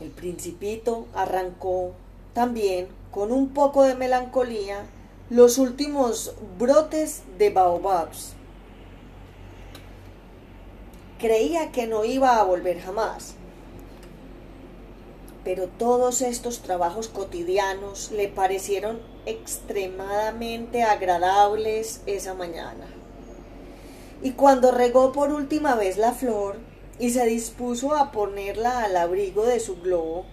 El 0.00 0.10
principito 0.10 1.06
arrancó 1.14 1.92
también 2.34 2.88
con 3.10 3.32
un 3.32 3.48
poco 3.48 3.84
de 3.84 3.94
melancolía 3.94 4.84
los 5.30 5.56
últimos 5.56 6.34
brotes 6.58 7.22
de 7.38 7.50
baobabs. 7.50 8.34
Creía 11.18 11.72
que 11.72 11.86
no 11.86 12.04
iba 12.04 12.38
a 12.38 12.44
volver 12.44 12.80
jamás, 12.80 13.34
pero 15.44 15.68
todos 15.68 16.20
estos 16.20 16.60
trabajos 16.60 17.08
cotidianos 17.08 18.10
le 18.10 18.28
parecieron 18.28 19.00
extremadamente 19.24 20.82
agradables 20.82 22.02
esa 22.06 22.34
mañana. 22.34 22.86
Y 24.22 24.32
cuando 24.32 24.72
regó 24.72 25.12
por 25.12 25.32
última 25.32 25.74
vez 25.74 25.98
la 25.98 26.12
flor 26.12 26.56
y 26.98 27.10
se 27.10 27.26
dispuso 27.26 27.94
a 27.94 28.10
ponerla 28.10 28.82
al 28.84 28.96
abrigo 28.96 29.44
de 29.44 29.60
su 29.60 29.80
globo, 29.80 30.26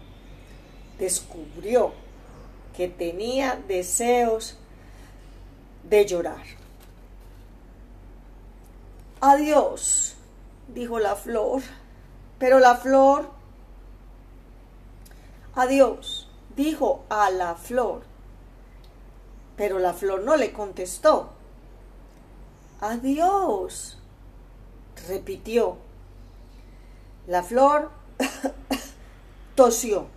descubrió 1.02 1.94
que 2.78 2.88
tenía 2.88 3.60
deseos 3.68 4.56
de 5.82 6.06
llorar. 6.06 6.44
Adiós, 9.20 10.16
dijo 10.68 11.00
la 11.00 11.16
flor, 11.16 11.64
pero 12.38 12.60
la 12.60 12.76
flor, 12.76 13.32
adiós, 15.56 16.30
dijo 16.56 17.04
a 17.10 17.32
la 17.32 17.56
flor, 17.56 18.04
pero 19.58 19.80
la 19.80 19.94
flor 19.94 20.22
no 20.22 20.38
le 20.38 20.54
contestó. 20.54 21.32
Adiós, 22.80 23.98
repitió. 25.08 25.78
La 27.26 27.42
flor 27.42 27.90
tosió, 29.56 30.08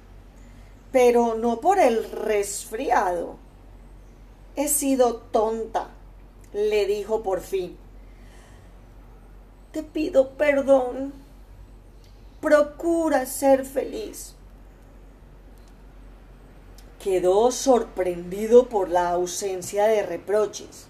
pero 0.94 1.34
no 1.34 1.60
por 1.60 1.80
el 1.80 2.08
resfriado. 2.08 3.34
He 4.54 4.68
sido 4.68 5.16
tonta, 5.16 5.88
le 6.52 6.86
dijo 6.86 7.24
por 7.24 7.40
fin. 7.40 7.76
Te 9.72 9.82
pido 9.82 10.34
perdón. 10.36 11.12
Procura 12.40 13.26
ser 13.26 13.66
feliz. 13.66 14.36
Quedó 17.02 17.50
sorprendido 17.50 18.68
por 18.68 18.88
la 18.88 19.10
ausencia 19.10 19.86
de 19.86 20.04
reproches. 20.04 20.86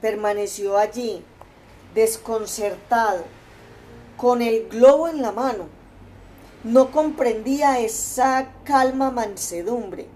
Permaneció 0.00 0.78
allí, 0.78 1.22
desconcertado, 1.94 3.24
con 4.16 4.40
el 4.40 4.70
globo 4.70 5.06
en 5.06 5.20
la 5.20 5.32
mano. 5.32 5.81
No 6.64 6.92
comprendía 6.92 7.80
esa 7.80 8.52
calma 8.64 9.10
mansedumbre. 9.10 10.06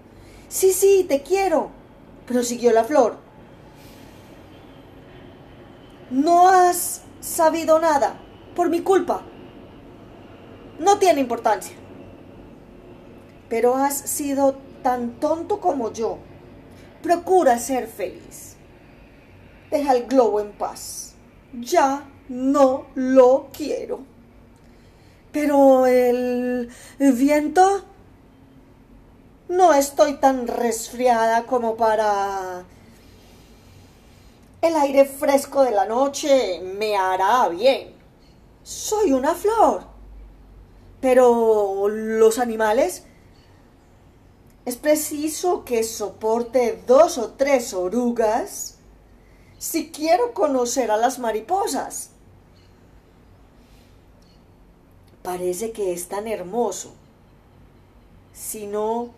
Sí, 0.47 0.71
sí, 0.71 1.05
te 1.07 1.21
quiero, 1.21 1.71
prosiguió 2.25 2.71
la 2.71 2.85
flor. 2.85 3.17
No 6.09 6.47
has 6.47 7.01
sabido 7.19 7.79
nada 7.79 8.17
por 8.55 8.69
mi 8.69 8.79
culpa. 8.81 9.23
No 10.79 10.99
tiene 10.99 11.19
importancia. 11.19 11.75
Pero 13.49 13.75
has 13.75 13.97
sido 13.97 14.57
tan 14.83 15.19
tonto 15.19 15.59
como 15.59 15.91
yo. 15.91 16.17
Procura 17.03 17.59
ser 17.59 17.87
feliz. 17.87 18.55
Deja 19.69 19.93
el 19.93 20.05
globo 20.07 20.39
en 20.39 20.53
paz. 20.53 21.13
Ya 21.59 22.09
no 22.29 22.85
lo 22.95 23.49
quiero. 23.51 24.16
Pero 25.39 25.85
el, 25.85 26.67
viento... 26.97 27.83
No 29.49 29.71
estoy 29.71 30.15
tan 30.15 30.47
resfriada 30.47 31.45
como 31.45 31.77
para... 31.77 32.65
El 34.63 34.75
aire 34.75 35.05
fresco 35.05 35.61
de 35.61 35.69
la 35.69 35.85
noche 35.85 36.59
me 36.59 36.97
hará 36.97 37.47
bien. 37.49 37.93
Soy 38.63 39.13
una 39.13 39.35
flor. 39.35 39.83
Pero 41.01 41.87
los 41.87 42.39
animales... 42.39 43.03
Es 44.65 44.75
preciso 44.75 45.63
que 45.65 45.83
soporte 45.83 46.83
dos 46.87 47.19
o 47.19 47.29
tres 47.33 47.75
orugas 47.75 48.79
si 49.59 49.91
quiero 49.91 50.33
conocer 50.33 50.89
a 50.89 50.97
las 50.97 51.19
mariposas. 51.19 52.09
Parece 55.27 55.73
que 55.73 55.91
es 55.91 56.07
tan 56.07 56.25
hermoso. 56.25 56.93
Si 58.31 58.65
no, 58.65 59.09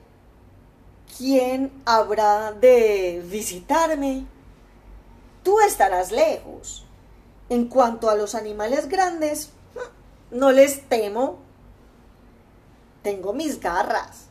¿quién 1.16 1.72
habrá 1.86 2.52
de 2.52 3.24
visitarme? 3.30 4.26
Tú 5.44 5.60
estarás 5.60 6.12
lejos. 6.12 6.84
En 7.48 7.68
cuanto 7.68 8.10
a 8.10 8.16
los 8.16 8.34
animales 8.34 8.90
grandes, 8.90 9.52
no 10.32 10.52
les 10.52 10.82
temo. 10.90 11.38
Tengo 13.04 13.32
mis 13.32 13.60
garras. 13.60 14.30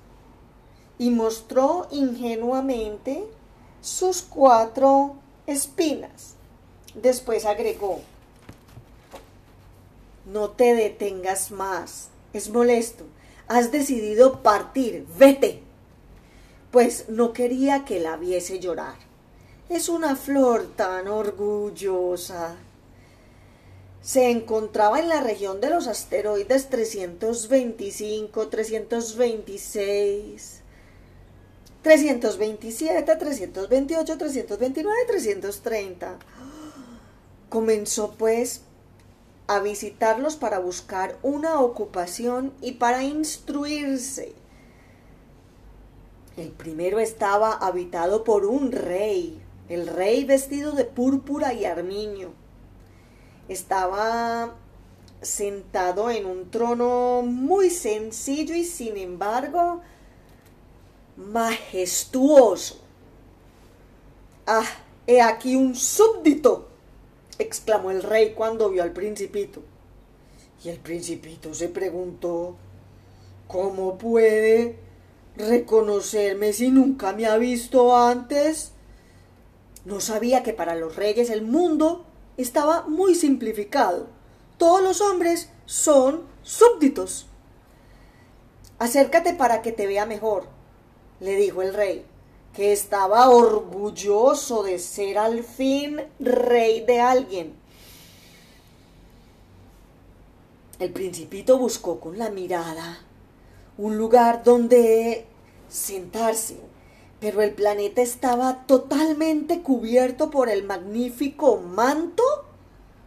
Y 0.99 1.11
mostró 1.11 1.87
ingenuamente 1.93 3.23
sus 3.83 4.23
cuatro 4.23 5.15
espinas. 5.47 6.35
Después 6.97 7.45
agregó, 7.45 8.01
no 10.33 10.51
te 10.51 10.75
detengas 10.75 11.51
más, 11.51 12.09
es 12.33 12.51
molesto, 12.51 13.05
has 13.47 13.73
decidido 13.73 14.43
partir, 14.43 15.07
vete. 15.19 15.63
Pues 16.71 17.09
no 17.09 17.33
quería 17.33 17.87
que 17.87 17.99
la 17.99 18.17
viese 18.17 18.61
llorar. 18.61 18.97
Es 19.71 19.89
una 19.89 20.17
flor 20.17 20.67
tan 20.77 21.09
orgullosa. 21.09 22.57
Se 24.03 24.31
encontraba 24.31 25.01
en 25.01 25.09
la 25.09 25.23
región 25.23 25.61
de 25.61 25.71
los 25.71 25.87
asteroides 25.87 26.69
325, 26.69 28.49
326, 28.49 30.61
327, 31.83 33.17
328, 33.17 34.19
329, 34.19 34.99
330. 35.07 36.19
Comenzó 37.49 38.13
pues 38.13 38.61
a 39.49 39.61
visitarlos 39.61 40.37
para 40.37 40.61
buscar 40.61 41.19
una 41.23 41.61
ocupación 41.61 42.53
y 42.61 42.73
para 42.73 43.03
instruirse. 43.03 44.35
El 46.37 46.51
primero 46.51 47.01
estaba 47.01 47.53
habitado 47.53 48.23
por 48.23 48.45
un 48.45 48.71
rey, 48.71 49.43
el 49.69 49.89
rey 49.89 50.25
vestido 50.25 50.73
de 50.73 50.85
púrpura 50.85 51.53
y 51.55 51.65
armiño. 51.65 52.31
Estaba 53.49 54.55
sentado 55.21 56.11
en 56.11 56.27
un 56.27 56.51
trono 56.51 57.23
muy 57.23 57.71
sencillo 57.71 58.55
y 58.55 58.65
sin 58.65 58.97
embargo 58.97 59.81
majestuoso. 61.17 62.81
Ah, 64.47 64.65
he 65.07 65.21
aquí 65.21 65.57
un 65.57 65.75
súbdito, 65.75 66.68
exclamó 67.39 67.91
el 67.91 68.03
rey 68.03 68.35
cuando 68.35 68.71
vio 68.71 68.83
al 68.83 68.93
principito. 68.93 69.63
Y 70.65 70.71
el 70.71 70.79
principito 70.79 71.55
se 71.55 71.69
preguntó, 71.69 72.57
¿cómo 73.47 73.97
puede 73.97 74.77
reconocerme 75.37 76.53
si 76.53 76.71
nunca 76.71 77.13
me 77.13 77.27
ha 77.27 77.37
visto 77.37 77.97
antes? 77.97 78.73
No 79.85 80.01
sabía 80.01 80.43
que 80.43 80.53
para 80.53 80.75
los 80.75 80.97
reyes 80.97 81.31
el 81.31 81.43
mundo 81.43 82.05
estaba 82.37 82.83
muy 82.89 83.15
simplificado. 83.15 84.07
Todos 84.59 84.83
los 84.83 85.01
hombres 85.01 85.51
son 85.67 86.25
súbditos. 86.43 87.27
Acércate 88.79 89.35
para 89.35 89.63
que 89.63 89.73
te 89.73 89.87
vea 89.87 90.07
mejor, 90.07 90.47
le 91.21 91.37
dijo 91.37 91.63
el 91.63 91.75
rey, 91.75 92.05
que 92.59 92.73
estaba 92.73 93.31
orgulloso 93.31 94.65
de 94.65 94.81
ser 94.81 95.17
al 95.17 95.45
fin 95.45 96.03
rey 96.19 96.81
de 96.81 97.01
alguien. 97.01 97.55
El 100.81 100.91
principito 100.91 101.57
buscó 101.57 102.01
con 102.01 102.19
la 102.19 102.31
mirada 102.31 102.99
un 103.77 103.97
lugar 103.97 104.43
donde 104.43 105.25
sentarse, 105.69 106.59
pero 107.21 107.43
el 107.43 107.53
planeta 107.53 108.03
estaba 108.03 108.67
totalmente 108.67 109.63
cubierto 109.63 110.29
por 110.29 110.49
el 110.49 110.65
magnífico 110.65 111.59
manto 111.59 112.25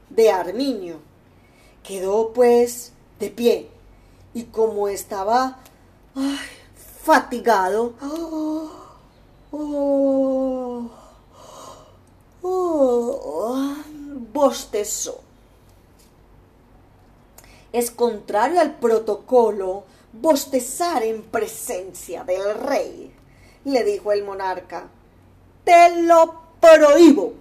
de 0.10 0.32
Arminio. 0.32 1.00
Quedó 1.84 2.32
pues 2.32 2.94
de 3.20 3.30
pie 3.30 3.68
y 4.34 4.44
como 4.44 4.88
estaba 4.88 5.60
fatigado. 7.04 7.96
Bostezó. 14.34 15.22
Es 17.74 17.92
contrario 17.92 18.60
al 18.60 18.78
protocolo 18.80 19.84
bostezar 20.14 21.04
en 21.04 21.22
presencia 21.24 22.24
del 22.24 22.54
rey, 22.56 23.14
le 23.66 23.84
dijo 23.84 24.12
el 24.12 24.24
monarca. 24.24 24.90
Te 25.64 26.04
lo 26.04 26.42
prohíbo. 26.60 27.34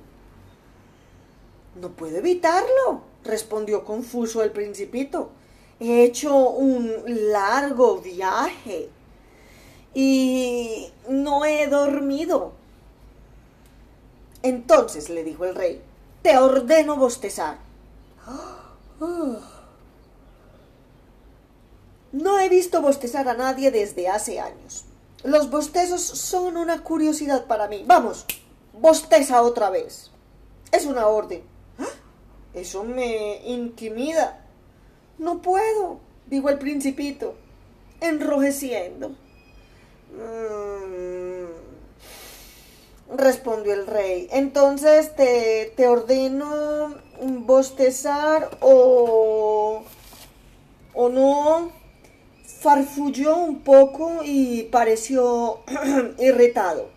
No 1.80 1.90
puedo 1.90 2.18
evitarlo, 2.18 3.02
respondió 3.24 3.84
confuso 3.84 4.42
el 4.42 4.52
principito. 4.52 5.30
He 5.78 6.04
hecho 6.04 6.36
un 6.50 6.92
largo 7.06 7.98
viaje 7.98 8.90
y 9.94 10.90
no 11.08 11.44
he 11.44 11.66
dormido. 11.66 12.52
Entonces 14.42 15.10
le 15.10 15.24
dijo 15.24 15.44
el 15.44 15.54
rey, 15.54 15.82
te 16.22 16.38
ordeno 16.38 16.96
bostezar. 16.96 17.58
No 22.12 22.38
he 22.38 22.48
visto 22.48 22.82
bostezar 22.82 23.28
a 23.28 23.34
nadie 23.34 23.70
desde 23.70 24.08
hace 24.08 24.40
años. 24.40 24.84
Los 25.22 25.50
bostezos 25.50 26.02
son 26.02 26.56
una 26.56 26.82
curiosidad 26.82 27.46
para 27.46 27.68
mí. 27.68 27.84
Vamos, 27.86 28.26
bosteza 28.72 29.42
otra 29.42 29.70
vez. 29.70 30.10
Es 30.72 30.86
una 30.86 31.06
orden. 31.06 31.42
Eso 32.54 32.84
me 32.84 33.42
intimida. 33.46 34.44
No 35.18 35.42
puedo, 35.42 36.00
dijo 36.26 36.48
el 36.48 36.58
principito, 36.58 37.34
enrojeciendo. 38.00 39.14
Mm, 40.12 41.46
respondió 43.16 43.74
el 43.74 43.86
rey. 43.86 44.28
Entonces 44.32 45.14
te, 45.16 45.72
te 45.76 45.86
ordeno 45.88 46.94
bostezar 47.20 48.58
o, 48.60 49.84
o 50.94 51.08
no 51.08 51.72
farfulló 52.60 53.36
un 53.36 53.60
poco 53.60 54.20
y 54.24 54.64
pareció 54.64 55.60
irritado. 56.18 56.90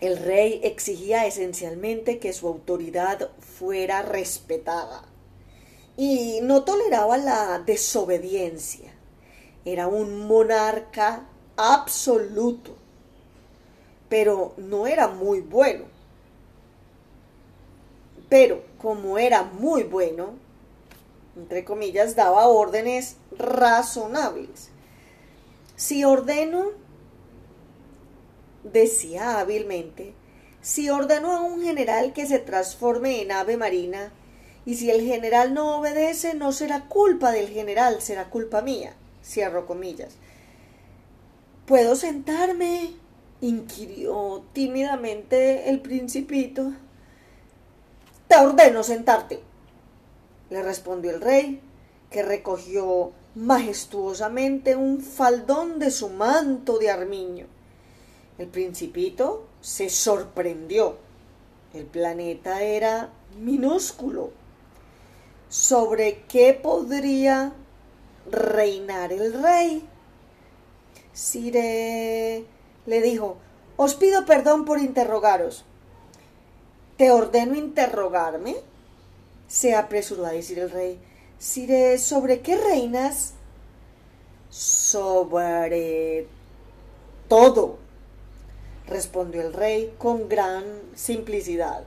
El 0.00 0.16
rey 0.16 0.60
exigía 0.64 1.26
esencialmente 1.26 2.18
que 2.18 2.32
su 2.32 2.48
autoridad 2.48 3.30
fuera 3.38 4.02
respetada 4.02 5.04
y 5.96 6.40
no 6.42 6.64
toleraba 6.64 7.18
la 7.18 7.60
desobediencia. 7.60 8.91
Era 9.64 9.86
un 9.86 10.26
monarca 10.26 11.24
absoluto, 11.56 12.76
pero 14.08 14.54
no 14.56 14.86
era 14.86 15.08
muy 15.08 15.40
bueno. 15.40 15.84
Pero 18.28 18.62
como 18.78 19.18
era 19.18 19.42
muy 19.42 19.84
bueno, 19.84 20.30
entre 21.36 21.64
comillas, 21.64 22.16
daba 22.16 22.48
órdenes 22.48 23.16
razonables. 23.38 24.70
Si 25.76 26.04
ordeno, 26.04 26.70
decía 28.64 29.38
hábilmente, 29.38 30.14
si 30.60 30.90
ordeno 30.90 31.32
a 31.32 31.40
un 31.40 31.62
general 31.62 32.12
que 32.12 32.26
se 32.26 32.38
transforme 32.38 33.22
en 33.22 33.32
ave 33.32 33.56
marina, 33.56 34.12
y 34.64 34.76
si 34.76 34.90
el 34.90 35.02
general 35.02 35.54
no 35.54 35.78
obedece, 35.78 36.34
no 36.34 36.52
será 36.52 36.88
culpa 36.88 37.32
del 37.32 37.48
general, 37.48 38.00
será 38.00 38.30
culpa 38.30 38.62
mía, 38.62 38.94
cierro 39.24 39.66
comillas. 39.66 40.14
¿Puedo 41.66 41.96
sentarme? 41.96 42.94
inquirió 43.40 44.44
tímidamente 44.52 45.68
el 45.68 45.80
principito. 45.80 46.72
Te 48.28 48.36
ordeno 48.36 48.82
sentarte, 48.82 49.40
le 50.48 50.62
respondió 50.62 51.10
el 51.10 51.20
rey, 51.20 51.60
que 52.10 52.22
recogió 52.22 53.12
majestuosamente 53.34 54.76
un 54.76 55.00
faldón 55.00 55.78
de 55.78 55.90
su 55.90 56.08
manto 56.08 56.78
de 56.78 56.90
armiño. 56.90 57.46
El 58.38 58.48
principito 58.48 59.46
se 59.60 59.88
sorprendió. 59.90 60.96
El 61.74 61.86
planeta 61.86 62.62
era 62.62 63.10
minúsculo. 63.40 64.30
¿Sobre 65.48 66.22
qué 66.28 66.54
podría 66.54 67.52
reinar 68.30 69.12
el 69.12 69.42
rey? 69.42 69.88
Sire 71.12 72.44
le 72.86 73.02
dijo, 73.02 73.36
os 73.76 73.94
pido 73.94 74.24
perdón 74.24 74.64
por 74.64 74.78
interrogaros. 74.78 75.64
¿Te 76.96 77.10
ordeno 77.10 77.54
interrogarme? 77.56 78.56
se 79.52 79.74
apresuró 79.74 80.24
a 80.24 80.32
decir 80.32 80.58
el 80.58 80.70
rey. 80.70 80.98
Sire, 81.38 81.98
¿sobre 81.98 82.40
qué 82.40 82.56
reinas? 82.56 83.34
Sobre 84.48 86.26
todo, 87.28 87.76
respondió 88.86 89.42
el 89.42 89.52
rey 89.52 89.94
con 89.98 90.26
gran 90.26 90.64
simplicidad. 90.94 91.84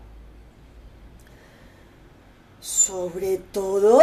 ¿Sobre 2.59 3.37
todo? 3.37 3.99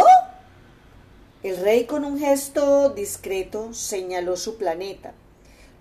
El 1.43 1.57
rey 1.57 1.83
con 1.83 2.05
un 2.05 2.19
gesto 2.19 2.89
discreto 2.91 3.73
señaló 3.73 4.37
su 4.37 4.55
planeta, 4.55 5.11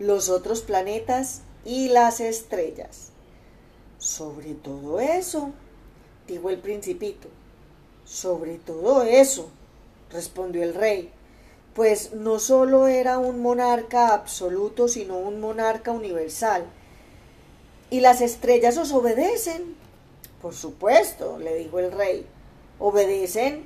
los 0.01 0.29
otros 0.29 0.63
planetas 0.63 1.43
y 1.65 1.89
las 1.89 2.19
estrellas. 2.19 3.11
Sobre 3.99 4.55
todo 4.55 4.99
eso, 4.99 5.53
dijo 6.27 6.51
el 6.51 6.59
principito. 6.59 7.29
Sobre 8.05 8.57
todo 8.57 9.05
eso, 9.05 9.51
respondió 10.11 10.65
el 10.65 10.75
rey, 10.75 11.13
pues 11.75 12.13
no 12.13 12.41
sólo 12.41 12.89
era 12.89 13.19
un 13.19 13.41
monarca 13.41 14.13
absoluto, 14.15 14.89
sino 14.89 15.17
un 15.17 15.41
monarca 15.41 15.93
universal. 15.93 16.65
¿Y 17.89 18.01
las 18.01 18.21
estrellas 18.21 18.79
os 18.79 18.91
obedecen? 18.91 19.77
Por 20.41 20.55
supuesto, 20.55 21.39
le 21.39 21.55
dijo 21.55 21.79
el 21.79 21.93
rey, 21.93 22.27
obedecen 22.81 23.65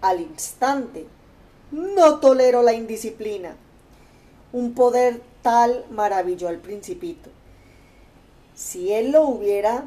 al 0.00 0.22
instante. 0.22 1.06
No 1.70 2.20
tolero 2.20 2.62
la 2.62 2.72
indisciplina. 2.72 3.56
Un 4.52 4.74
poder 4.74 5.20
tal 5.42 5.84
maravilló 5.90 6.48
al 6.48 6.58
principito. 6.58 7.30
Si 8.54 8.92
él 8.92 9.12
lo 9.12 9.26
hubiera 9.26 9.84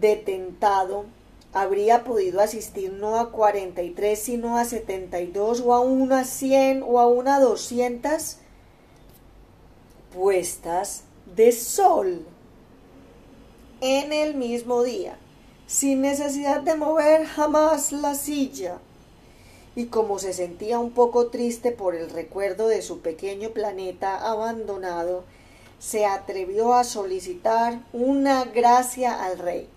detentado, 0.00 1.04
habría 1.52 2.02
podido 2.04 2.40
asistir 2.40 2.92
no 2.92 3.18
a 3.18 3.30
43, 3.30 4.18
sino 4.18 4.58
a 4.58 4.64
72 4.64 5.60
o 5.60 5.74
a 5.74 5.80
una 5.80 6.24
100 6.24 6.82
o 6.82 6.98
a 6.98 7.06
una 7.06 7.38
200 7.38 8.38
puestas 10.12 11.04
de 11.36 11.52
sol 11.52 12.24
en 13.80 14.12
el 14.12 14.34
mismo 14.34 14.82
día, 14.82 15.18
sin 15.66 16.00
necesidad 16.00 16.62
de 16.62 16.74
mover 16.74 17.26
jamás 17.26 17.92
la 17.92 18.14
silla. 18.14 18.78
Y 19.76 19.86
como 19.86 20.18
se 20.18 20.32
sentía 20.32 20.78
un 20.78 20.92
poco 20.92 21.28
triste 21.28 21.72
por 21.72 21.94
el 21.94 22.10
recuerdo 22.10 22.68
de 22.68 22.82
su 22.82 23.00
pequeño 23.00 23.50
planeta 23.50 24.16
abandonado, 24.16 25.24
se 25.78 26.06
atrevió 26.06 26.74
a 26.74 26.84
solicitar 26.84 27.80
una 27.92 28.44
gracia 28.44 29.24
al 29.24 29.38
rey. 29.38 29.68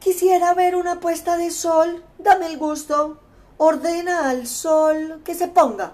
Quisiera 0.00 0.54
ver 0.54 0.76
una 0.76 0.98
puesta 0.98 1.36
de 1.36 1.50
sol. 1.50 2.02
Dame 2.18 2.46
el 2.46 2.56
gusto. 2.56 3.18
Ordena 3.58 4.30
al 4.30 4.46
sol 4.46 5.20
que 5.24 5.34
se 5.34 5.48
ponga. 5.48 5.92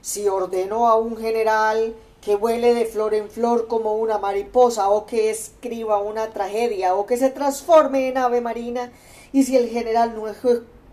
Si 0.00 0.26
ordeno 0.26 0.88
a 0.88 0.96
un 0.96 1.18
general 1.18 1.94
que 2.22 2.34
vuele 2.34 2.74
de 2.74 2.86
flor 2.86 3.12
en 3.14 3.30
flor 3.30 3.68
como 3.68 3.96
una 3.96 4.18
mariposa 4.18 4.88
o 4.88 5.04
que 5.04 5.30
escriba 5.30 5.98
una 5.98 6.30
tragedia 6.30 6.94
o 6.94 7.04
que 7.04 7.18
se 7.18 7.28
transforme 7.28 8.08
en 8.08 8.18
ave 8.18 8.40
marina 8.40 8.90
y 9.32 9.44
si 9.44 9.56
el 9.56 9.68
general 9.68 10.14
no, 10.16 10.24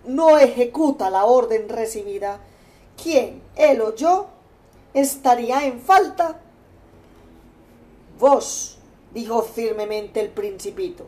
no 0.05 0.37
ejecuta 0.37 1.09
la 1.09 1.25
orden 1.25 1.69
recibida, 1.69 2.39
¿quién, 3.01 3.41
él 3.55 3.81
o 3.81 3.95
yo, 3.95 4.27
estaría 4.93 5.65
en 5.65 5.79
falta? 5.79 6.39
Vos, 8.19 8.77
dijo 9.13 9.41
firmemente 9.41 10.19
el 10.19 10.29
principito. 10.29 11.05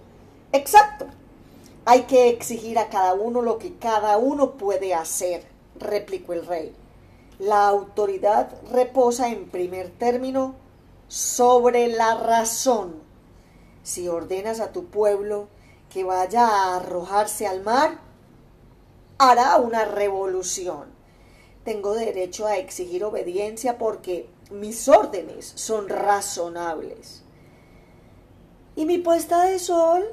Exacto. 0.52 1.06
Hay 1.86 2.04
que 2.04 2.30
exigir 2.30 2.80
a 2.80 2.90
cada 2.90 3.14
uno 3.14 3.42
lo 3.42 3.58
que 3.58 3.76
cada 3.76 4.18
uno 4.18 4.54
puede 4.54 4.94
hacer, 4.94 5.46
replicó 5.80 6.34
el 6.34 6.46
rey. 6.46 6.76
La 7.38 7.68
autoridad 7.68 8.50
reposa 8.72 9.30
en 9.30 9.50
primer 9.50 9.92
término 9.92 10.56
sobre 11.08 11.88
la 11.88 12.16
razón. 12.16 12.96
Si 13.84 14.08
ordenas 14.08 14.60
a 14.60 14.72
tu 14.72 14.86
pueblo 14.86 15.48
que 15.90 16.04
vaya 16.04 16.48
a 16.48 16.78
arrojarse 16.78 17.46
al 17.46 17.62
mar, 17.62 18.00
hará 19.18 19.58
una 19.58 19.86
revolución. 19.86 20.94
Tengo 21.64 21.94
derecho 21.94 22.48
a 22.48 22.58
exigir 22.58 23.04
obediencia 23.04 23.78
porque 23.78 24.30
mis 24.52 24.88
órdenes 24.88 25.52
son 25.56 25.90
razonables. 25.90 27.24
¿Y 28.76 28.86
mi 28.86 28.98
puesta 28.98 29.46
de 29.46 29.60
sol? 29.60 30.06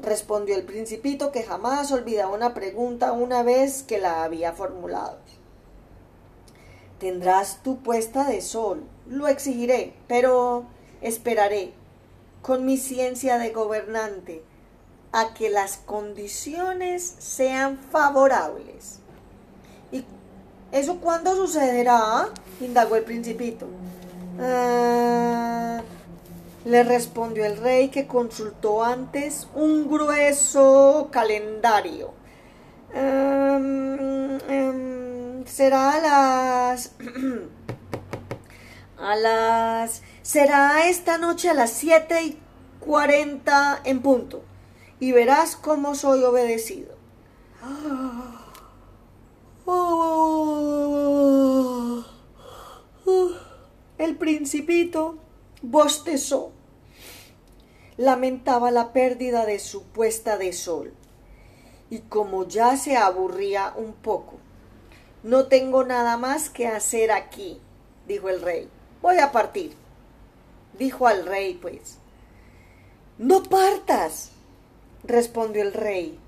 respondió 0.00 0.56
el 0.56 0.64
principito 0.64 1.32
que 1.32 1.44
jamás 1.44 1.92
olvidaba 1.92 2.34
una 2.34 2.52
pregunta 2.52 3.12
una 3.12 3.42
vez 3.42 3.82
que 3.82 3.98
la 3.98 4.24
había 4.24 4.52
formulado. 4.52 5.18
Tendrás 6.98 7.62
tu 7.62 7.78
puesta 7.82 8.28
de 8.28 8.40
sol, 8.40 8.84
lo 9.06 9.28
exigiré, 9.28 9.94
pero 10.06 10.64
esperaré, 11.00 11.72
con 12.42 12.64
mi 12.64 12.76
ciencia 12.76 13.38
de 13.38 13.50
gobernante, 13.50 14.42
a 15.14 15.32
que 15.32 15.48
las 15.48 15.76
condiciones 15.76 17.14
sean 17.18 17.78
favorables. 17.78 18.98
¿Y 19.92 20.04
eso 20.72 20.96
cuándo 20.96 21.36
sucederá? 21.36 22.30
indagó 22.60 22.96
el 22.96 23.04
principito. 23.04 23.68
Ah, 24.40 25.82
le 26.64 26.82
respondió 26.82 27.44
el 27.44 27.58
rey 27.58 27.90
que 27.90 28.08
consultó 28.08 28.82
antes 28.82 29.46
un 29.54 29.88
grueso 29.88 31.10
calendario. 31.12 32.12
Em, 32.92 34.38
em, 34.48 35.46
será 35.46 35.92
a 35.92 36.00
las... 36.00 36.90
a 38.98 39.14
las... 39.14 40.02
será 40.22 40.88
esta 40.88 41.18
noche 41.18 41.50
a 41.50 41.54
las 41.54 41.70
siete 41.70 42.20
y 42.24 42.38
cuarenta 42.80 43.80
en 43.84 44.02
punto 44.02 44.42
y 45.04 45.12
verás 45.12 45.54
cómo 45.54 45.94
soy 45.94 46.24
obedecido. 46.24 46.94
El 53.98 54.16
principito 54.16 55.18
bostezó. 55.60 56.52
Lamentaba 57.98 58.70
la 58.70 58.94
pérdida 58.94 59.44
de 59.44 59.58
su 59.58 59.82
puesta 59.82 60.38
de 60.38 60.54
sol. 60.54 60.94
Y 61.90 61.98
como 61.98 62.48
ya 62.48 62.78
se 62.78 62.96
aburría 62.96 63.74
un 63.76 63.92
poco, 63.92 64.38
no 65.22 65.48
tengo 65.48 65.84
nada 65.84 66.16
más 66.16 66.48
que 66.48 66.66
hacer 66.66 67.12
aquí, 67.12 67.60
dijo 68.08 68.30
el 68.30 68.40
rey. 68.40 68.70
Voy 69.02 69.18
a 69.18 69.32
partir. 69.32 69.76
Dijo 70.78 71.06
al 71.06 71.26
rey, 71.26 71.58
pues. 71.60 71.98
No 73.18 73.42
partas, 73.42 74.33
respondió 75.06 75.62
el 75.62 75.72
rey, 75.72 76.18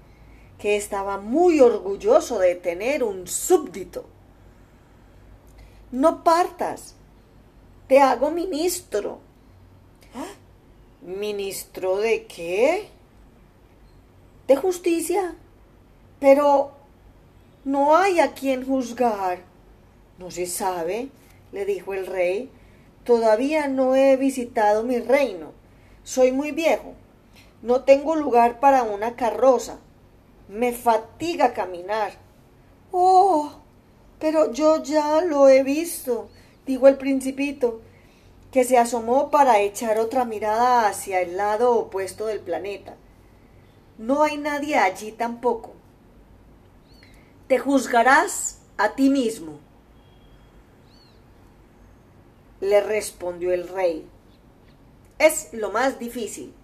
que 0.58 0.76
estaba 0.76 1.18
muy 1.18 1.60
orgulloso 1.60 2.38
de 2.38 2.54
tener 2.54 3.02
un 3.02 3.26
súbdito. 3.26 4.06
No 5.90 6.24
partas, 6.24 6.94
te 7.88 8.00
hago 8.00 8.30
ministro. 8.30 9.20
¿Ministro 11.02 11.98
de 11.98 12.26
qué? 12.26 12.88
De 14.48 14.56
justicia. 14.56 15.36
Pero 16.18 16.72
no 17.64 17.96
hay 17.96 18.20
a 18.20 18.32
quien 18.32 18.66
juzgar. 18.66 19.40
No 20.18 20.30
se 20.30 20.46
sabe, 20.46 21.10
le 21.52 21.64
dijo 21.64 21.94
el 21.94 22.06
rey. 22.06 22.50
Todavía 23.04 23.68
no 23.68 23.94
he 23.94 24.16
visitado 24.16 24.82
mi 24.82 24.98
reino. 24.98 25.52
Soy 26.02 26.32
muy 26.32 26.50
viejo 26.50 26.94
no 27.62 27.82
tengo 27.84 28.16
lugar 28.16 28.60
para 28.60 28.82
una 28.82 29.16
carroza. 29.16 29.78
Me 30.48 30.72
fatiga 30.72 31.52
caminar. 31.52 32.12
Oh, 32.92 33.52
pero 34.18 34.52
yo 34.52 34.82
ya 34.82 35.20
lo 35.22 35.48
he 35.48 35.62
visto, 35.62 36.28
dijo 36.66 36.88
el 36.88 36.96
principito, 36.96 37.80
que 38.52 38.64
se 38.64 38.78
asomó 38.78 39.30
para 39.30 39.60
echar 39.60 39.98
otra 39.98 40.24
mirada 40.24 40.88
hacia 40.88 41.20
el 41.20 41.36
lado 41.36 41.72
opuesto 41.72 42.26
del 42.26 42.40
planeta. 42.40 42.94
No 43.98 44.22
hay 44.22 44.36
nadie 44.36 44.76
allí 44.76 45.12
tampoco. 45.12 45.72
Te 47.48 47.58
juzgarás 47.58 48.60
a 48.76 48.94
ti 48.94 49.08
mismo, 49.08 49.58
le 52.60 52.80
respondió 52.80 53.52
el 53.52 53.68
rey. 53.68 54.08
Es 55.18 55.48
lo 55.52 55.70
más 55.70 55.98
difícil 55.98 56.54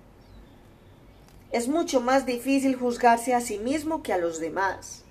es 1.52 1.68
mucho 1.68 2.00
más 2.00 2.24
difícil 2.24 2.76
juzgarse 2.76 3.34
a 3.34 3.42
sí 3.42 3.58
mismo 3.58 4.02
que 4.02 4.14
a 4.14 4.18
los 4.18 4.40
demás. 4.40 5.04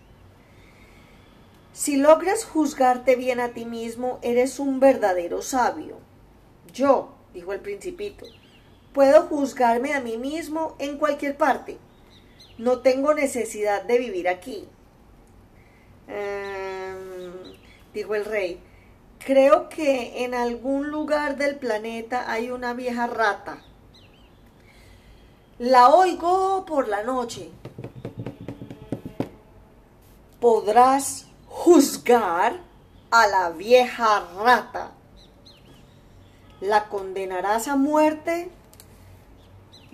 Si 1.71 1.97
logras 1.97 2.43
juzgarte 2.43 3.15
bien 3.15 3.39
a 3.39 3.49
ti 3.49 3.65
mismo, 3.65 4.19
eres 4.23 4.59
un 4.59 4.79
verdadero 4.79 5.43
sabio. 5.43 5.97
Yo, 6.73 7.13
dijo 7.33 7.53
el 7.53 7.59
principito, 7.59 8.25
puedo 8.91 9.27
juzgarme 9.27 9.93
a 9.93 10.01
mí 10.01 10.17
mismo 10.17 10.75
en 10.79 10.97
cualquier 10.97 11.37
parte. 11.37 11.77
No 12.57 12.79
tengo 12.79 13.13
necesidad 13.13 13.83
de 13.83 13.99
vivir 13.99 14.27
aquí. 14.27 14.67
Em, 16.07 17.55
dijo 17.93 18.15
el 18.15 18.25
rey, 18.25 18.59
creo 19.25 19.69
que 19.69 20.25
en 20.25 20.33
algún 20.33 20.89
lugar 20.89 21.37
del 21.37 21.57
planeta 21.57 22.29
hay 22.31 22.49
una 22.49 22.73
vieja 22.73 23.05
rata 23.05 23.63
la 25.61 25.89
oigo 25.89 26.65
por 26.65 26.87
la 26.87 27.03
noche. 27.03 27.51
Podrás 30.39 31.27
juzgar 31.47 32.59
a 33.11 33.27
la 33.27 33.51
vieja 33.51 34.27
rata. 34.43 34.93
La 36.61 36.89
condenarás 36.89 37.67
a 37.67 37.75
muerte 37.75 38.49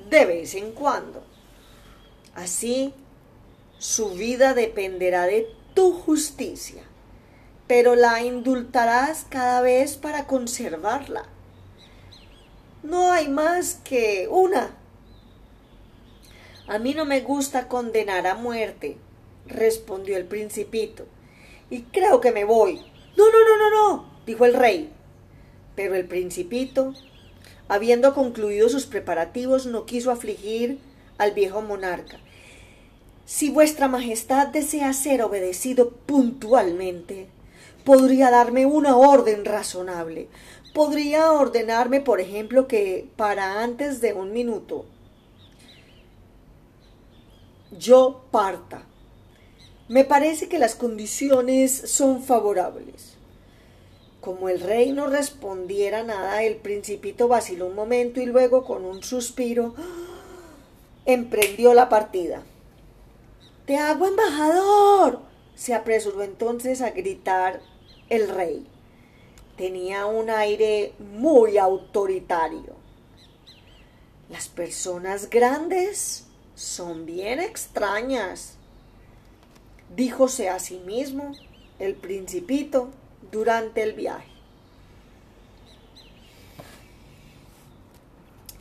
de 0.09 0.25
vez 0.25 0.55
en 0.55 0.71
cuando. 0.71 1.21
Así, 2.33 2.93
su 3.77 4.11
vida 4.11 4.53
dependerá 4.53 5.23
de 5.23 5.53
tu 5.73 5.91
justicia, 5.91 6.83
pero 7.67 7.95
la 7.95 8.21
indultarás 8.21 9.25
cada 9.29 9.59
vez 9.59 9.97
para 9.97 10.27
conservarla. 10.27 11.25
No 12.83 13.11
hay 13.11 13.27
más 13.27 13.81
que 13.83 14.29
una 14.31 14.71
a 16.67 16.79
mí 16.79 16.93
no 16.93 17.05
me 17.05 17.21
gusta 17.21 17.69
condenar 17.69 18.27
a 18.27 18.35
muerte, 18.35 18.97
respondió 19.45 20.17
el 20.17 20.25
principito, 20.25 21.05
y 21.69 21.83
creo 21.83 22.19
que 22.19 22.31
me 22.31 22.43
voy. 22.43 22.81
No, 23.15 23.25
no, 23.31 23.39
no, 23.47 23.57
no, 23.57 23.69
no, 23.69 24.05
dijo 24.25 24.45
el 24.45 24.53
rey. 24.53 24.91
Pero 25.75 25.95
el 25.95 26.05
principito, 26.05 26.93
habiendo 27.67 28.13
concluido 28.13 28.67
sus 28.67 28.85
preparativos, 28.85 29.65
no 29.65 29.85
quiso 29.85 30.11
afligir 30.11 30.79
al 31.17 31.31
viejo 31.31 31.61
monarca. 31.61 32.19
Si 33.25 33.49
vuestra 33.49 33.87
Majestad 33.87 34.47
desea 34.47 34.91
ser 34.93 35.21
obedecido 35.21 35.91
puntualmente, 35.91 37.27
podría 37.83 38.29
darme 38.29 38.65
una 38.65 38.97
orden 38.97 39.45
razonable. 39.45 40.27
Podría 40.73 41.31
ordenarme, 41.31 42.01
por 42.01 42.19
ejemplo, 42.19 42.67
que 42.67 43.07
para 43.15 43.63
antes 43.63 44.01
de 44.01 44.13
un 44.13 44.31
minuto 44.31 44.85
yo 47.77 48.23
parta. 48.31 48.83
Me 49.87 50.03
parece 50.03 50.49
que 50.49 50.59
las 50.59 50.75
condiciones 50.75 51.71
son 51.71 52.21
favorables. 52.21 53.17
Como 54.19 54.49
el 54.49 54.59
rey 54.59 54.91
no 54.91 55.07
respondiera 55.07 56.03
nada, 56.03 56.43
el 56.43 56.57
principito 56.57 57.29
vaciló 57.29 57.67
un 57.67 57.75
momento 57.75 58.19
y 58.19 58.25
luego, 58.25 58.65
con 58.65 58.83
un 58.83 59.01
suspiro, 59.01 59.75
emprendió 61.05 61.73
la 61.73 61.87
partida. 61.87 62.43
Te 63.65 63.77
hago 63.77 64.07
embajador. 64.07 65.21
se 65.55 65.73
apresuró 65.73 66.21
entonces 66.21 66.81
a 66.81 66.91
gritar 66.91 67.61
el 68.09 68.29
rey. 68.29 68.67
Tenía 69.55 70.05
un 70.05 70.29
aire 70.29 70.93
muy 70.99 71.57
autoritario. 71.57 72.75
Las 74.29 74.49
personas 74.49 75.29
grandes 75.29 76.26
son 76.57 77.05
bien 77.05 77.39
extrañas, 77.39 78.55
díjose 79.95 80.49
a 80.49 80.57
sí 80.57 80.79
mismo 80.79 81.33
el 81.77 81.93
principito 81.93 82.89
durante 83.31 83.83
el 83.83 83.93
viaje. 83.93 84.27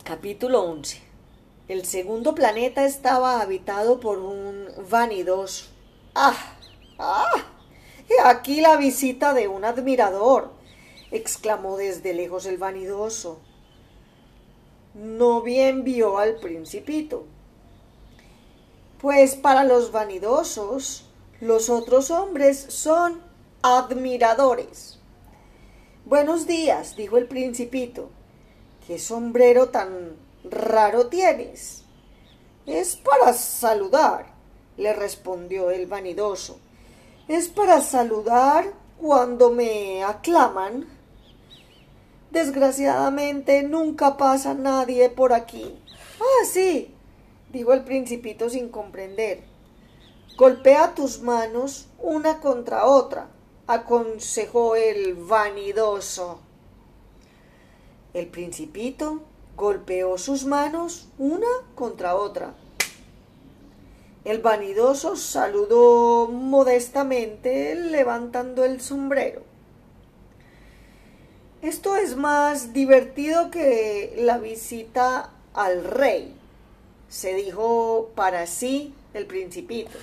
Capítulo 0.03 0.61
11. 0.61 1.01
El 1.69 1.85
segundo 1.85 2.35
planeta 2.35 2.85
estaba 2.85 3.41
habitado 3.41 3.99
por 3.99 4.19
un 4.19 4.67
vanidoso. 4.91 5.65
¡Ah! 6.13 6.55
¡Ah! 6.99 7.45
He 8.07 8.21
aquí 8.23 8.61
la 8.61 8.77
visita 8.77 9.33
de 9.33 9.47
un 9.47 9.65
admirador, 9.65 10.51
exclamó 11.09 11.77
desde 11.77 12.13
lejos 12.13 12.45
el 12.45 12.59
vanidoso. 12.59 13.39
No 14.93 15.41
bien 15.41 15.83
vio 15.83 16.19
al 16.19 16.35
principito 16.35 17.25
pues 19.01 19.35
para 19.35 19.63
los 19.63 19.91
vanidosos 19.91 21.05
los 21.39 21.69
otros 21.69 22.09
hombres 22.09 22.65
son 22.69 23.21
admiradores. 23.61 24.97
Buenos 26.05 26.47
días, 26.47 26.95
dijo 26.95 27.17
el 27.17 27.27
principito. 27.27 28.09
¿Qué 28.87 28.97
sombrero 28.97 29.69
tan 29.69 30.15
raro 30.43 31.07
tienes? 31.07 31.83
Es 32.65 32.95
para 32.95 33.33
saludar, 33.33 34.33
le 34.77 34.93
respondió 34.93 35.69
el 35.69 35.85
vanidoso. 35.85 36.57
Es 37.27 37.49
para 37.49 37.81
saludar 37.81 38.73
cuando 38.99 39.51
me 39.51 40.03
aclaman. 40.03 40.87
Desgraciadamente 42.31 43.61
nunca 43.61 44.17
pasa 44.17 44.55
nadie 44.55 45.09
por 45.09 45.33
aquí. 45.33 45.77
Ah, 46.19 46.45
sí, 46.45 46.96
dijo 47.51 47.73
el 47.73 47.83
principito 47.83 48.49
sin 48.49 48.69
comprender. 48.69 49.43
Golpea 50.37 50.93
tus 50.93 51.21
manos 51.21 51.87
una 51.99 52.39
contra 52.39 52.85
otra, 52.85 53.27
aconsejó 53.65 54.75
el 54.75 55.15
vanidoso. 55.15 56.39
El 58.13 58.27
principito 58.27 59.21
golpeó 59.55 60.17
sus 60.17 60.45
manos 60.45 61.07
una 61.17 61.47
contra 61.75 62.15
otra. 62.15 62.53
El 64.23 64.39
vanidoso 64.39 65.15
saludó 65.15 66.27
modestamente 66.27 67.73
levantando 67.75 68.65
el 68.65 68.81
sombrero. 68.81 69.41
Esto 71.61 71.95
es 71.95 72.15
más 72.15 72.73
divertido 72.73 73.49
que 73.49 74.13
la 74.17 74.37
visita 74.37 75.31
al 75.53 75.83
rey, 75.83 76.36
se 77.09 77.33
dijo 77.35 78.11
para 78.15 78.47
sí 78.47 78.93
el 79.13 79.25
principito. 79.25 79.97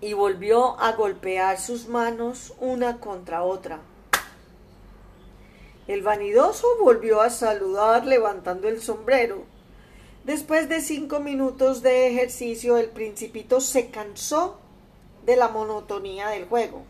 Y 0.00 0.12
volvió 0.12 0.78
a 0.80 0.92
golpear 0.92 1.58
sus 1.58 1.88
manos 1.88 2.54
una 2.60 2.98
contra 3.00 3.42
otra. 3.42 3.80
El 5.88 6.02
vanidoso 6.02 6.66
volvió 6.80 7.20
a 7.20 7.30
saludar 7.30 8.06
levantando 8.06 8.68
el 8.68 8.80
sombrero. 8.80 9.44
Después 10.24 10.68
de 10.68 10.82
cinco 10.82 11.20
minutos 11.20 11.82
de 11.82 12.08
ejercicio, 12.08 12.76
el 12.76 12.90
principito 12.90 13.60
se 13.60 13.88
cansó 13.88 14.58
de 15.24 15.36
la 15.36 15.48
monotonía 15.48 16.28
del 16.28 16.44
juego. 16.44 16.82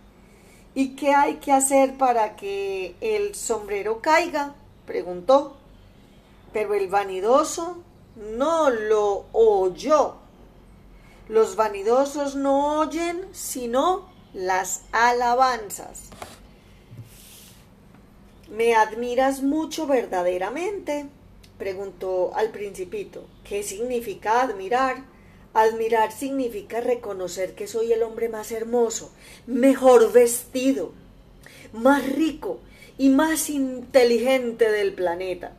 ¿Y 0.75 0.97
qué 0.97 1.15
hay 1.15 1.37
que 1.37 1.53
hacer 1.53 1.97
para 1.97 2.37
que 2.37 2.97
el 3.01 3.35
sombrero 3.35 4.01
caiga? 4.01 4.55
preguntó. 4.87 5.57
Pero 6.53 6.75
el 6.75 6.89
vanidoso 6.89 7.79
no 8.19 8.71
lo 8.71 9.27
oyó. 9.33 10.17
Los 11.29 11.57
vanidosos 11.57 12.37
no 12.37 12.79
oyen 12.79 13.29
sino 13.33 14.09
las 14.33 14.83
alabanzas. 14.93 16.05
¿Me 18.51 18.75
admiras 18.75 19.43
mucho 19.43 19.87
verdaderamente? 19.87 21.07
preguntó 21.59 22.33
al 22.35 22.51
principito. 22.51 23.27
¿Qué 23.45 23.63
significa 23.63 24.43
admirar? 24.43 25.05
Admirar 25.53 26.13
significa 26.13 26.81
reconocer 26.81 27.55
que 27.55 27.67
soy 27.67 27.93
el 27.93 28.03
hombre 28.03 28.29
más 28.29 28.53
hermoso, 28.53 29.13
mejor 29.47 30.13
vestido, 30.13 30.93
más 31.73 32.09
rico 32.09 32.61
y 32.97 33.11
más 33.11 33.51
inteligente 33.51 34.71
del 34.71 34.95
planeta. 34.95 35.58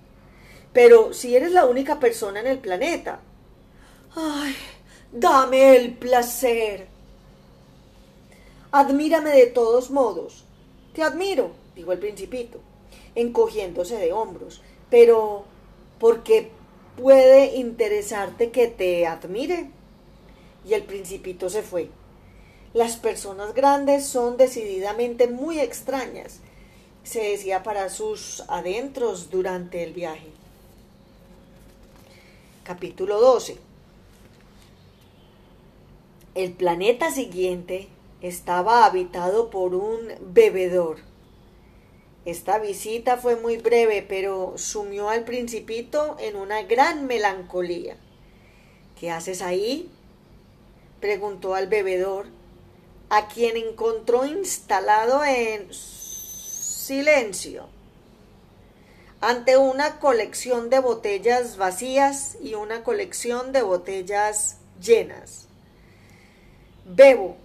Pero 0.81 1.11
si 1.11 1.35
eres 1.35 1.51
la 1.51 1.65
única 1.65 1.99
persona 1.99 2.39
en 2.39 2.47
el 2.47 2.59
planeta, 2.59 3.19
¡ay! 4.15 4.55
Dame 5.11 5.75
el 5.75 5.95
placer. 5.95 6.87
Admírame 8.71 9.31
de 9.31 9.47
todos 9.47 9.91
modos. 9.91 10.45
Te 10.93 11.03
admiro, 11.03 11.51
dijo 11.75 11.91
el 11.91 11.99
principito 11.99 12.61
encogiéndose 13.13 13.97
de 13.97 14.13
hombros, 14.13 14.61
pero 14.89 15.43
porque 15.99 16.49
puede 16.95 17.57
interesarte 17.57 18.49
que 18.49 18.69
te 18.69 19.05
admire. 19.05 19.71
Y 20.63 20.75
el 20.75 20.83
principito 20.83 21.49
se 21.49 21.61
fue. 21.61 21.89
Las 22.73 22.95
personas 22.95 23.53
grandes 23.53 24.05
son 24.05 24.37
decididamente 24.37 25.27
muy 25.27 25.59
extrañas, 25.59 26.39
se 27.03 27.31
decía 27.31 27.63
para 27.63 27.89
sus 27.89 28.45
adentros 28.47 29.29
durante 29.29 29.83
el 29.83 29.91
viaje. 29.91 30.38
Capítulo 32.69 33.19
12. 33.19 33.57
El 36.35 36.51
planeta 36.53 37.09
siguiente 37.09 37.87
estaba 38.21 38.85
habitado 38.85 39.49
por 39.49 39.73
un 39.73 40.13
bebedor 40.21 40.99
esta 42.29 42.59
visita 42.59 43.17
fue 43.17 43.37
muy 43.37 43.57
breve, 43.57 44.05
pero 44.07 44.53
sumió 44.55 45.09
al 45.09 45.23
principito 45.23 46.15
en 46.19 46.35
una 46.35 46.61
gran 46.61 47.07
melancolía. 47.07 47.97
¿Qué 48.99 49.09
haces 49.09 49.41
ahí? 49.41 49.89
preguntó 50.99 51.55
al 51.55 51.67
bebedor, 51.67 52.27
a 53.09 53.29
quien 53.29 53.57
encontró 53.57 54.25
instalado 54.25 55.23
en 55.23 55.73
silencio, 55.73 57.67
ante 59.21 59.57
una 59.57 59.99
colección 59.99 60.69
de 60.69 60.79
botellas 60.79 61.57
vacías 61.57 62.37
y 62.41 62.53
una 62.53 62.83
colección 62.83 63.51
de 63.51 63.61
botellas 63.61 64.57
llenas. 64.81 65.47
Bebo, 66.85 67.35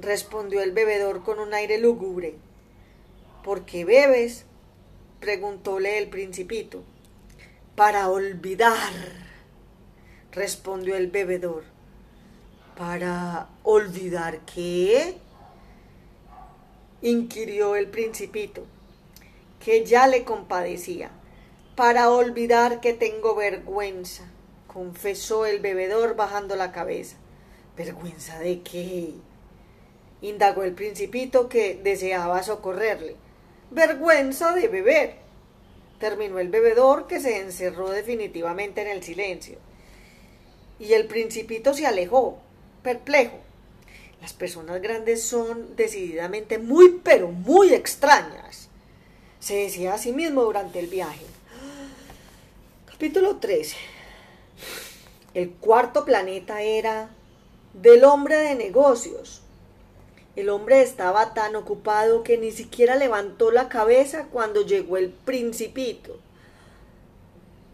respondió 0.00 0.60
el 0.60 0.72
bebedor 0.72 1.22
con 1.22 1.38
un 1.38 1.54
aire 1.54 1.78
lúgubre. 1.78 2.34
¿Por 3.44 3.64
qué 3.64 3.84
bebes? 3.84 4.44
preguntóle 5.20 5.98
el 5.98 6.08
principito. 6.08 6.82
Para 7.76 8.08
olvidar, 8.08 8.92
respondió 10.32 10.96
el 10.96 11.10
bebedor. 11.10 11.62
¿Para 12.76 13.48
olvidar 13.62 14.40
qué? 14.40 15.16
inquirió 17.02 17.76
el 17.76 17.86
principito, 17.88 18.66
que 19.64 19.84
ya 19.86 20.06
le 20.06 20.24
compadecía. 20.24 21.10
Para 21.76 22.10
olvidar 22.10 22.80
que 22.80 22.92
tengo 22.92 23.34
vergüenza, 23.34 24.24
confesó 24.66 25.46
el 25.46 25.60
bebedor 25.60 26.16
bajando 26.16 26.56
la 26.56 26.72
cabeza. 26.72 27.16
¿Vergüenza 27.76 28.38
de 28.38 28.62
qué? 28.62 29.14
indagó 30.22 30.64
el 30.64 30.74
principito 30.74 31.48
que 31.48 31.80
deseaba 31.82 32.42
socorrerle 32.42 33.16
vergüenza 33.70 34.54
de 34.54 34.68
beber. 34.68 35.14
Terminó 35.98 36.38
el 36.38 36.48
bebedor 36.48 37.06
que 37.06 37.20
se 37.20 37.38
encerró 37.38 37.90
definitivamente 37.90 38.82
en 38.82 38.88
el 38.88 39.02
silencio. 39.02 39.58
Y 40.78 40.94
el 40.94 41.06
principito 41.06 41.74
se 41.74 41.86
alejó, 41.86 42.38
perplejo. 42.82 43.38
Las 44.20 44.32
personas 44.32 44.82
grandes 44.82 45.22
son 45.22 45.76
decididamente 45.76 46.58
muy, 46.58 47.00
pero 47.02 47.28
muy 47.28 47.72
extrañas. 47.72 48.68
Se 49.40 49.56
decía 49.56 49.94
a 49.94 49.98
sí 49.98 50.12
mismo 50.12 50.42
durante 50.42 50.78
el 50.78 50.86
viaje. 50.86 51.24
Capítulo 53.00 53.36
13. 53.36 53.76
El 55.32 55.52
cuarto 55.52 56.04
planeta 56.04 56.60
era 56.60 57.08
del 57.72 58.04
hombre 58.04 58.36
de 58.36 58.54
negocios, 58.54 59.40
el 60.36 60.50
hombre 60.50 60.82
estaba 60.82 61.32
tan 61.32 61.56
ocupado 61.56 62.22
que 62.22 62.36
ni 62.36 62.50
siquiera 62.50 62.96
levantó 62.96 63.52
la 63.52 63.70
cabeza 63.70 64.26
cuando 64.26 64.66
llegó 64.66 64.98
el 64.98 65.08
principito. 65.08 66.18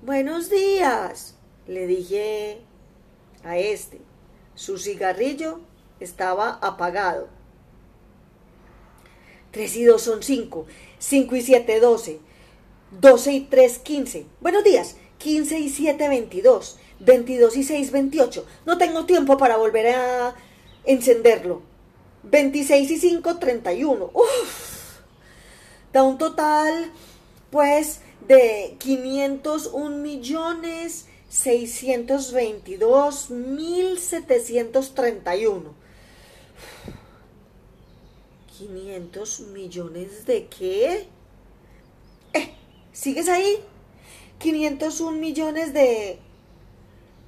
Buenos 0.03 0.49
días, 0.49 1.35
le 1.67 1.89
dije 1.89 2.61
a 3.43 3.59
este. 3.59 4.01
Su 4.55 4.79
cigarrillo 4.79 5.59
estaba 5.99 6.51
apagado. 6.63 7.27
Tres 9.51 9.75
y 9.75 9.83
dos 9.83 10.03
son 10.03 10.23
cinco, 10.23 10.67
cinco 11.01 11.35
y 11.35 11.43
siete 11.43 11.81
doce, 11.81 12.21
doce 12.93 13.33
y 13.33 13.41
tres 13.41 13.79
quince. 13.81 14.27
Buenos 14.41 14.63
días, 14.63 14.95
quince 15.19 15.59
y 15.59 15.69
siete 15.69 16.09
veintidós, 16.09 16.79
veintidós 17.01 17.57
y 17.57 17.65
seis 17.65 17.91
veintiocho. 17.91 18.47
No 18.65 18.79
tengo 18.79 19.07
tiempo 19.07 19.37
para 19.37 19.57
volver 19.57 19.95
a 19.95 20.35
encenderlo. 20.85 21.63
26 22.31 22.91
y 22.91 22.99
5, 22.99 23.39
31. 23.39 24.11
Uf, 24.13 24.99
da 25.93 26.03
un 26.03 26.19
total, 26.19 26.91
pues, 27.51 28.01
de 28.27 28.75
501 28.79 29.97
millones 29.99 31.07
622 31.29 33.31
mil 33.31 33.99
731. 33.99 35.75
500 38.59 39.41
millones 39.53 40.27
de 40.27 40.47
qué? 40.47 41.07
Eh, 42.33 42.51
¿sigues 42.93 43.29
ahí? 43.29 43.63
501 44.39 45.13
millones 45.13 45.73
de... 45.73 46.19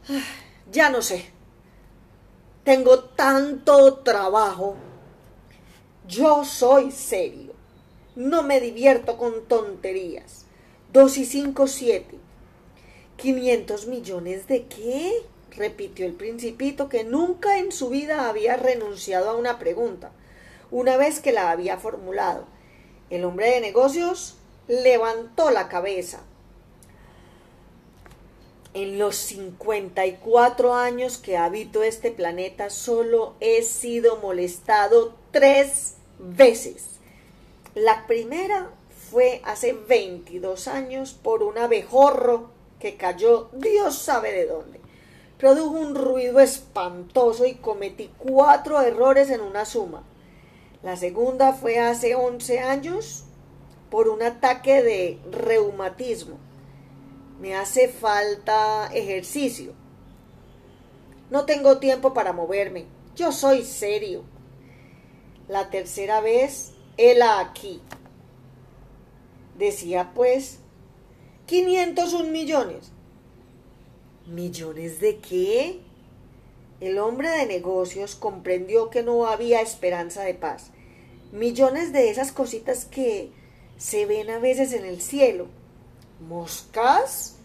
Ah, 0.09 0.23
ya 0.71 0.91
no 0.91 1.03
sé. 1.03 1.27
Tengo 2.65 3.01
tanto 3.01 3.99
trabajo 3.99 4.77
yo 6.09 6.43
soy 6.47 6.91
serio. 6.91 7.53
No 8.17 8.43
me 8.43 8.61
divierto 8.61 9.19
con 9.19 9.45
tonterías. 9.47 10.47
Dos 10.91 11.19
y 11.19 11.27
cinco, 11.27 11.67
siete. 11.67 12.19
¿500 13.19 13.87
millones 13.89 14.49
de 14.49 14.67
qué? 14.67 15.13
repitió 15.51 16.07
el 16.07 16.15
principito, 16.15 16.89
que 16.89 17.05
nunca 17.05 17.59
en 17.59 17.73
su 17.73 17.91
vida 17.91 18.29
había 18.29 18.57
renunciado 18.57 19.29
a 19.29 19.37
una 19.37 19.59
pregunta, 19.59 20.13
una 20.71 20.97
vez 20.97 21.21
que 21.21 21.33
la 21.33 21.51
había 21.51 21.77
formulado. 21.77 22.47
El 23.11 23.25
hombre 23.25 23.51
de 23.51 23.61
negocios 23.61 24.37
levantó 24.67 25.51
la 25.51 25.69
cabeza. 25.69 26.23
En 28.79 28.97
los 28.97 29.17
54 29.17 30.73
años 30.73 31.19
que 31.19 31.37
habito 31.37 31.83
este 31.83 32.13
planeta 32.13 32.71
solo 32.71 33.35
he 33.41 33.65
sido 33.65 34.19
molestado 34.19 35.17
tres 35.33 35.95
veces. 36.21 37.01
La 37.75 38.07
primera 38.07 38.71
fue 39.11 39.43
hace 39.45 39.73
22 39.73 40.69
años 40.69 41.13
por 41.13 41.43
un 41.43 41.59
abejorro 41.59 42.51
que 42.79 42.97
cayó 42.97 43.49
Dios 43.53 43.99
sabe 43.99 44.31
de 44.31 44.47
dónde. 44.47 44.81
Produjo 45.39 45.77
un 45.77 45.97
ruido 45.97 46.39
espantoso 46.39 47.47
y 47.47 47.55
cometí 47.55 48.13
cuatro 48.17 48.81
errores 48.81 49.31
en 49.31 49.41
una 49.41 49.65
suma. 49.65 50.05
La 50.85 50.95
segunda 50.95 51.53
fue 51.53 51.81
hace 51.81 52.15
11 52.15 52.61
años 52.61 53.25
por 53.91 54.09
un 54.09 54.23
ataque 54.23 54.85
de 54.85 55.19
reumatismo. 55.33 56.39
Me 57.39 57.55
hace 57.55 57.89
falta 57.89 58.91
ejercicio. 58.93 59.73
No 61.31 61.45
tengo 61.45 61.79
tiempo 61.79 62.13
para 62.13 62.33
moverme. 62.33 62.87
Yo 63.15 63.33
soy 63.33 63.65
serio. 63.65 64.25
La 65.47 65.71
tercera 65.71 66.21
vez, 66.21 66.73
él 66.97 67.23
aquí. 67.23 67.81
Decía 69.57 70.13
pues, 70.15 70.59
501 71.47 72.31
millones. 72.31 72.93
¿Millones 74.27 75.01
de 75.01 75.19
qué? 75.19 75.81
El 76.81 76.99
hombre 76.99 77.31
de 77.31 77.47
negocios 77.47 78.15
comprendió 78.15 78.91
que 78.91 79.03
no 79.03 79.27
había 79.27 79.61
esperanza 79.61 80.23
de 80.23 80.35
paz. 80.35 80.71
Millones 81.33 81.93
de 81.93 82.11
esas 82.11 82.31
cositas 82.33 82.85
que 82.85 83.33
se 83.77 84.07
ven 84.07 84.31
a 84.31 84.39
veces 84.39 84.73
en 84.73 84.85
el 84.85 85.01
cielo. 85.01 85.49
¿Moscas? 86.21 87.37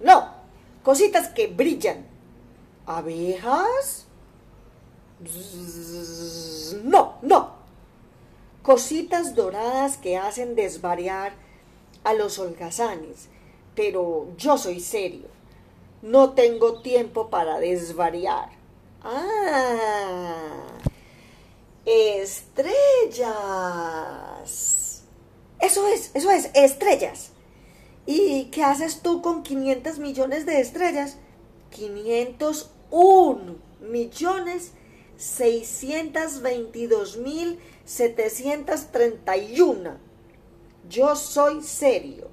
No, 0.00 0.34
cositas 0.82 1.28
que 1.28 1.46
brillan. 1.46 2.06
¿Abejas? 2.86 4.06
No, 6.84 7.18
no. 7.22 7.56
Cositas 8.62 9.34
doradas 9.34 9.96
que 9.96 10.16
hacen 10.16 10.54
desvariar 10.54 11.32
a 12.04 12.12
los 12.14 12.38
holgazanes. 12.38 13.28
Pero 13.74 14.28
yo 14.36 14.58
soy 14.58 14.80
serio. 14.80 15.28
No 16.02 16.34
tengo 16.34 16.82
tiempo 16.82 17.30
para 17.30 17.58
desvariar. 17.58 18.50
Ah, 19.02 20.62
estrellas. 21.84 23.26
Eso 25.66 25.86
es, 25.88 26.12
eso 26.14 26.30
es, 26.30 26.48
estrellas. 26.54 27.32
¿Y 28.06 28.44
qué 28.52 28.62
haces 28.62 29.02
tú 29.02 29.20
con 29.20 29.42
500 29.42 29.98
millones 29.98 30.46
de 30.46 30.60
estrellas? 30.60 31.18
501 31.70 33.56
millones 33.80 34.70
622 35.16 37.16
mil 37.16 37.58
731. 37.84 39.96
Yo 40.88 41.16
soy 41.16 41.60
serio. 41.64 42.28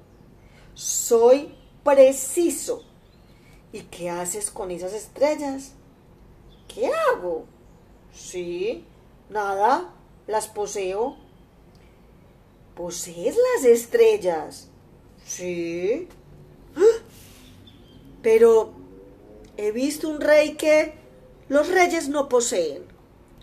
Soy 0.74 1.52
preciso. 1.82 2.84
¿Y 3.72 3.80
qué 3.80 4.10
haces 4.10 4.52
con 4.52 4.70
esas 4.70 4.92
estrellas? 4.92 5.72
¿Qué 6.68 6.86
hago? 6.86 7.46
Sí, 8.12 8.84
nada, 9.28 9.92
las 10.28 10.46
poseo. 10.46 11.23
¿Posees 12.74 13.36
las 13.36 13.64
estrellas? 13.64 14.68
Sí. 15.24 16.08
Pero 18.22 18.72
he 19.56 19.70
visto 19.70 20.08
un 20.08 20.20
rey 20.20 20.54
que 20.54 20.94
los 21.48 21.68
reyes 21.68 22.08
no 22.08 22.28
poseen, 22.28 22.82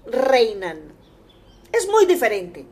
reinan. 0.05 0.93
Es 1.71 1.87
muy 1.87 2.05
diferente. 2.05 2.65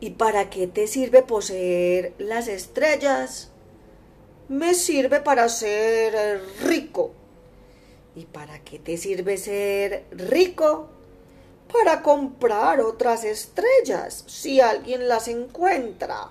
¿Y 0.00 0.10
para 0.10 0.50
qué 0.50 0.66
te 0.66 0.86
sirve 0.86 1.22
poseer 1.22 2.12
las 2.18 2.48
estrellas? 2.48 3.50
Me 4.48 4.74
sirve 4.74 5.20
para 5.20 5.48
ser 5.48 6.42
rico. 6.62 7.12
¿Y 8.14 8.26
para 8.26 8.62
qué 8.62 8.78
te 8.78 8.98
sirve 8.98 9.38
ser 9.38 10.04
rico? 10.10 10.90
Para 11.72 12.02
comprar 12.02 12.80
otras 12.80 13.24
estrellas, 13.24 14.24
si 14.26 14.60
alguien 14.60 15.08
las 15.08 15.28
encuentra. 15.28 16.30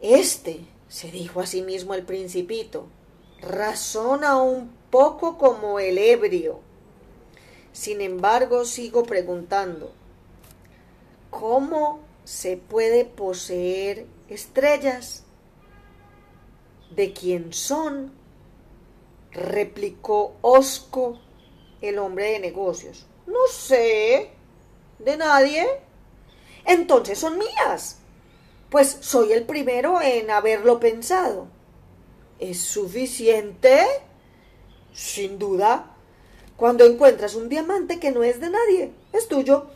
Este, 0.00 0.60
se 0.88 1.10
dijo 1.10 1.40
a 1.40 1.46
sí 1.46 1.62
mismo 1.62 1.94
el 1.94 2.04
principito, 2.04 2.86
razona 3.40 4.42
un 4.42 4.72
poco 4.90 5.38
como 5.38 5.78
el 5.78 5.98
ebrio. 5.98 6.60
Sin 7.72 8.00
embargo, 8.00 8.64
sigo 8.64 9.04
preguntando, 9.04 9.92
¿cómo 11.30 12.00
se 12.24 12.56
puede 12.56 13.04
poseer 13.04 14.06
estrellas? 14.28 15.24
¿De 16.90 17.12
quién 17.12 17.52
son? 17.52 18.12
replicó 19.32 20.34
Osco, 20.40 21.20
el 21.80 21.98
hombre 21.98 22.32
de 22.32 22.40
negocios. 22.40 23.06
No 23.30 23.46
sé. 23.50 24.30
¿De 24.98 25.16
nadie? 25.16 25.66
Entonces 26.64 27.18
son 27.18 27.38
mías 27.38 28.00
pues 28.70 28.98
soy 29.00 29.32
el 29.32 29.42
primero 29.42 30.00
en 30.00 30.30
haberlo 30.30 30.80
pensado. 30.80 31.48
¿Es 32.38 32.60
suficiente? 32.60 33.84
Sin 34.94 35.38
duda. 35.38 35.96
Cuando 36.56 36.84
encuentras 36.84 37.34
un 37.34 37.48
diamante 37.48 37.98
que 37.98 38.12
no 38.12 38.22
es 38.22 38.40
de 38.40 38.50
nadie, 38.50 38.92
es 39.12 39.28
tuyo. 39.28 39.66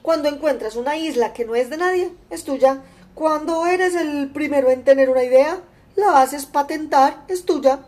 Cuando 0.00 0.28
encuentras 0.28 0.76
una 0.76 0.96
isla 0.96 1.32
que 1.32 1.44
no 1.44 1.56
es 1.56 1.70
de 1.70 1.76
nadie, 1.76 2.12
es 2.30 2.44
tuya. 2.44 2.82
Cuando 3.14 3.66
eres 3.66 3.96
el 3.96 4.30
primero 4.30 4.70
en 4.70 4.84
tener 4.84 5.10
una 5.10 5.24
idea, 5.24 5.60
la 5.96 6.20
haces 6.20 6.46
patentar, 6.46 7.24
es 7.28 7.44
tuya. 7.44 7.80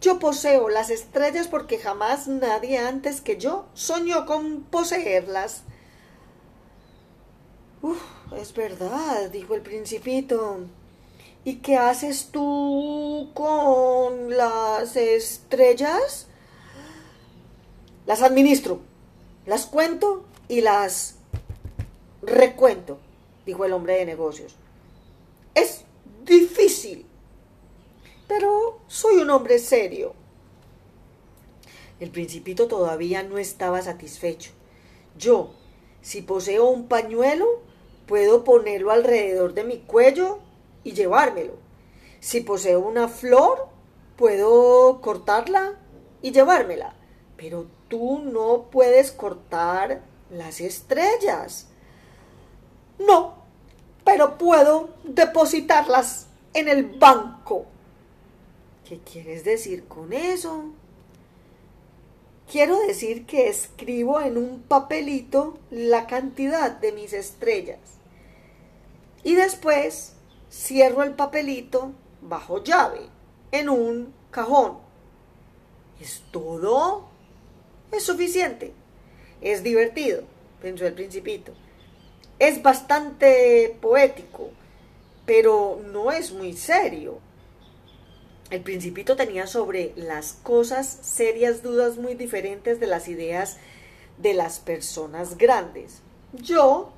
Yo 0.00 0.18
poseo 0.18 0.68
las 0.68 0.90
estrellas 0.90 1.48
porque 1.48 1.78
jamás 1.78 2.28
nadie 2.28 2.78
antes 2.78 3.20
que 3.20 3.38
yo 3.38 3.66
soñó 3.74 4.26
con 4.26 4.62
poseerlas. 4.62 5.62
Uf, 7.82 8.00
es 8.36 8.52
verdad, 8.54 9.30
dijo 9.30 9.54
el 9.54 9.62
principito. 9.62 10.60
¿Y 11.44 11.56
qué 11.56 11.76
haces 11.76 12.30
tú 12.32 13.30
con 13.32 14.36
las 14.36 14.96
estrellas? 14.96 16.26
Las 18.04 18.22
administro, 18.22 18.80
las 19.46 19.66
cuento 19.66 20.24
y 20.48 20.60
las 20.60 21.16
recuento, 22.22 22.98
dijo 23.44 23.64
el 23.64 23.72
hombre 23.72 23.94
de 23.94 24.06
negocios. 24.06 24.56
Es 25.54 25.84
difícil, 26.24 27.06
pero 28.28 28.80
soy 28.86 29.16
un 29.16 29.30
hombre 29.30 29.58
serio. 29.58 30.14
El 32.00 32.10
principito 32.10 32.68
todavía 32.68 33.22
no 33.22 33.38
estaba 33.38 33.80
satisfecho. 33.80 34.52
Yo, 35.16 35.50
si 36.02 36.22
poseo 36.22 36.66
un 36.66 36.88
pañuelo, 36.88 37.46
puedo 38.06 38.44
ponerlo 38.44 38.90
alrededor 38.90 39.54
de 39.54 39.64
mi 39.64 39.78
cuello 39.78 40.38
y 40.84 40.92
llevármelo. 40.92 41.54
Si 42.20 42.40
poseo 42.40 42.80
una 42.80 43.08
flor, 43.08 43.68
puedo 44.16 45.00
cortarla 45.00 45.74
y 46.22 46.32
llevármela. 46.32 46.94
Pero 47.36 47.66
tú 47.88 48.18
no 48.18 48.66
puedes 48.70 49.12
cortar 49.12 50.02
las 50.30 50.60
estrellas. 50.60 51.68
No, 52.98 53.34
pero 54.04 54.38
puedo 54.38 54.90
depositarlas 55.04 56.26
en 56.54 56.68
el 56.68 56.84
banco. 56.84 57.66
¿Qué 58.88 59.00
quieres 59.00 59.42
decir 59.42 59.86
con 59.88 60.12
eso? 60.12 60.66
Quiero 62.50 62.78
decir 62.78 63.26
que 63.26 63.48
escribo 63.48 64.20
en 64.20 64.36
un 64.36 64.62
papelito 64.62 65.58
la 65.70 66.06
cantidad 66.06 66.70
de 66.70 66.92
mis 66.92 67.12
estrellas. 67.12 67.80
Y 69.24 69.34
después 69.34 70.12
cierro 70.52 71.02
el 71.02 71.14
papelito 71.14 71.94
bajo 72.22 72.62
llave 72.62 73.00
en 73.50 73.68
un 73.68 74.14
cajón. 74.30 74.78
¿Es 76.00 76.22
todo? 76.30 77.08
Es 77.90 78.04
suficiente. 78.04 78.72
Es 79.40 79.64
divertido, 79.64 80.22
pensó 80.62 80.86
el 80.86 80.94
principito. 80.94 81.52
Es 82.38 82.62
bastante 82.62 83.76
poético. 83.80 84.50
pero 85.24 85.80
no 85.92 86.12
es 86.12 86.30
muy 86.30 86.52
serio. 86.52 87.18
El 88.48 88.60
principito 88.60 89.16
tenía 89.16 89.48
sobre 89.48 89.92
las 89.96 90.34
cosas 90.34 90.86
serias 91.02 91.62
dudas 91.62 91.96
muy 91.96 92.14
diferentes 92.14 92.78
de 92.78 92.86
las 92.86 93.08
ideas 93.08 93.56
de 94.18 94.34
las 94.34 94.60
personas 94.60 95.36
grandes. 95.36 96.00
Yo, 96.32 96.92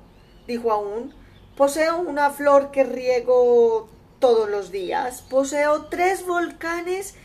dijo 0.45 0.71
aún, 0.71 1.13
poseo 1.57 2.01
una 2.01 2.29
flor 2.29 2.69
que 2.69 2.83
riego 2.83 3.89
todos 4.19 4.47
los 4.47 4.71
días, 4.71 5.23
poseo 5.23 5.85
tres 5.85 6.25
volcanes 6.27 7.15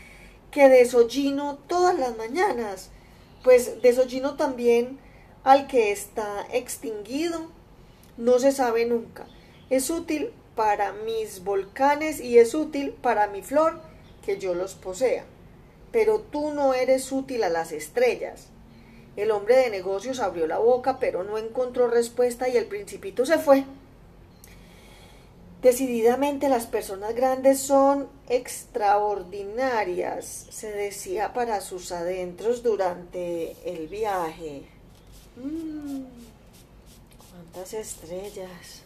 que 0.49 0.69
desollino 0.69 1.59
todas 1.67 1.97
las 1.99 2.17
mañanas, 2.17 2.89
pues 3.43 3.79
desollino 3.83 4.37
también 4.37 4.97
al 5.43 5.67
que 5.67 5.91
está 5.91 6.47
extinguido. 6.51 7.51
No 8.17 8.39
se 8.39 8.51
sabe 8.51 8.87
nunca. 8.87 9.27
Es 9.69 9.91
útil 9.91 10.31
para 10.55 10.93
mis 10.93 11.43
volcanes 11.43 12.19
y 12.19 12.39
es 12.39 12.55
útil 12.55 12.91
para 12.91 13.27
mi 13.27 13.43
flor 13.43 13.79
que 14.25 14.37
yo 14.37 14.53
los 14.53 14.75
posea. 14.75 15.25
Pero 15.91 16.19
tú 16.19 16.53
no 16.53 16.73
eres 16.73 17.11
útil 17.11 17.43
a 17.43 17.49
las 17.49 17.71
estrellas. 17.71 18.47
El 19.15 19.31
hombre 19.31 19.57
de 19.57 19.69
negocios 19.69 20.19
abrió 20.19 20.47
la 20.47 20.59
boca, 20.59 20.99
pero 20.99 21.23
no 21.23 21.37
encontró 21.37 21.87
respuesta 21.87 22.49
y 22.49 22.57
el 22.57 22.65
principito 22.65 23.25
se 23.25 23.37
fue. 23.37 23.63
Decididamente 25.61 26.49
las 26.49 26.65
personas 26.67 27.15
grandes 27.15 27.59
son 27.59 28.09
extraordinarias, 28.29 30.47
se 30.51 30.71
decía 30.71 31.33
para 31.33 31.61
sus 31.61 31.91
adentros 31.91 32.61
durante 32.61 33.55
el 33.65 33.87
viaje. 33.87 34.63
Mm, 35.37 36.03
¿Cuántas 37.31 37.73
estrellas? 37.73 38.84